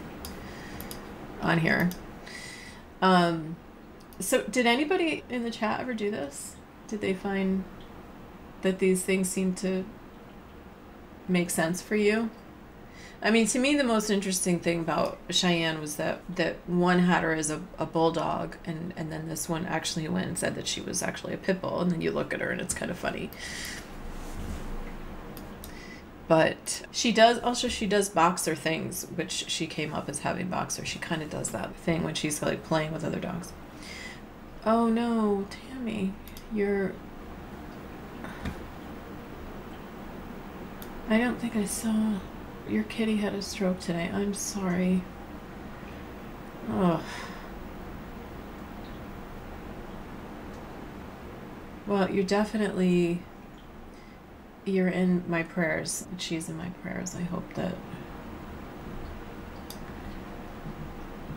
on 1.40 1.58
here. 1.58 1.90
Um, 3.00 3.56
so, 4.20 4.42
did 4.42 4.66
anybody 4.66 5.24
in 5.28 5.42
the 5.42 5.50
chat 5.50 5.80
ever 5.80 5.94
do 5.94 6.10
this? 6.10 6.56
Did 6.88 7.00
they 7.00 7.14
find 7.14 7.64
that 8.62 8.78
these 8.78 9.02
things 9.02 9.28
seem 9.28 9.54
to 9.56 9.84
make 11.28 11.50
sense 11.50 11.82
for 11.82 11.96
you? 11.96 12.30
I 13.24 13.30
mean, 13.30 13.46
to 13.48 13.58
me, 13.58 13.76
the 13.76 13.84
most 13.84 14.10
interesting 14.10 14.58
thing 14.58 14.80
about 14.80 15.18
Cheyenne 15.30 15.80
was 15.80 15.96
that 15.96 16.20
that 16.34 16.56
one 16.66 17.00
had 17.00 17.22
her 17.22 17.32
as 17.32 17.50
a, 17.50 17.62
a 17.78 17.86
bulldog, 17.86 18.56
and 18.64 18.92
and 18.96 19.12
then 19.12 19.28
this 19.28 19.48
one 19.48 19.64
actually 19.66 20.08
went 20.08 20.26
and 20.26 20.38
said 20.38 20.54
that 20.56 20.66
she 20.66 20.80
was 20.80 21.02
actually 21.02 21.34
a 21.34 21.38
pit 21.38 21.60
bull, 21.60 21.80
and 21.80 21.90
then 21.90 22.00
you 22.00 22.10
look 22.10 22.34
at 22.34 22.40
her 22.40 22.50
and 22.50 22.60
it's 22.60 22.74
kind 22.74 22.90
of 22.90 22.98
funny. 22.98 23.30
But 26.28 26.86
she 26.92 27.12
does 27.12 27.38
also 27.40 27.68
she 27.68 27.86
does 27.86 28.08
boxer 28.08 28.54
things, 28.54 29.06
which 29.14 29.44
she 29.48 29.66
came 29.66 29.92
up 29.92 30.08
as 30.08 30.20
having 30.20 30.48
boxer. 30.48 30.84
She 30.84 30.98
kind 30.98 31.22
of 31.22 31.30
does 31.30 31.50
that 31.50 31.74
thing 31.74 32.04
when 32.04 32.14
she's 32.14 32.42
like 32.42 32.64
playing 32.64 32.92
with 32.92 33.04
other 33.04 33.20
dogs. 33.20 33.52
Oh 34.64 34.88
no, 34.88 35.46
Tammy, 35.50 36.14
you're. 36.52 36.92
I 41.08 41.18
don't 41.18 41.38
think 41.40 41.56
I 41.56 41.64
saw. 41.64 42.14
Your 42.68 42.84
kitty 42.84 43.16
had 43.16 43.34
a 43.34 43.42
stroke 43.42 43.80
today. 43.80 44.08
I'm 44.12 44.34
sorry. 44.34 45.02
Oh. 46.70 47.02
Well, 51.86 52.08
you're 52.08 52.24
definitely 52.24 53.20
you're 54.64 54.88
in 54.88 55.24
my 55.28 55.42
prayers. 55.42 56.06
She's 56.18 56.48
in 56.48 56.56
my 56.56 56.68
prayers. 56.82 57.14
I 57.14 57.22
hope 57.22 57.54
that 57.54 57.74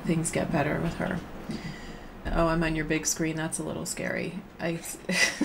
things 0.05 0.31
get 0.31 0.51
better 0.51 0.79
with 0.79 0.95
her. 0.95 1.19
Oh, 2.31 2.47
I'm 2.47 2.63
on 2.63 2.75
your 2.75 2.85
big 2.85 3.05
screen. 3.05 3.35
That's 3.35 3.59
a 3.59 3.63
little 3.63 3.85
scary. 3.85 4.39
I 4.59 4.79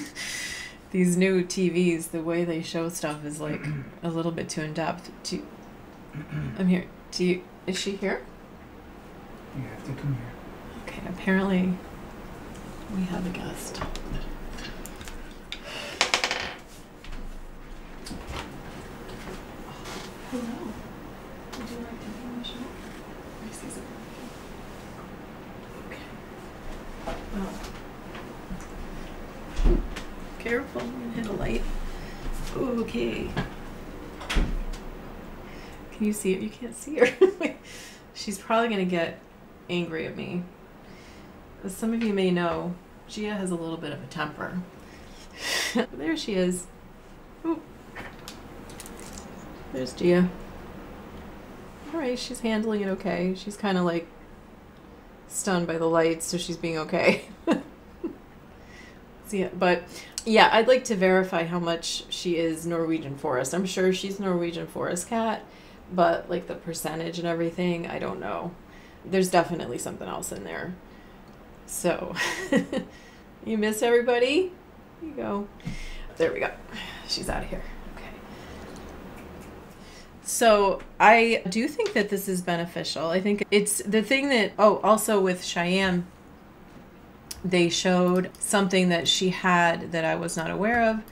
these 0.91 1.17
new 1.17 1.45
TVs, 1.45 2.11
the 2.11 2.23
way 2.23 2.45
they 2.45 2.63
show 2.63 2.89
stuff 2.89 3.25
is 3.25 3.41
like 3.41 3.65
a 4.03 4.09
little 4.09 4.33
bit 4.33 4.49
too 4.49 4.63
in 4.63 4.75
depth. 4.75 5.11
Do 5.23 5.45
I'm 6.59 6.69
here. 6.69 6.85
Do 7.13 7.25
you? 7.25 7.43
Is 7.67 7.79
she 7.79 7.97
here? 7.97 8.23
You 9.57 9.63
have 9.65 9.85
to 9.85 9.93
come 10.01 10.15
here. 10.15 10.33
Okay. 10.87 11.03
Apparently, 11.09 11.75
we 12.97 13.03
have 13.05 13.27
a 13.27 13.31
guest. 13.31 13.81
Hello. 20.31 20.43
Would 21.59 21.71
you 21.71 21.77
like 21.79 21.99
to 21.99 22.07
be 22.07 22.39
the 22.39 22.45
show? 22.45 22.55
I 23.43 23.51
see 23.51 23.67
something. 23.67 23.83
Okay. 25.89 26.07
Well. 27.35 27.53
Careful, 30.39 30.83
I'm 30.83 30.93
gonna 30.93 31.13
hit 31.15 31.27
a 31.27 31.33
light. 31.33 31.63
Okay. 32.57 33.29
Can 34.29 36.07
you 36.07 36.13
see 36.13 36.35
it? 36.35 36.41
You 36.43 36.51
can't 36.51 36.77
see 36.77 36.99
her. 36.99 37.09
She's 38.15 38.39
probably 38.39 38.69
gonna 38.69 38.85
get 38.85 39.19
angry 39.69 40.07
at 40.07 40.17
me. 40.17 40.45
As 41.65 41.77
some 41.77 41.93
of 41.93 42.05
you 42.05 42.15
may 42.15 42.31
know, 42.31 42.77
Gia 43.09 43.35
has 43.35 43.51
a 43.51 43.57
little 43.57 43.79
bit 43.79 43.93
of 43.93 44.01
a 44.01 44.07
temper. 44.07 44.61
there 45.93 46.17
she 46.17 46.35
is. 46.35 46.69
Ooh. 47.45 47.61
There's 49.73 49.93
Gia. 49.93 50.29
Alright, 51.93 52.19
she's 52.19 52.41
handling 52.41 52.83
it 52.83 52.89
okay. 52.89 53.35
She's 53.37 53.57
kind 53.57 53.79
of 53.79 53.85
like 53.85 54.07
stunned 55.29 55.67
by 55.67 55.79
the 55.79 55.87
lights, 55.87 56.27
so 56.27 56.39
she's 56.39 56.57
being 56.57 56.79
okay. 56.79 57.25
See, 59.27 59.45
but 59.45 59.83
yeah, 60.25 60.51
I'd 60.53 60.69
like 60.69 60.85
to 60.85 60.97
verify 60.97 61.45
how 61.45 61.59
much 61.59 62.05
she 62.09 62.37
is 62.37 62.67
Norwegian 62.67 63.17
forest. 63.17 63.55
I'm 63.55 63.67
sure 63.67 63.93
she's 63.93 64.19
Norwegian 64.19 64.67
forest 64.67 65.09
cat, 65.09 65.45
but 65.93 66.29
like 66.29 66.47
the 66.49 66.55
percentage 66.55 67.19
and 67.19 67.29
everything, 67.29 67.87
I 67.87 67.99
don't 67.99 68.21
know. 68.21 68.53
There's 69.05 69.31
definitely 69.31 69.79
something 69.79 70.09
else 70.09 70.33
in 70.33 70.45
there. 70.45 70.75
So, 71.67 72.15
you 73.47 73.57
miss 73.57 73.83
everybody? 73.83 74.53
Here 75.01 75.11
you 75.11 75.13
go. 75.13 75.49
There 76.17 76.33
we 76.33 76.41
go. 76.41 76.51
She's 77.09 77.29
out 77.29 77.45
of 77.45 77.49
here. 77.49 77.63
So, 80.31 80.81
I 81.01 81.43
do 81.49 81.67
think 81.67 81.93
that 81.95 82.09
this 82.09 82.29
is 82.29 82.41
beneficial. 82.41 83.09
I 83.09 83.21
think 83.21 83.45
it's 83.51 83.83
the 83.83 84.01
thing 84.01 84.29
that, 84.29 84.53
oh, 84.61 84.77
also 84.85 85.21
with 85.21 85.45
Cheyenne, 85.45 86.07
they 87.45 87.69
showed 87.69 88.31
something 88.39 88.91
that 88.91 89.09
she 89.09 89.31
had 89.31 89.91
that 89.91 90.05
I 90.05 90.15
was 90.15 90.37
not 90.37 90.49
aware 90.49 90.89
of, 90.89 91.03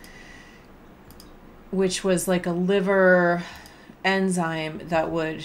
which 1.72 2.04
was 2.04 2.28
like 2.28 2.46
a 2.46 2.52
liver 2.52 3.42
enzyme 4.04 4.82
that 4.84 5.10
would 5.10 5.44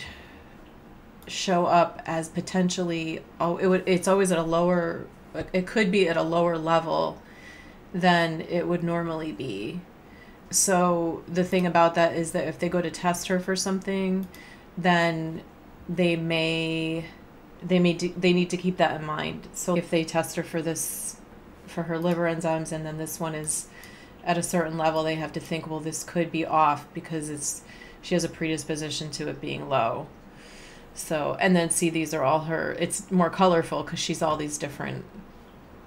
show 1.25 1.65
up 1.65 1.99
as 2.05 2.29
potentially 2.29 3.23
oh 3.39 3.57
it 3.57 3.65
would 3.67 3.81
it's 3.87 4.09
always 4.09 4.29
at 4.31 4.37
a 4.37 4.43
lower 4.43 5.07
it 5.53 5.65
could 5.65 5.89
be 5.89 6.07
at 6.07 6.17
a 6.17 6.21
lower 6.21 6.57
level 6.57 7.17
than 7.93 8.41
it 8.41 8.67
would 8.67 8.83
normally 8.83 9.31
be 9.31 9.79
so 10.53 11.23
the 11.27 11.43
thing 11.43 11.65
about 11.65 11.95
that 11.95 12.15
is 12.15 12.31
that 12.31 12.47
if 12.47 12.59
they 12.59 12.69
go 12.69 12.81
to 12.81 12.91
test 12.91 13.27
her 13.27 13.39
for 13.39 13.55
something 13.55 14.27
then 14.77 15.41
they 15.87 16.15
may 16.15 17.05
they 17.61 17.79
may 17.79 17.93
they 17.93 18.33
need 18.33 18.49
to 18.49 18.57
keep 18.57 18.77
that 18.77 18.99
in 18.99 19.05
mind 19.05 19.47
so 19.53 19.75
if 19.75 19.89
they 19.89 20.03
test 20.03 20.35
her 20.35 20.43
for 20.43 20.61
this 20.61 21.17
for 21.65 21.83
her 21.83 21.97
liver 21.97 22.23
enzymes 22.23 22.71
and 22.71 22.85
then 22.85 22.97
this 22.97 23.19
one 23.19 23.35
is 23.35 23.67
at 24.23 24.37
a 24.37 24.43
certain 24.43 24.77
level 24.77 25.03
they 25.03 25.15
have 25.15 25.31
to 25.33 25.39
think 25.39 25.67
well 25.67 25.79
this 25.79 26.03
could 26.03 26.31
be 26.31 26.45
off 26.45 26.85
because 26.93 27.29
it's 27.29 27.61
she 28.01 28.15
has 28.15 28.23
a 28.23 28.29
predisposition 28.29 29.09
to 29.09 29.27
it 29.27 29.39
being 29.41 29.69
low 29.69 30.07
so, 30.93 31.35
and 31.39 31.55
then 31.55 31.69
see, 31.69 31.89
these 31.89 32.13
are 32.13 32.23
all 32.23 32.41
her, 32.41 32.73
it's 32.79 33.09
more 33.09 33.29
colorful 33.29 33.83
because 33.83 33.99
she's 33.99 34.21
all 34.21 34.37
these 34.37 34.57
different 34.57 35.05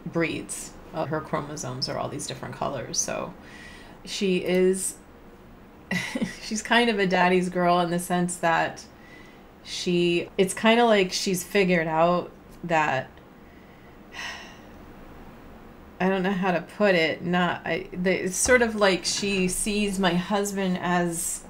breeds. 0.04 0.72
Uh, 0.92 1.06
her 1.06 1.20
chromosomes 1.20 1.88
are 1.88 1.98
all 1.98 2.08
these 2.08 2.26
different 2.26 2.54
colors. 2.54 2.98
So, 2.98 3.32
she 4.06 4.38
is, 4.38 4.94
she's 6.42 6.62
kind 6.62 6.90
of 6.90 6.98
a 6.98 7.06
daddy's 7.06 7.48
girl 7.48 7.80
in 7.80 7.90
the 7.90 7.98
sense 7.98 8.36
that 8.36 8.84
she, 9.64 10.28
it's 10.38 10.54
kind 10.54 10.80
of 10.80 10.86
like 10.86 11.12
she's 11.12 11.42
figured 11.42 11.86
out 11.86 12.30
that, 12.64 13.10
I 16.00 16.08
don't 16.08 16.22
know 16.22 16.32
how 16.32 16.52
to 16.52 16.60
put 16.60 16.94
it, 16.94 17.22
not, 17.24 17.62
I, 17.64 17.88
the, 17.92 18.24
it's 18.24 18.36
sort 18.36 18.62
of 18.62 18.76
like 18.76 19.04
she 19.04 19.48
sees 19.48 19.98
my 19.98 20.14
husband 20.14 20.78
as, 20.80 21.44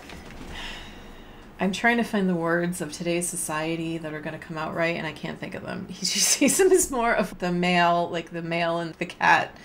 I'm 1.60 1.72
trying 1.72 1.96
to 1.98 2.04
find 2.04 2.28
the 2.28 2.34
words 2.34 2.80
of 2.80 2.92
today's 2.92 3.28
society 3.28 3.98
that 3.98 4.12
are 4.12 4.20
going 4.20 4.38
to 4.38 4.44
come 4.44 4.58
out 4.58 4.74
right, 4.74 4.96
and 4.96 5.06
I 5.06 5.12
can't 5.12 5.38
think 5.38 5.54
of 5.54 5.62
them. 5.62 5.86
He 5.88 6.04
she 6.06 6.18
sees 6.18 6.58
him 6.58 6.72
as 6.72 6.90
more 6.90 7.14
of 7.14 7.38
the 7.38 7.52
male, 7.52 8.10
like 8.10 8.30
the 8.30 8.42
male 8.42 8.78
and 8.78 8.94
the 8.94 9.06
cat. 9.06 9.56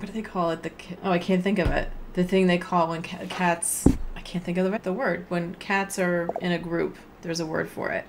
What 0.00 0.06
do 0.06 0.12
they 0.14 0.22
call 0.22 0.50
it? 0.50 0.62
The 0.62 0.72
oh, 1.04 1.10
I 1.10 1.18
can't 1.18 1.44
think 1.44 1.58
of 1.58 1.70
it. 1.70 1.90
The 2.14 2.24
thing 2.24 2.46
they 2.46 2.56
call 2.56 2.88
when 2.88 3.02
ca- 3.02 3.26
cats. 3.28 3.86
I 4.16 4.22
can't 4.22 4.42
think 4.42 4.56
of 4.56 4.70
the 4.70 4.78
the 4.78 4.94
word 4.94 5.26
when 5.28 5.56
cats 5.56 5.98
are 5.98 6.30
in 6.40 6.52
a 6.52 6.58
group. 6.58 6.96
There's 7.20 7.38
a 7.38 7.44
word 7.44 7.68
for 7.68 7.90
it, 7.90 8.06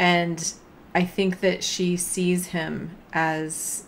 and 0.00 0.52
I 0.96 1.04
think 1.04 1.40
that 1.40 1.62
she 1.62 1.96
sees 1.96 2.46
him 2.46 2.96
as 3.12 3.84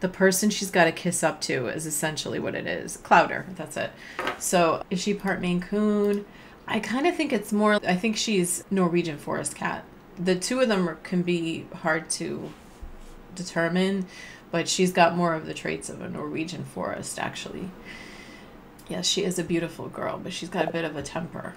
the 0.00 0.08
person 0.08 0.48
she's 0.48 0.70
got 0.70 0.84
to 0.84 0.92
kiss 0.92 1.22
up 1.22 1.40
to 1.42 1.66
is 1.66 1.84
essentially 1.84 2.38
what 2.38 2.54
it 2.54 2.66
is. 2.66 2.96
Clowder, 2.96 3.44
that's 3.54 3.76
it. 3.76 3.92
So 4.38 4.82
is 4.88 5.02
she 5.02 5.12
part 5.12 5.40
Maine 5.42 5.60
Coon? 5.60 6.24
I 6.66 6.80
kind 6.80 7.06
of 7.06 7.14
think 7.14 7.32
it's 7.32 7.52
more. 7.52 7.78
I 7.86 7.96
think 7.96 8.16
she's 8.16 8.64
Norwegian 8.70 9.18
forest 9.18 9.54
cat. 9.54 9.84
The 10.18 10.34
two 10.34 10.60
of 10.60 10.68
them 10.68 10.96
can 11.02 11.22
be 11.22 11.66
hard 11.74 12.08
to 12.10 12.50
determine, 13.34 14.06
but 14.52 14.68
she's 14.68 14.92
got 14.92 15.16
more 15.16 15.34
of 15.34 15.46
the 15.46 15.54
traits 15.54 15.88
of 15.88 16.02
a 16.02 16.08
Norwegian 16.08 16.62
forest, 16.62 17.18
actually. 17.18 17.70
Yes, 18.88 19.08
she 19.08 19.24
is 19.24 19.38
a 19.38 19.44
beautiful 19.44 19.88
girl, 19.88 20.20
but 20.22 20.32
she's 20.32 20.50
got 20.50 20.68
a 20.68 20.70
bit 20.70 20.84
of 20.84 20.94
a 20.94 21.02
temper. 21.02 21.54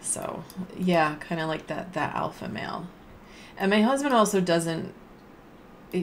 So, 0.00 0.42
yeah, 0.76 1.16
kind 1.16 1.40
of 1.40 1.46
like 1.48 1.66
that 1.68 1.92
that 1.92 2.14
alpha 2.14 2.48
male. 2.48 2.88
And 3.56 3.70
my 3.70 3.82
husband 3.82 4.14
also 4.14 4.40
doesn't 4.40 4.94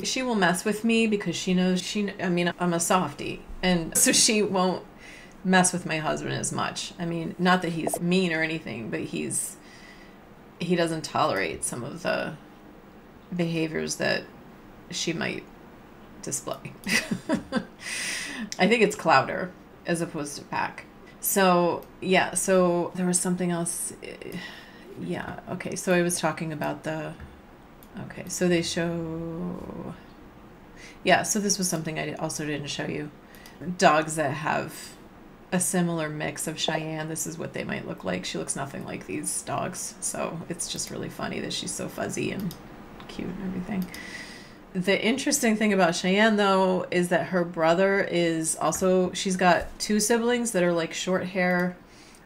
she 0.03 0.23
will 0.23 0.35
mess 0.35 0.63
with 0.63 0.85
me 0.85 1.05
because 1.05 1.35
she 1.35 1.53
knows 1.53 1.81
she 1.81 2.13
I 2.21 2.29
mean, 2.29 2.53
I'm 2.59 2.73
a 2.73 2.79
softie. 2.79 3.41
And 3.63 3.97
so 3.97 4.11
she 4.11 4.43
won't 4.43 4.85
mess 5.43 5.73
with 5.73 5.87
my 5.87 5.97
husband 5.97 6.33
as 6.33 6.51
much. 6.51 6.93
I 6.99 7.05
mean, 7.05 7.35
not 7.39 7.63
that 7.63 7.69
he's 7.69 7.99
mean 7.99 8.33
or 8.33 8.43
anything, 8.43 8.91
but 8.91 8.99
he's 9.01 9.57
he 10.59 10.75
doesn't 10.75 11.03
tolerate 11.03 11.63
some 11.63 11.83
of 11.83 12.03
the 12.03 12.35
behaviors 13.35 13.95
that 13.95 14.23
she 14.91 15.13
might 15.13 15.43
display. 16.21 16.73
I 18.59 18.67
think 18.67 18.81
it's 18.81 18.95
Clowder 18.95 19.49
as 19.85 20.01
opposed 20.01 20.37
to 20.37 20.43
Pack. 20.43 20.85
So, 21.19 21.83
yeah, 22.01 22.33
so 22.33 22.91
there 22.95 23.05
was 23.05 23.19
something 23.19 23.51
else. 23.51 23.93
Eh, 24.03 24.37
yeah, 24.99 25.39
okay, 25.49 25.75
so 25.75 25.93
I 25.93 26.01
was 26.01 26.19
talking 26.19 26.51
about 26.51 26.83
the. 26.83 27.13
Okay, 28.05 28.27
so 28.27 28.47
they 28.47 28.61
show. 28.61 29.93
Yeah, 31.03 31.23
so 31.23 31.39
this 31.39 31.57
was 31.57 31.67
something 31.69 31.99
I 31.99 32.13
also 32.13 32.45
didn't 32.45 32.67
show 32.67 32.85
you. 32.85 33.11
Dogs 33.77 34.15
that 34.15 34.31
have 34.31 34.93
a 35.51 35.59
similar 35.59 36.09
mix 36.09 36.47
of 36.47 36.59
Cheyenne. 36.59 37.09
This 37.09 37.27
is 37.27 37.37
what 37.37 37.53
they 37.53 37.63
might 37.63 37.87
look 37.87 38.03
like. 38.03 38.25
She 38.25 38.37
looks 38.37 38.55
nothing 38.55 38.85
like 38.85 39.05
these 39.05 39.41
dogs, 39.43 39.95
so 39.99 40.39
it's 40.49 40.71
just 40.71 40.89
really 40.89 41.09
funny 41.09 41.39
that 41.41 41.53
she's 41.53 41.71
so 41.71 41.87
fuzzy 41.87 42.31
and 42.31 42.55
cute 43.07 43.27
and 43.27 43.43
everything. 43.43 43.85
The 44.73 45.03
interesting 45.03 45.57
thing 45.57 45.73
about 45.73 45.95
Cheyenne, 45.95 46.37
though, 46.37 46.85
is 46.91 47.09
that 47.09 47.27
her 47.27 47.43
brother 47.43 48.01
is 48.01 48.55
also, 48.55 49.11
she's 49.11 49.35
got 49.35 49.67
two 49.79 49.99
siblings 49.99 50.51
that 50.51 50.63
are 50.63 50.71
like 50.71 50.93
short 50.93 51.25
hair, 51.25 51.75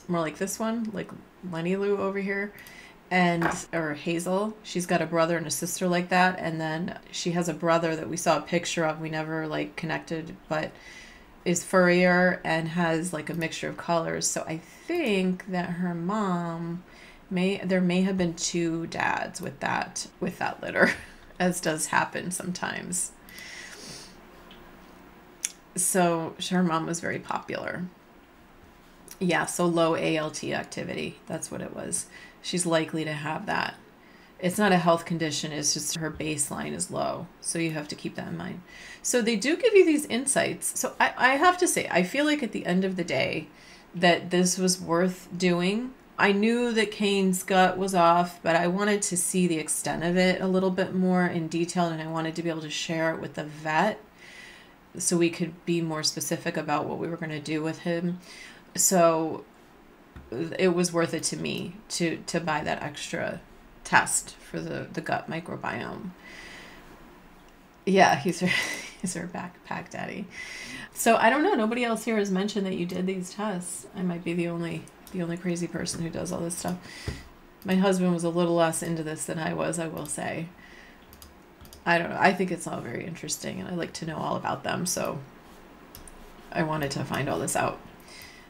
more 0.08 0.22
like 0.22 0.38
this 0.38 0.60
one, 0.60 0.92
like 0.94 1.10
Lenny 1.52 1.76
Lou 1.76 1.98
over 1.98 2.20
here, 2.20 2.54
and, 3.10 3.48
or 3.74 3.96
Hazel. 3.96 4.56
She's 4.62 4.86
got 4.86 5.02
a 5.02 5.08
brother 5.08 5.38
and 5.38 5.48
a 5.48 5.52
sister 5.52 5.88
like 5.88 6.10
that. 6.10 6.38
And 6.38 6.62
then 6.62 7.00
she 7.10 7.32
has 7.32 7.50
a 7.50 7.54
brother 7.54 7.96
that 7.96 8.10
we 8.10 8.18
saw 8.18 8.38
a 8.38 8.42
picture 8.42 8.86
of. 8.86 9.02
We 9.02 9.10
never 9.10 9.48
like 9.48 9.76
connected, 9.76 10.36
but 10.48 10.72
is 11.46 11.64
furrier 11.64 12.42
and 12.44 12.70
has 12.70 13.14
like 13.14 13.30
a 13.30 13.34
mixture 13.34 13.70
of 13.70 13.78
colors. 13.78 14.28
So 14.28 14.44
I 14.48 14.58
think 14.58 15.48
that 15.48 15.70
her 15.72 15.94
mom 15.94 16.84
may 17.30 17.58
there 17.64 17.82
may 17.82 18.02
have 18.02 18.18
been 18.18 18.34
two 18.34 18.88
dads 18.88 19.42
with 19.42 19.60
that 19.60 20.08
with 20.20 20.38
that 20.40 20.62
litter 20.62 20.92
as 21.40 21.62
does 21.62 21.88
happen 21.88 22.32
sometimes. 22.32 23.12
So 25.76 26.36
her 26.50 26.64
mom 26.64 26.86
was 26.86 27.00
very 27.00 27.20
popular. 27.20 27.86
Yeah, 29.20 29.46
so 29.46 29.66
low 29.66 29.96
ALT 29.96 30.44
activity. 30.44 31.20
That's 31.28 31.52
what 31.52 31.62
it 31.62 31.76
was. 31.76 32.08
She's 32.42 32.66
likely 32.66 33.04
to 33.06 33.14
have 33.14 33.46
that. 33.46 33.76
It's 34.40 34.58
not 34.58 34.74
a 34.74 34.78
health 34.78 35.06
condition, 35.06 35.54
it's 35.54 35.74
just 35.74 35.98
her 35.98 36.12
baseline 36.12 36.74
is 36.74 36.92
low. 36.92 37.28
So 37.40 37.58
you 37.58 37.72
have 37.72 37.88
to 37.88 37.96
keep 37.96 38.16
that 38.16 38.28
in 38.28 38.38
mind. 38.38 38.62
So 39.02 39.22
they 39.22 39.38
do 39.38 39.56
give 39.56 39.74
you 39.74 39.86
these 39.86 40.06
insights. 40.06 40.78
So 40.78 40.94
I, 41.00 41.14
I 41.18 41.30
have 41.36 41.58
to 41.60 41.68
say, 41.68 41.88
I 41.90 42.04
feel 42.04 42.26
like 42.26 42.44
at 42.44 42.52
the 42.52 42.66
end 42.66 42.84
of 42.84 42.98
the 42.98 43.04
day, 43.04 43.48
that 43.96 44.30
this 44.32 44.58
was 44.58 44.80
worth 44.80 45.30
doing. 45.36 45.94
I 46.18 46.32
knew 46.32 46.72
that 46.72 46.92
Kane's 46.92 47.44
gut 47.44 47.78
was 47.78 47.94
off, 47.94 48.40
but 48.42 48.56
I 48.56 48.68
wanted 48.68 49.02
to 49.04 49.18
see 49.18 49.48
the 49.48 49.58
extent 49.58 50.04
of 50.04 50.16
it 50.16 50.42
a 50.42 50.48
little 50.48 50.72
bit 50.72 50.96
more 50.96 51.26
in 51.26 51.48
detail, 51.50 51.86
and 51.86 52.02
I 52.02 52.08
wanted 52.08 52.36
to 52.36 52.44
be 52.44 52.50
able 52.50 52.62
to 52.62 52.70
share 52.70 53.14
it 53.14 53.20
with 53.20 53.34
the 53.34 53.44
vet 53.44 54.00
so 54.98 55.18
we 55.18 55.30
could 55.30 55.66
be 55.66 55.82
more 55.82 56.04
specific 56.04 56.56
about 56.56 56.86
what 56.86 57.00
we 57.00 57.08
were 57.08 57.18
going 57.18 57.32
to 57.32 57.40
do 57.40 57.62
with 57.62 57.80
him. 57.80 58.20
So 58.76 59.44
it 60.32 60.74
was 60.74 60.94
worth 60.94 61.14
it 61.14 61.24
to 61.24 61.38
me 61.38 61.76
to 61.90 62.18
to 62.28 62.40
buy 62.40 62.64
that 62.64 62.82
extra 62.82 63.42
test 63.84 64.36
for 64.36 64.60
the 64.60 64.88
the 64.92 65.02
gut 65.02 65.30
microbiome. 65.30 66.12
Yeah, 67.86 68.16
he's 68.16 68.40
her, 68.40 68.48
he's 69.02 69.14
her 69.14 69.30
backpack 69.34 69.90
daddy. 69.90 70.28
So 70.94 71.18
I 71.18 71.30
don't 71.30 71.44
know. 71.44 71.56
Nobody 71.56 71.84
else 71.84 72.06
here 72.06 72.18
has 72.18 72.32
mentioned 72.32 72.66
that 72.66 72.78
you 72.78 72.86
did 72.86 73.06
these 73.06 73.32
tests. 73.34 73.86
I 73.96 74.02
might 74.02 74.24
be 74.24 74.34
the 74.34 74.48
only 74.48 74.84
the 75.16 75.24
only 75.24 75.38
crazy 75.38 75.68
person 75.68 76.02
who 76.02 76.10
does 76.10 76.32
all 76.32 76.42
this 76.42 76.58
stuff. 76.58 76.78
My 77.64 77.76
husband 77.76 78.14
was 78.14 78.24
a 78.24 78.30
little 78.30 78.56
less 78.56 78.84
into 78.84 79.04
this 79.04 79.26
than 79.26 79.40
I 79.40 79.54
was, 79.54 79.80
I 79.80 79.88
will 79.88 80.06
say. 80.06 80.50
I 81.86 81.98
don't 81.98 82.10
know. 82.10 82.18
I 82.20 82.34
think 82.34 82.52
it's 82.52 82.68
all 82.68 82.82
very 82.82 83.06
interesting 83.06 83.60
and 83.60 83.70
I 83.70 83.76
like 83.76 83.94
to 83.94 84.06
know 84.06 84.18
all 84.18 84.36
about 84.36 84.64
them, 84.64 84.86
so 84.86 85.20
I 86.52 86.64
wanted 86.64 86.92
to 86.92 87.04
find 87.04 87.30
all 87.30 87.40
this 87.40 87.56
out. 87.56 87.80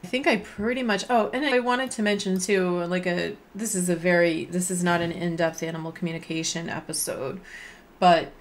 I 0.03 0.07
think 0.07 0.28
I 0.28 0.38
pretty 0.38 0.84
much 0.84 1.05
oh, 1.09 1.32
and 1.34 1.43
I 1.43 1.59
wanted 1.59 1.89
to 1.91 2.03
mention 2.03 2.39
too 2.39 2.84
like 2.86 3.07
a 3.07 3.36
this 3.55 3.74
is 3.74 3.89
a 3.89 3.95
very 3.95 4.45
this 4.45 4.70
is 4.70 4.84
not 4.84 5.01
an 5.01 5.11
in-depth 5.11 5.63
animal 5.63 5.91
communication 5.91 6.70
episode, 6.70 7.41
but 7.99 8.32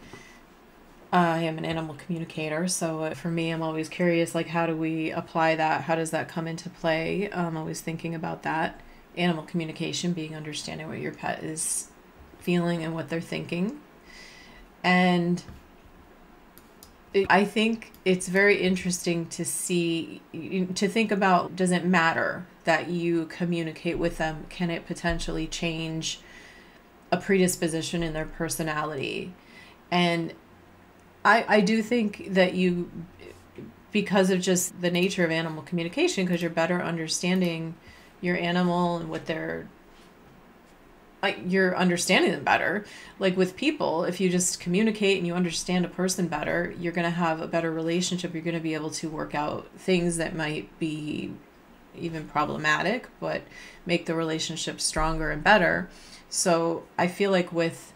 I 1.15 1.43
am 1.43 1.59
an 1.59 1.65
animal 1.65 1.95
communicator, 1.95 2.67
so 2.67 3.05
uh, 3.05 3.15
for 3.15 3.29
me, 3.29 3.51
I'm 3.51 3.62
always 3.62 3.89
curious 3.89 4.35
like, 4.35 4.49
how 4.49 4.67
do 4.67 4.77
we 4.77 5.12
apply 5.12 5.55
that? 5.55 5.83
How 5.83 5.95
does 5.95 6.11
that 6.11 6.27
come 6.29 6.49
into 6.49 6.69
play? 6.69 7.31
I'm 7.33 7.57
always 7.57 7.81
thinking 7.81 8.17
about 8.17 8.43
that. 8.43 8.81
Animal 9.17 9.45
communication 9.45 10.12
being 10.12 10.35
understanding 10.35 10.89
what 10.89 10.99
your 10.99 11.12
pet 11.12 11.45
is 11.45 11.89
feeling 12.41 12.83
and 12.83 12.97
what 12.97 13.11
they're 13.11 13.21
thinking. 13.21 13.79
And 14.83 15.41
I 17.31 17.45
think 17.45 17.93
it's 18.05 18.27
very 18.27 18.61
interesting 18.61 19.27
to 19.27 19.45
see, 19.45 20.21
to 20.33 20.89
think 20.89 21.12
about 21.12 21.55
does 21.55 21.71
it 21.71 21.85
matter 21.85 22.45
that 22.65 22.89
you 22.89 23.27
communicate 23.27 23.99
with 23.99 24.19
them? 24.19 24.47
Can 24.49 24.69
it 24.69 24.85
potentially 24.85 25.47
change 25.47 26.19
a 27.12 27.19
predisposition 27.19 28.03
in 28.03 28.15
their 28.15 28.27
personality? 28.27 29.33
And 29.93 30.35
I, 31.25 31.45
I 31.49 31.61
do 31.61 31.83
think 31.83 32.35
that 32.35 32.55
you, 32.55 32.91
because 33.93 34.31
of 34.31 34.41
just 34.41 34.81
the 34.81 34.91
nature 34.91 35.25
of 35.25 35.31
animal 35.31 35.62
communication, 35.62 36.27
because 36.27 36.43
you're 36.43 36.51
better 36.51 36.83
understanding 36.83 37.75
your 38.20 38.37
animal 38.37 38.97
and 38.97 39.09
what 39.09 39.27
they're 39.27 39.68
like 41.22 41.39
you're 41.47 41.75
understanding 41.75 42.33
them 42.33 42.45
better. 42.45 42.85
Like 43.18 43.35
with 43.35 43.57
people 43.57 44.05
if 44.05 44.20
you 44.20 44.29
just 44.29 44.61
communicate 44.61 45.16
and 45.16 45.27
you 45.27 45.35
understand 45.35 45.87
a 45.87 45.89
person 45.89 46.29
better 46.29 46.75
you're 46.79 46.93
going 46.93 47.07
to 47.07 47.11
have 47.11 47.41
a 47.41 47.47
better 47.47 47.72
relationship. 47.72 48.35
You're 48.35 48.43
going 48.43 48.55
to 48.55 48.61
be 48.61 48.75
able 48.75 48.91
to 48.91 49.09
work 49.09 49.35
out 49.35 49.68
things 49.79 50.18
that 50.18 50.37
might 50.37 50.79
be 50.79 51.33
even 51.97 52.27
problematic 52.27 53.09
but 53.20 53.43
make 53.87 54.05
the 54.05 54.14
relationship 54.14 54.83
stronger 54.83 55.31
and 55.31 55.43
better. 55.43 55.89
So 56.29 56.85
i 56.99 57.07
feel 57.07 57.31
like 57.31 57.53
with 57.53 57.94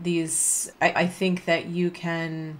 these 0.00 0.72
I, 0.80 0.92
I 0.92 1.06
think 1.06 1.44
that 1.44 1.66
you 1.66 1.90
can 1.90 2.58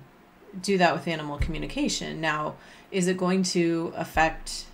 do 0.60 0.78
that 0.78 0.94
with 0.94 1.08
animal 1.08 1.38
communication. 1.38 2.20
Now 2.20 2.54
is 2.90 3.08
it 3.08 3.16
going 3.16 3.42
to 3.42 3.92
affect 3.96 4.66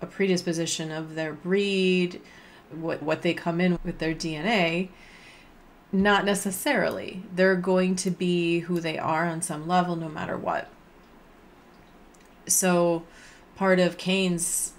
a 0.00 0.06
predisposition 0.06 0.90
of 0.90 1.14
their 1.14 1.32
breed 1.32 2.20
what 2.70 3.02
what 3.02 3.22
they 3.22 3.32
come 3.32 3.60
in 3.60 3.78
with 3.84 3.98
their 3.98 4.14
dna 4.14 4.88
not 5.92 6.24
necessarily. 6.24 7.22
They're 7.32 7.56
going 7.56 7.96
to 7.96 8.10
be 8.10 8.60
who 8.60 8.80
they 8.80 8.98
are 8.98 9.26
on 9.26 9.40
some 9.42 9.68
level 9.68 9.96
no 9.96 10.08
matter 10.08 10.36
what. 10.36 10.68
So 12.46 13.04
part 13.56 13.78
of 13.78 13.96
kane's 13.96 14.72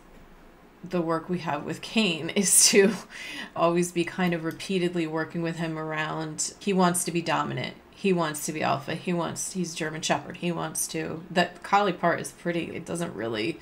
the 0.83 1.01
work 1.01 1.29
we 1.29 1.39
have 1.39 1.63
with 1.63 1.81
Kane 1.81 2.29
is 2.29 2.69
to 2.69 2.93
always 3.55 3.91
be 3.91 4.03
kind 4.03 4.33
of 4.33 4.43
repeatedly 4.43 5.07
working 5.07 5.41
with 5.41 5.57
him 5.57 5.77
around 5.77 6.53
he 6.59 6.73
wants 6.73 7.03
to 7.05 7.11
be 7.11 7.21
dominant. 7.21 7.75
He 7.91 8.13
wants 8.13 8.45
to 8.45 8.53
be 8.53 8.61
alpha. 8.61 8.95
He 8.95 9.11
wants 9.11 9.53
he's 9.53 9.73
German 9.73 10.01
shepherd. 10.01 10.37
He 10.37 10.51
wants 10.51 10.87
to 10.89 11.23
that 11.31 11.63
collie 11.63 11.93
part 11.93 12.19
is 12.19 12.31
pretty 12.31 12.75
it 12.75 12.85
doesn't 12.85 13.15
really 13.15 13.59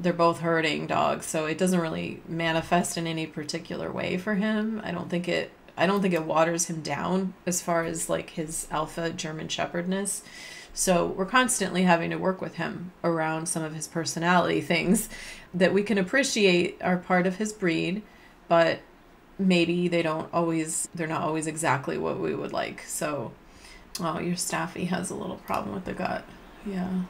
they're 0.00 0.12
both 0.12 0.40
herding 0.40 0.86
dogs, 0.86 1.26
so 1.26 1.46
it 1.46 1.58
doesn't 1.58 1.80
really 1.80 2.22
manifest 2.28 2.96
in 2.96 3.08
any 3.08 3.26
particular 3.26 3.90
way 3.90 4.16
for 4.16 4.36
him. 4.36 4.80
I 4.84 4.92
don't 4.92 5.10
think 5.10 5.28
it 5.28 5.50
I 5.76 5.86
don't 5.86 6.02
think 6.02 6.14
it 6.14 6.24
waters 6.24 6.66
him 6.66 6.82
down 6.82 7.34
as 7.46 7.62
far 7.62 7.84
as 7.84 8.08
like 8.08 8.30
his 8.30 8.66
alpha 8.70 9.10
German 9.10 9.48
shepherdness. 9.48 10.22
So 10.78 11.06
we're 11.06 11.26
constantly 11.26 11.82
having 11.82 12.10
to 12.10 12.18
work 12.18 12.40
with 12.40 12.54
him 12.54 12.92
around 13.02 13.46
some 13.46 13.64
of 13.64 13.74
his 13.74 13.88
personality 13.88 14.60
things 14.60 15.08
that 15.52 15.74
we 15.74 15.82
can 15.82 15.98
appreciate 15.98 16.80
are 16.80 16.98
part 16.98 17.26
of 17.26 17.34
his 17.34 17.52
breed, 17.52 18.00
but 18.46 18.78
maybe 19.40 19.88
they 19.88 20.02
don't 20.02 20.32
always 20.32 20.88
they're 20.94 21.08
not 21.08 21.22
always 21.22 21.48
exactly 21.48 21.98
what 21.98 22.20
we 22.20 22.32
would 22.32 22.52
like. 22.52 22.82
So 22.82 23.32
oh, 23.98 24.20
your 24.20 24.36
staffy 24.36 24.84
has 24.84 25.10
a 25.10 25.16
little 25.16 25.38
problem 25.38 25.74
with 25.74 25.84
the 25.84 25.94
gut. 25.94 26.24
Yeah. 26.64 27.02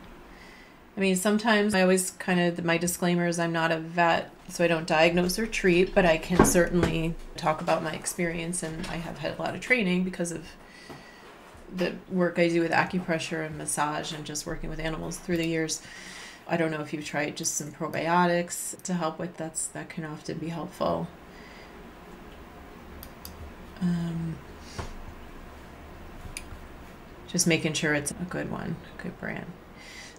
I 0.97 1.01
mean, 1.01 1.17
sometimes 1.17 1.75
I 1.75 1.83
always 1.83 2.13
kind 2.13 2.41
of 2.41 2.65
my 2.65 2.79
disclaimer 2.79 3.27
is 3.27 3.39
I'm 3.39 3.53
not 3.53 3.71
a 3.71 3.79
vet, 3.79 4.31
so 4.49 4.65
I 4.65 4.69
don't 4.69 4.87
diagnose 4.87 5.39
or 5.39 5.47
treat, 5.47 5.95
but 5.95 6.07
I 6.07 6.17
can 6.17 6.47
certainly 6.47 7.15
talk 7.37 7.61
about 7.61 7.83
my 7.83 7.93
experience 7.93 8.63
and 8.63 8.87
I 8.87 8.97
have 8.97 9.19
had 9.19 9.39
a 9.39 9.43
lot 9.43 9.55
of 9.55 9.61
training 9.61 10.05
because 10.05 10.33
of 10.33 10.47
the 11.75 11.95
work 12.11 12.39
I 12.39 12.49
do 12.49 12.61
with 12.61 12.73
acupressure 12.73 13.45
and 13.45 13.57
massage 13.57 14.13
and 14.13 14.25
just 14.25 14.47
working 14.47 14.71
with 14.71 14.81
animals 14.81 15.19
through 15.19 15.37
the 15.37 15.47
years. 15.47 15.83
I 16.49 16.57
don't 16.57 16.71
know 16.71 16.81
if 16.81 16.93
you've 16.93 17.05
tried 17.05 17.37
just 17.37 17.57
some 17.57 17.73
probiotics 17.73 18.81
to 18.83 18.95
help 18.95 19.19
with 19.19 19.37
that's 19.37 19.67
that 19.69 19.91
can 19.91 20.05
often 20.05 20.39
be 20.39 20.49
helpful. 20.49 21.09
Um, 23.83 24.37
just 27.29 27.47
making 27.47 27.75
sure 27.75 27.95
it's 27.95 28.11
a 28.11 28.27
good 28.29 28.51
one, 28.51 28.77
a 28.99 29.03
good 29.03 29.19
brand. 29.21 29.47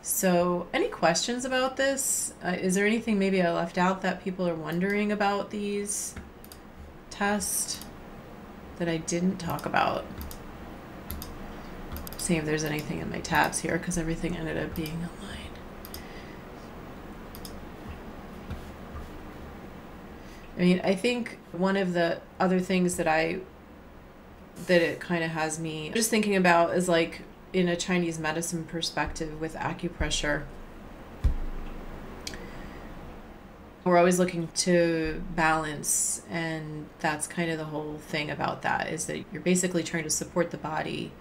So, 0.02 0.68
any 0.74 0.88
questions 0.88 1.44
about 1.44 1.76
this? 1.76 2.34
Uh, 2.44 2.56
is 2.60 2.76
there 2.76 2.86
anything 2.86 3.20
maybe 3.20 3.42
I 3.42 3.52
left 3.52 3.78
out 3.78 4.02
that 4.04 4.24
people 4.24 4.48
are 4.48 4.56
wondering 4.56 5.12
about 5.12 5.50
these 5.50 6.16
tests 7.10 7.84
that 8.78 8.88
I 8.88 8.98
didn't 8.98 9.38
talk 9.38 9.66
about? 9.66 10.06
See 12.30 12.38
if 12.38 12.46
there's 12.46 12.64
anything 12.64 13.00
in 13.00 13.10
my 13.10 13.22
tabs 13.22 13.58
here 13.58 13.80
because 13.80 13.98
everything 13.98 14.38
ended 14.38 14.56
up 14.56 14.76
being 14.76 14.98
online. 14.98 15.50
I 20.56 20.60
mean, 20.62 20.80
I 20.84 20.94
think 20.94 21.40
one 21.54 21.76
of 21.76 21.94
the 21.94 22.22
other 22.40 22.60
things 22.60 22.98
that 22.98 23.08
I 23.08 23.40
that 24.68 24.80
it 24.80 25.00
kind 25.00 25.24
of 25.24 25.32
has 25.32 25.58
me 25.58 25.90
just 25.96 26.12
thinking 26.12 26.36
about 26.36 26.76
is 26.76 26.88
like 26.88 27.22
in 27.52 27.68
a 27.68 27.76
Chinese 27.76 28.20
medicine 28.20 28.64
perspective 28.64 29.42
with 29.42 29.56
acupressure. 29.56 30.44
we're 33.86 33.98
always 33.98 34.20
looking 34.20 34.50
to 34.50 35.24
balance 35.36 36.22
and 36.30 36.88
that's 37.00 37.26
kind 37.26 37.50
of 37.50 37.58
the 37.58 37.66
whole 37.66 37.98
thing 37.98 38.30
about 38.30 38.62
that 38.62 38.88
is 38.88 39.08
that 39.08 39.24
you're 39.32 39.42
basically 39.42 39.82
trying 39.82 40.04
to 40.04 40.12
support 40.12 40.52
the 40.52 40.58
body 40.58 41.12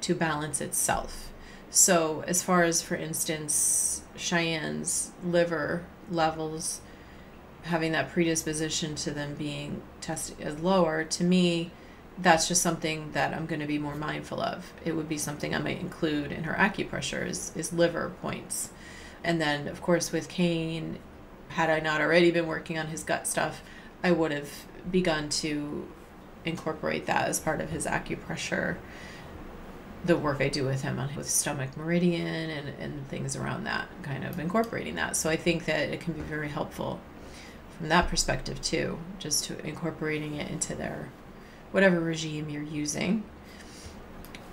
to 0.00 0.14
balance 0.14 0.60
itself 0.60 1.32
so 1.70 2.22
as 2.26 2.42
far 2.42 2.62
as 2.62 2.82
for 2.82 2.94
instance 2.94 4.02
cheyenne's 4.16 5.10
liver 5.24 5.84
levels 6.10 6.80
having 7.62 7.92
that 7.92 8.10
predisposition 8.10 8.94
to 8.94 9.10
them 9.10 9.34
being 9.34 9.82
tested 10.00 10.38
as 10.40 10.56
uh, 10.56 10.58
lower 10.58 11.04
to 11.04 11.24
me 11.24 11.70
that's 12.18 12.46
just 12.46 12.62
something 12.62 13.10
that 13.12 13.34
i'm 13.34 13.46
going 13.46 13.60
to 13.60 13.66
be 13.66 13.78
more 13.78 13.96
mindful 13.96 14.40
of 14.40 14.72
it 14.84 14.92
would 14.94 15.08
be 15.08 15.18
something 15.18 15.54
i 15.54 15.58
might 15.58 15.80
include 15.80 16.30
in 16.30 16.44
her 16.44 16.54
acupressure 16.54 17.26
is, 17.26 17.50
is 17.56 17.72
liver 17.72 18.12
points 18.22 18.70
and 19.24 19.40
then 19.40 19.66
of 19.66 19.80
course 19.80 20.12
with 20.12 20.28
Kane 20.28 20.98
had 21.48 21.70
I 21.70 21.80
not 21.80 22.00
already 22.00 22.30
been 22.30 22.46
working 22.46 22.78
on 22.78 22.88
his 22.88 23.04
gut 23.04 23.26
stuff, 23.26 23.62
I 24.02 24.10
would 24.10 24.32
have 24.32 24.50
begun 24.90 25.28
to 25.30 25.88
incorporate 26.44 27.06
that 27.06 27.28
as 27.28 27.40
part 27.40 27.60
of 27.60 27.70
his 27.70 27.86
acupressure. 27.86 28.76
The 30.04 30.16
work 30.16 30.40
I 30.40 30.48
do 30.48 30.64
with 30.64 30.82
him 30.82 30.98
on 30.98 31.08
his 31.10 31.28
stomach 31.28 31.76
meridian 31.76 32.26
and, 32.26 32.68
and 32.78 33.08
things 33.08 33.36
around 33.36 33.64
that, 33.64 33.88
kind 34.02 34.24
of 34.24 34.38
incorporating 34.38 34.96
that. 34.96 35.16
So 35.16 35.30
I 35.30 35.36
think 35.36 35.64
that 35.64 35.88
it 35.88 36.00
can 36.00 36.12
be 36.12 36.20
very 36.20 36.48
helpful 36.48 37.00
from 37.78 37.88
that 37.88 38.08
perspective 38.08 38.60
too, 38.60 38.98
just 39.18 39.44
to 39.44 39.66
incorporating 39.66 40.36
it 40.36 40.50
into 40.50 40.74
their 40.74 41.10
whatever 41.72 42.00
regime 42.00 42.48
you're 42.48 42.62
using. 42.62 43.24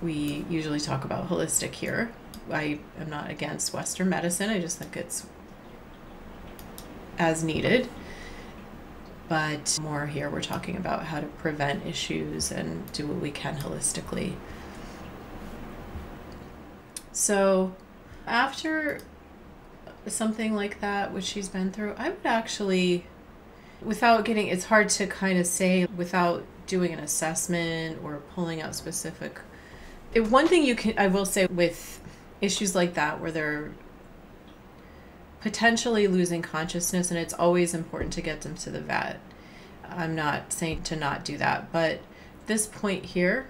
We 0.00 0.44
usually 0.48 0.80
talk 0.80 1.04
about 1.04 1.28
holistic 1.28 1.72
here. 1.74 2.12
I 2.50 2.80
am 2.98 3.08
not 3.08 3.30
against 3.30 3.72
Western 3.72 4.08
medicine. 4.08 4.50
I 4.50 4.60
just 4.60 4.78
think 4.78 4.96
it's 4.96 5.26
as 7.18 7.44
needed. 7.44 7.88
But 9.28 9.78
more 9.80 10.06
here, 10.06 10.28
we're 10.28 10.42
talking 10.42 10.76
about 10.76 11.04
how 11.04 11.20
to 11.20 11.26
prevent 11.26 11.86
issues 11.86 12.50
and 12.50 12.90
do 12.92 13.06
what 13.06 13.18
we 13.18 13.30
can 13.30 13.58
holistically. 13.58 14.34
So, 17.12 17.74
after 18.26 19.00
something 20.06 20.54
like 20.54 20.80
that, 20.80 21.12
which 21.12 21.24
she's 21.24 21.48
been 21.48 21.70
through, 21.70 21.94
I 21.96 22.10
would 22.10 22.18
actually, 22.24 23.06
without 23.80 24.24
getting, 24.24 24.48
it's 24.48 24.64
hard 24.64 24.88
to 24.90 25.06
kind 25.06 25.38
of 25.38 25.46
say 25.46 25.86
without 25.96 26.44
doing 26.66 26.92
an 26.92 26.98
assessment 26.98 28.00
or 28.02 28.22
pulling 28.34 28.62
out 28.62 28.74
specific. 28.74 29.40
If 30.14 30.30
one 30.30 30.48
thing 30.48 30.64
you 30.64 30.74
can, 30.74 30.98
I 30.98 31.08
will 31.08 31.26
say 31.26 31.46
with 31.46 32.00
issues 32.40 32.74
like 32.74 32.94
that 32.94 33.20
where 33.20 33.30
they're 33.30 33.72
potentially 35.40 36.06
losing 36.06 36.40
consciousness, 36.40 37.10
and 37.10 37.18
it's 37.18 37.34
always 37.34 37.74
important 37.74 38.12
to 38.14 38.22
get 38.22 38.42
them 38.42 38.54
to 38.56 38.70
the 38.70 38.80
vet. 38.80 39.18
I'm 39.88 40.14
not 40.14 40.52
saying 40.52 40.84
to 40.84 40.96
not 40.96 41.24
do 41.24 41.36
that, 41.38 41.72
but 41.72 42.00
this 42.46 42.66
point 42.66 43.04
here, 43.04 43.48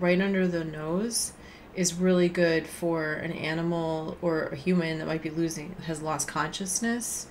right 0.00 0.20
under 0.20 0.48
the 0.48 0.64
nose, 0.64 1.32
is 1.76 1.94
really 1.94 2.28
good 2.28 2.66
for 2.66 3.12
an 3.12 3.32
animal 3.32 4.16
or 4.22 4.46
a 4.46 4.56
human 4.56 4.98
that 4.98 5.06
might 5.06 5.22
be 5.22 5.30
losing 5.30 5.76
has 5.86 6.02
lost 6.02 6.26
consciousness. 6.26 7.26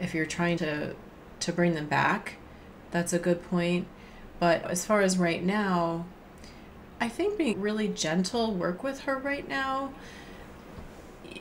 If 0.00 0.14
you're 0.14 0.26
trying 0.26 0.58
to 0.58 0.94
to 1.40 1.52
bring 1.52 1.74
them 1.74 1.86
back, 1.86 2.36
that's 2.90 3.12
a 3.12 3.18
good 3.18 3.42
point. 3.44 3.86
But 4.40 4.68
as 4.70 4.84
far 4.84 5.00
as 5.00 5.16
right 5.18 5.42
now, 5.42 6.06
I 7.00 7.08
think 7.08 7.38
being 7.38 7.60
really 7.60 7.88
gentle 7.88 8.52
work 8.52 8.82
with 8.82 9.00
her 9.00 9.16
right 9.16 9.48
now 9.48 9.92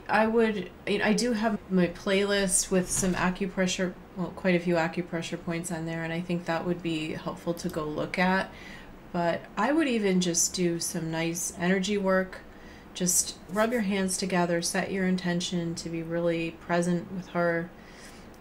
I 0.08 0.28
would, 0.28 0.70
you 0.88 0.98
know, 1.00 1.06
I 1.06 1.14
do 1.14 1.34
have 1.34 1.58
my 1.70 1.88
playlist 1.88 2.72
with 2.72 2.90
some 2.90 3.14
acupressure, 3.14 3.94
well, 4.18 4.34
quite 4.36 4.56
a 4.56 4.60
few 4.60 4.76
acupressure 4.76 5.44
points 5.44 5.72
on 5.72 5.86
there, 5.86 6.04
and 6.04 6.12
I 6.12 6.22
think 6.22 6.46
that 6.46 6.66
would 6.66 6.84
be 6.84 7.14
helpful 7.14 7.54
to 7.56 7.70
go 7.70 7.86
look 7.86 8.20
at. 8.20 8.52
But 9.14 9.42
I 9.56 9.72
would 9.72 9.88
even 9.88 10.20
just 10.20 10.54
do 10.54 10.80
some 10.80 11.12
nice 11.12 11.54
energy 11.58 11.98
work. 11.98 12.42
Just 12.94 13.38
rub 13.50 13.72
your 13.72 13.82
hands 13.82 14.18
together, 14.18 14.62
set 14.62 14.92
your 14.92 15.08
intention 15.08 15.76
to 15.76 15.90
be 15.90 16.04
really 16.04 16.52
present 16.52 17.12
with 17.14 17.28
her 17.30 17.70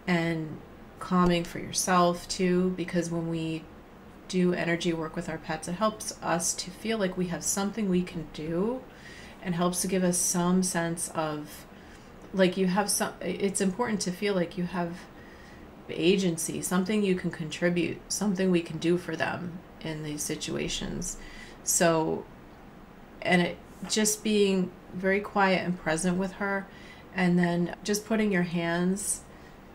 and 0.06 0.58
calming 0.98 1.44
for 1.44 1.58
yourself 1.58 2.26
too, 2.26 2.70
because 2.70 3.10
when 3.10 3.28
we 3.28 3.64
do 4.28 4.54
energy 4.54 4.92
work 4.92 5.14
with 5.14 5.28
our 5.28 5.38
pets, 5.38 5.68
it 5.68 5.74
helps 5.74 6.20
us 6.22 6.54
to 6.54 6.70
feel 6.70 6.98
like 6.98 7.16
we 7.16 7.26
have 7.26 7.44
something 7.44 7.88
we 7.88 8.02
can 8.02 8.26
do 8.32 8.82
and 9.42 9.54
helps 9.54 9.82
to 9.82 9.88
give 9.88 10.02
us 10.02 10.16
some 10.16 10.62
sense 10.62 11.10
of 11.14 11.66
like 12.32 12.56
you 12.56 12.66
have 12.66 12.88
some 12.88 13.12
it's 13.20 13.60
important 13.60 14.00
to 14.00 14.10
feel 14.10 14.34
like 14.34 14.56
you 14.56 14.64
have 14.64 14.96
agency 15.90 16.62
something 16.62 17.02
you 17.02 17.14
can 17.14 17.30
contribute 17.30 17.98
something 18.08 18.50
we 18.50 18.62
can 18.62 18.78
do 18.78 18.96
for 18.96 19.14
them 19.14 19.58
in 19.84 20.02
these 20.02 20.22
situations. 20.22 21.16
So 21.64 22.24
and 23.20 23.42
it 23.42 23.58
just 23.88 24.22
being 24.24 24.70
very 24.92 25.20
quiet 25.20 25.64
and 25.64 25.78
present 25.78 26.16
with 26.16 26.32
her 26.32 26.66
and 27.14 27.38
then 27.38 27.76
just 27.84 28.04
putting 28.04 28.32
your 28.32 28.42
hands 28.42 29.22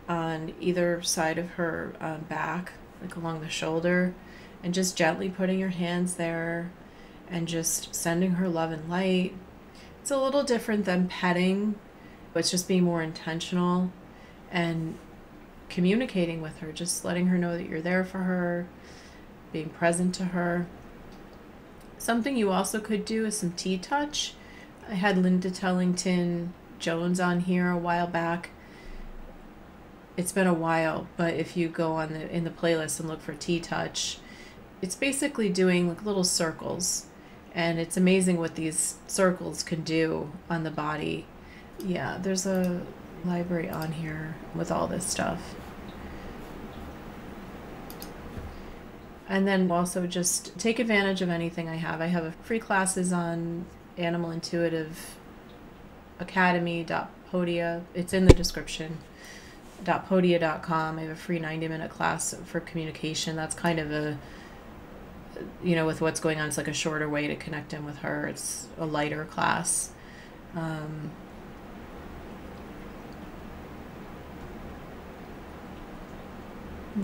on 0.08 0.54
either 0.60 1.02
side 1.02 1.38
of 1.38 1.50
her 1.50 1.94
um, 2.00 2.20
back 2.28 2.72
like 3.02 3.16
along 3.16 3.40
the 3.40 3.48
shoulder 3.48 4.14
and 4.62 4.74
just 4.74 4.96
gently 4.96 5.28
putting 5.28 5.58
your 5.58 5.68
hands 5.68 6.14
there 6.14 6.70
and 7.30 7.46
just 7.46 7.94
sending 7.94 8.32
her 8.32 8.48
love 8.48 8.72
and 8.72 8.88
light. 8.88 9.34
It's 10.00 10.10
a 10.10 10.18
little 10.18 10.42
different 10.42 10.84
than 10.84 11.08
petting, 11.08 11.74
but 12.32 12.40
it's 12.40 12.50
just 12.50 12.66
being 12.66 12.84
more 12.84 13.02
intentional 13.02 13.92
and 14.50 14.98
communicating 15.68 16.40
with 16.40 16.58
her, 16.58 16.72
just 16.72 17.04
letting 17.04 17.26
her 17.26 17.38
know 17.38 17.56
that 17.56 17.68
you're 17.68 17.82
there 17.82 18.04
for 18.04 18.18
her, 18.18 18.66
being 19.52 19.70
present 19.70 20.14
to 20.16 20.26
her. 20.26 20.66
Something 21.98 22.36
you 22.36 22.50
also 22.50 22.80
could 22.80 23.04
do 23.04 23.26
is 23.26 23.38
some 23.38 23.52
TTouch. 23.52 24.32
I 24.88 24.94
had 24.94 25.18
Linda 25.18 25.50
Tellington 25.50 26.54
Jones 26.78 27.20
on 27.20 27.40
here 27.40 27.70
a 27.70 27.76
while 27.76 28.06
back. 28.06 28.50
It's 30.16 30.32
been 30.32 30.46
a 30.46 30.54
while, 30.54 31.08
but 31.16 31.34
if 31.34 31.56
you 31.56 31.68
go 31.68 31.92
on 31.92 32.12
the 32.12 32.28
in 32.30 32.44
the 32.44 32.50
playlist 32.50 32.98
and 32.98 33.08
look 33.08 33.20
for 33.20 33.34
TTouch, 33.34 34.18
it's 34.80 34.94
basically 34.94 35.48
doing 35.48 35.88
like 35.88 36.04
little 36.04 36.24
circles 36.24 37.06
and 37.54 37.78
it's 37.78 37.96
amazing 37.96 38.38
what 38.38 38.54
these 38.54 38.96
circles 39.06 39.62
can 39.62 39.82
do 39.82 40.30
on 40.48 40.64
the 40.64 40.70
body. 40.70 41.26
Yeah, 41.78 42.18
there's 42.20 42.46
a 42.46 42.82
library 43.24 43.68
on 43.68 43.92
here 43.92 44.36
with 44.54 44.70
all 44.70 44.86
this 44.86 45.06
stuff. 45.06 45.54
And 49.28 49.46
then 49.46 49.70
also 49.70 50.06
just 50.06 50.58
take 50.58 50.78
advantage 50.78 51.20
of 51.20 51.28
anything 51.28 51.68
I 51.68 51.76
have. 51.76 52.00
I 52.00 52.06
have 52.06 52.34
free 52.36 52.58
classes 52.58 53.12
on 53.12 53.66
Animal 53.98 54.30
Intuitive 54.30 55.16
Academy.podia. 56.18 57.82
It's 57.94 58.12
in 58.14 58.24
the 58.24 58.32
description. 58.32 58.98
.podia.com. 59.84 60.98
I 60.98 61.02
have 61.02 61.10
a 61.10 61.16
free 61.16 61.38
90 61.38 61.68
minute 61.68 61.90
class 61.90 62.34
for 62.46 62.60
communication. 62.60 63.36
That's 63.36 63.54
kind 63.54 63.78
of 63.78 63.92
a 63.92 64.18
you 65.62 65.74
know, 65.74 65.86
with 65.86 66.00
what's 66.00 66.20
going 66.20 66.40
on, 66.40 66.48
it's 66.48 66.56
like 66.56 66.68
a 66.68 66.72
shorter 66.72 67.08
way 67.08 67.26
to 67.28 67.36
connect 67.36 67.72
in 67.72 67.84
with 67.84 67.98
her. 67.98 68.26
It's 68.26 68.66
a 68.78 68.86
lighter 68.86 69.24
class. 69.24 69.90
Um, 70.54 71.10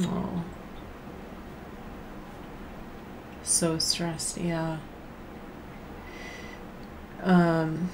oh. 0.00 0.44
So 3.44 3.78
stressed, 3.78 4.38
yeah. 4.38 4.78
Um, 7.22 7.90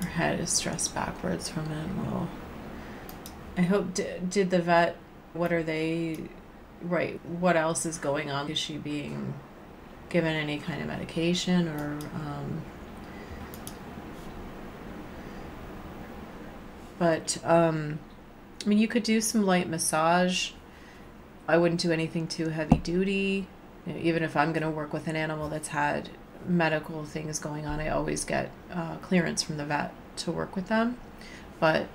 her 0.00 0.08
head 0.08 0.40
is 0.40 0.50
stressed 0.50 0.94
backwards 0.94 1.48
from 1.48 1.70
it. 1.70 1.88
Well, 1.96 2.28
I 3.56 3.62
hope, 3.62 3.94
did, 3.94 4.50
the 4.50 4.60
vet 4.60 4.96
what 5.32 5.52
are 5.52 5.62
they 5.62 6.18
right 6.82 7.20
what 7.26 7.56
else 7.56 7.86
is 7.86 7.98
going 7.98 8.30
on 8.30 8.50
is 8.50 8.58
she 8.58 8.76
being 8.76 9.34
given 10.08 10.34
any 10.34 10.58
kind 10.58 10.80
of 10.80 10.88
medication 10.88 11.68
or 11.68 11.98
um, 12.14 12.62
but 16.98 17.38
um, 17.44 17.98
i 18.64 18.68
mean 18.68 18.78
you 18.78 18.88
could 18.88 19.02
do 19.02 19.20
some 19.20 19.44
light 19.44 19.68
massage 19.68 20.50
i 21.52 21.56
wouldn't 21.56 21.80
do 21.80 21.92
anything 21.92 22.26
too 22.26 22.48
heavy 22.48 22.78
duty 22.78 23.46
you 23.86 23.92
know, 23.92 23.98
even 24.00 24.22
if 24.22 24.36
i'm 24.36 24.52
going 24.52 24.62
to 24.62 24.70
work 24.70 24.92
with 24.92 25.06
an 25.06 25.16
animal 25.16 25.48
that's 25.48 25.68
had 25.68 26.08
medical 26.46 27.04
things 27.04 27.38
going 27.38 27.66
on 27.66 27.80
i 27.80 27.88
always 27.88 28.24
get 28.24 28.50
uh, 28.72 28.96
clearance 28.96 29.42
from 29.42 29.56
the 29.56 29.64
vet 29.64 29.92
to 30.16 30.30
work 30.30 30.56
with 30.56 30.68
them 30.68 30.96
but 31.60 31.86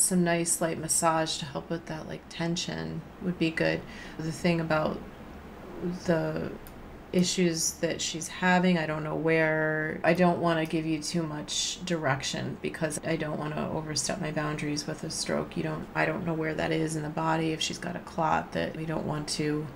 some 0.00 0.24
nice 0.24 0.60
light 0.60 0.78
massage 0.78 1.36
to 1.38 1.44
help 1.44 1.68
with 1.70 1.86
that 1.86 2.08
like 2.08 2.22
tension 2.28 3.02
would 3.22 3.38
be 3.38 3.50
good. 3.50 3.80
The 4.18 4.32
thing 4.32 4.60
about 4.60 4.98
the 6.06 6.50
issues 7.12 7.72
that 7.72 8.00
she's 8.00 8.28
having. 8.28 8.78
I 8.78 8.86
don't 8.86 9.04
know 9.04 9.14
where. 9.14 10.00
I 10.04 10.14
don't 10.14 10.40
want 10.40 10.60
to 10.60 10.66
give 10.66 10.86
you 10.86 11.02
too 11.02 11.22
much 11.22 11.84
direction 11.84 12.58
because 12.62 13.00
I 13.04 13.16
don't 13.16 13.38
want 13.38 13.54
to 13.54 13.68
overstep 13.68 14.20
my 14.20 14.30
boundaries 14.30 14.86
with 14.86 15.02
a 15.04 15.10
stroke. 15.10 15.56
You 15.56 15.62
don't 15.62 15.86
I 15.94 16.06
don't 16.06 16.24
know 16.24 16.34
where 16.34 16.54
that 16.54 16.72
is 16.72 16.96
in 16.96 17.02
the 17.02 17.08
body 17.08 17.52
if 17.52 17.60
she's 17.60 17.78
got 17.78 17.96
a 17.96 18.00
clot 18.00 18.52
that 18.52 18.76
we 18.76 18.86
don't 18.86 19.06
want 19.06 19.28
to 19.30 19.66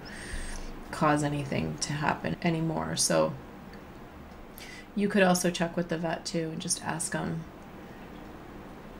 cause 0.91 1.23
anything 1.25 1.77
to 1.79 1.93
happen 1.93 2.37
anymore. 2.43 2.97
So 2.97 3.35
you 4.95 5.09
could 5.09 5.23
also 5.23 5.51
check 5.51 5.77
with 5.77 5.89
the 5.89 5.99
vet 5.99 6.25
too 6.25 6.51
and 6.51 6.61
just 6.61 6.85
ask 6.85 7.13
them 7.13 7.45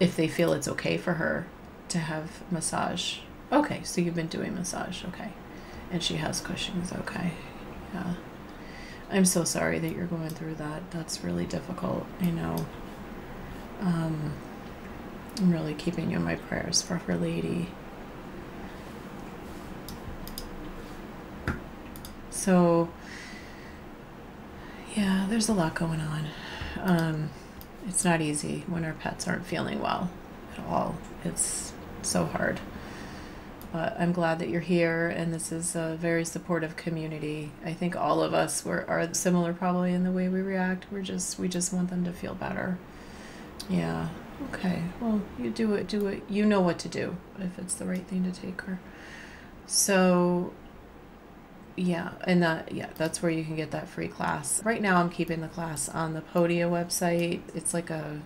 if 0.01 0.17
they 0.17 0.27
feel 0.27 0.53
it's 0.53 0.67
okay 0.67 0.97
for 0.97 1.15
her 1.15 1.47
to 1.89 1.99
have 1.99 2.43
massage. 2.51 3.19
Okay, 3.53 3.83
so 3.85 4.01
you've 4.01 4.17
been 4.17 4.27
doing 4.27 4.55
massage, 4.55 5.05
okay. 5.05 5.31
And 5.93 6.03
she 6.03 6.17
has 6.17 6.41
Cushing's, 6.41 6.93
okay. 6.93 7.33
Yeah. 7.95 8.15
I'm 9.11 9.25
so 9.25 9.45
sorry 9.45 9.79
that 9.79 9.95
you're 9.95 10.07
going 10.07 10.31
through 10.31 10.57
that. 10.57 10.91
That's 10.91 11.23
really 11.23 11.47
difficult, 11.47 12.07
you 12.21 12.33
know. 12.33 12.67
Um, 13.81 14.33
I'm 15.39 15.53
really 15.53 15.75
keeping 15.75 16.11
you 16.11 16.17
in 16.17 16.25
my 16.25 16.35
prayers 16.37 16.83
for 16.83 16.97
her 16.97 17.17
lady. 17.17 17.69
So, 22.31 22.89
yeah, 24.95 25.27
there's 25.29 25.49
a 25.49 25.55
lot 25.55 25.75
going 25.75 26.01
on. 26.01 26.27
Um, 26.81 27.31
it's 27.87 28.05
not 28.05 28.21
easy 28.21 28.65
when 28.67 28.85
our 28.85 28.93
pets 28.95 29.29
aren't 29.29 29.47
feeling 29.47 29.81
well 29.81 30.11
at 30.57 30.65
all. 30.65 30.97
It's 31.25 31.73
so 32.03 32.25
hard. 32.25 32.61
But 33.75 33.97
I'm 33.99 34.13
glad 34.13 34.39
that 34.39 34.51
you're 34.51 34.61
here, 34.61 35.09
and 35.09 35.35
this 35.35 35.51
is 35.51 35.75
a 35.75 35.97
very 36.01 36.25
supportive 36.25 36.77
community. 36.77 37.51
I 37.65 37.73
think 37.73 37.97
all 37.97 38.23
of 38.23 38.33
us 38.33 38.65
were 38.65 38.89
are 38.89 39.13
similar 39.13 39.53
probably 39.53 39.93
in 39.93 40.05
the 40.05 40.13
way 40.13 40.29
we 40.29 40.43
react. 40.43 40.87
We're 40.93 41.03
just 41.03 41.41
we 41.41 41.49
just 41.49 41.73
want 41.73 41.91
them 41.91 42.05
to 42.05 42.13
feel 42.13 42.37
better. 42.37 42.79
Yeah. 43.69 44.11
Okay. 44.53 44.81
Well, 45.01 45.23
you 45.41 45.51
do 45.51 45.75
it. 45.75 45.89
Do 45.89 46.07
it. 46.07 46.23
You 46.29 46.47
know 46.47 46.61
what 46.61 46.79
to 46.79 46.89
do 46.89 47.17
if 47.41 47.59
it's 47.59 47.75
the 47.75 47.85
right 47.85 48.07
thing 48.07 48.23
to 48.23 48.41
take 48.41 48.61
her. 48.61 48.79
So 49.67 50.53
yeah, 51.75 52.13
and 52.29 52.45
that 52.45 52.71
yeah, 52.71 52.91
that's 52.95 53.23
where 53.23 53.33
you 53.33 53.43
can 53.43 53.57
get 53.57 53.73
that 53.73 53.89
free 53.89 54.07
class. 54.07 54.63
Right 54.63 54.81
now 54.83 54.99
I'm 54.99 55.11
keeping 55.11 55.41
the 55.41 55.49
class 55.49 55.89
on 55.89 56.15
the 56.15 56.21
Podia 56.21 56.71
website. 56.71 57.41
It's 57.57 57.75
like 57.75 57.91
a 57.91 58.21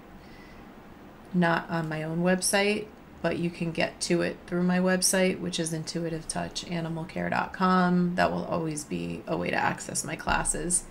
not 1.33 1.71
on 1.71 1.89
my 1.89 2.03
own 2.03 2.19
website, 2.19 2.87
but 3.21 3.39
you 3.39 3.51
can 3.51 3.73
get 3.73 4.01
to 4.03 4.23
it 4.23 4.37
through 4.47 4.63
my 4.63 4.79
website, 4.79 5.41
which 5.41 5.59
is 5.59 5.73
intuitivetouchanimalcare.com. 5.73 8.15
That 8.15 8.31
will 8.31 8.45
always 8.45 8.85
be 8.85 9.25
a 9.27 9.37
way 9.37 9.51
to 9.51 9.57
access 9.57 10.05
my 10.05 10.15
classes. 10.17 10.85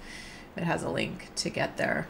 It 0.56 0.64
has 0.64 0.84
a 0.84 0.90
link 0.90 1.30
to 1.36 1.50
get 1.50 1.78
there. 1.78 2.08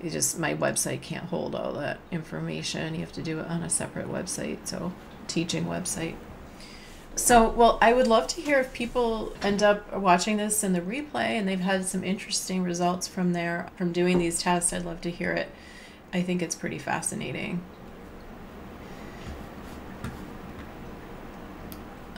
It 0.00 0.10
just 0.10 0.38
my 0.38 0.54
website 0.54 1.02
can't 1.02 1.24
hold 1.26 1.54
all 1.54 1.72
that 1.74 1.98
information. 2.10 2.94
You 2.94 3.00
have 3.00 3.12
to 3.12 3.22
do 3.22 3.38
it 3.40 3.46
on 3.46 3.62
a 3.62 3.70
separate 3.70 4.08
website, 4.08 4.66
so 4.66 4.92
teaching 5.26 5.64
website. 5.64 6.14
So, 7.16 7.48
well, 7.48 7.78
I 7.82 7.94
would 7.94 8.06
love 8.06 8.28
to 8.28 8.40
hear 8.40 8.60
if 8.60 8.72
people 8.72 9.32
end 9.42 9.60
up 9.60 9.92
watching 9.92 10.36
this 10.36 10.62
in 10.62 10.72
the 10.72 10.80
replay 10.80 11.30
and 11.30 11.48
they've 11.48 11.58
had 11.58 11.84
some 11.84 12.04
interesting 12.04 12.62
results 12.62 13.08
from 13.08 13.32
there 13.32 13.70
from 13.76 13.92
doing 13.92 14.18
these 14.18 14.40
tests. 14.40 14.72
I'd 14.72 14.84
love 14.84 15.00
to 15.00 15.10
hear 15.10 15.32
it. 15.32 15.50
I 16.12 16.22
think 16.22 16.42
it's 16.42 16.54
pretty 16.54 16.78
fascinating. 16.78 17.60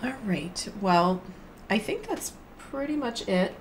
All 0.03 0.15
right. 0.25 0.69
Well, 0.81 1.23
I 1.69 1.79
think 1.79 2.09
that's 2.09 2.33
pretty 2.57 2.97
much 2.97 3.29
it. 3.29 3.55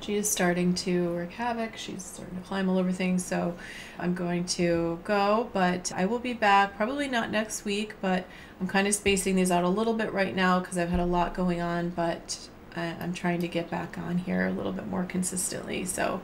She 0.00 0.16
is 0.16 0.28
starting 0.28 0.74
to 0.76 1.10
wreak 1.10 1.32
havoc. 1.32 1.76
She's 1.76 2.02
starting 2.02 2.36
to 2.36 2.42
climb 2.42 2.68
all 2.68 2.78
over 2.78 2.90
things. 2.90 3.24
So 3.24 3.56
I'm 3.98 4.14
going 4.14 4.46
to 4.46 4.98
go, 5.04 5.48
but 5.52 5.92
I 5.94 6.06
will 6.06 6.18
be 6.18 6.32
back 6.32 6.76
probably 6.76 7.08
not 7.08 7.30
next 7.30 7.64
week, 7.64 7.94
but 8.00 8.26
I'm 8.60 8.66
kind 8.66 8.88
of 8.88 8.94
spacing 8.94 9.36
these 9.36 9.50
out 9.50 9.62
a 9.62 9.68
little 9.68 9.94
bit 9.94 10.12
right 10.12 10.34
now 10.34 10.58
because 10.58 10.76
I've 10.76 10.90
had 10.90 11.00
a 11.00 11.06
lot 11.06 11.34
going 11.34 11.60
on, 11.60 11.90
but 11.90 12.48
I'm 12.74 13.12
trying 13.12 13.40
to 13.40 13.48
get 13.48 13.70
back 13.70 13.96
on 13.98 14.18
here 14.18 14.46
a 14.46 14.52
little 14.52 14.72
bit 14.72 14.86
more 14.86 15.04
consistently. 15.04 15.84
So 15.84 16.20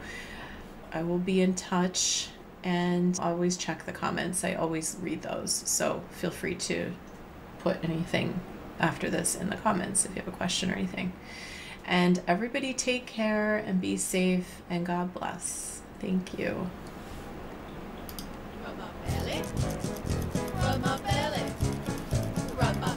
I 0.93 1.03
will 1.03 1.19
be 1.19 1.41
in 1.41 1.55
touch 1.55 2.29
and 2.65 3.19
always 3.21 3.57
check 3.57 3.87
the 3.87 3.93
comments. 3.93 4.45
I 4.45 4.55
always 4.55 4.97
read 5.01 5.23
those. 5.23 5.53
So 5.53 6.03
feel 6.11 6.31
free 6.31 6.55
to 6.57 6.93
put 7.65 7.83
anything 7.83 8.41
after 8.79 9.09
this 9.09 9.35
in 9.35 9.49
the 9.49 9.57
comments 9.57 10.05
if 10.05 10.11
you 10.15 10.23
have 10.23 10.29
a 10.29 10.37
question 10.37 10.71
or 10.71 10.75
anything. 10.75 11.15
And 11.87 12.21
everybody 12.29 12.75
take 12.75 13.07
care 13.07 13.57
and 13.57 13.81
be 13.81 13.97
safe 13.97 14.63
and 14.71 14.87
God 14.87 15.13
bless. 15.15 15.81
Thank 15.99 16.39
you. 16.39 16.71
Rub 18.65 18.79
my 18.79 18.89
belly. 19.07 19.43
Rub 20.57 20.81
my 20.85 20.97
belly. 20.99 21.53
Rub 22.61 22.81
my 22.81 22.94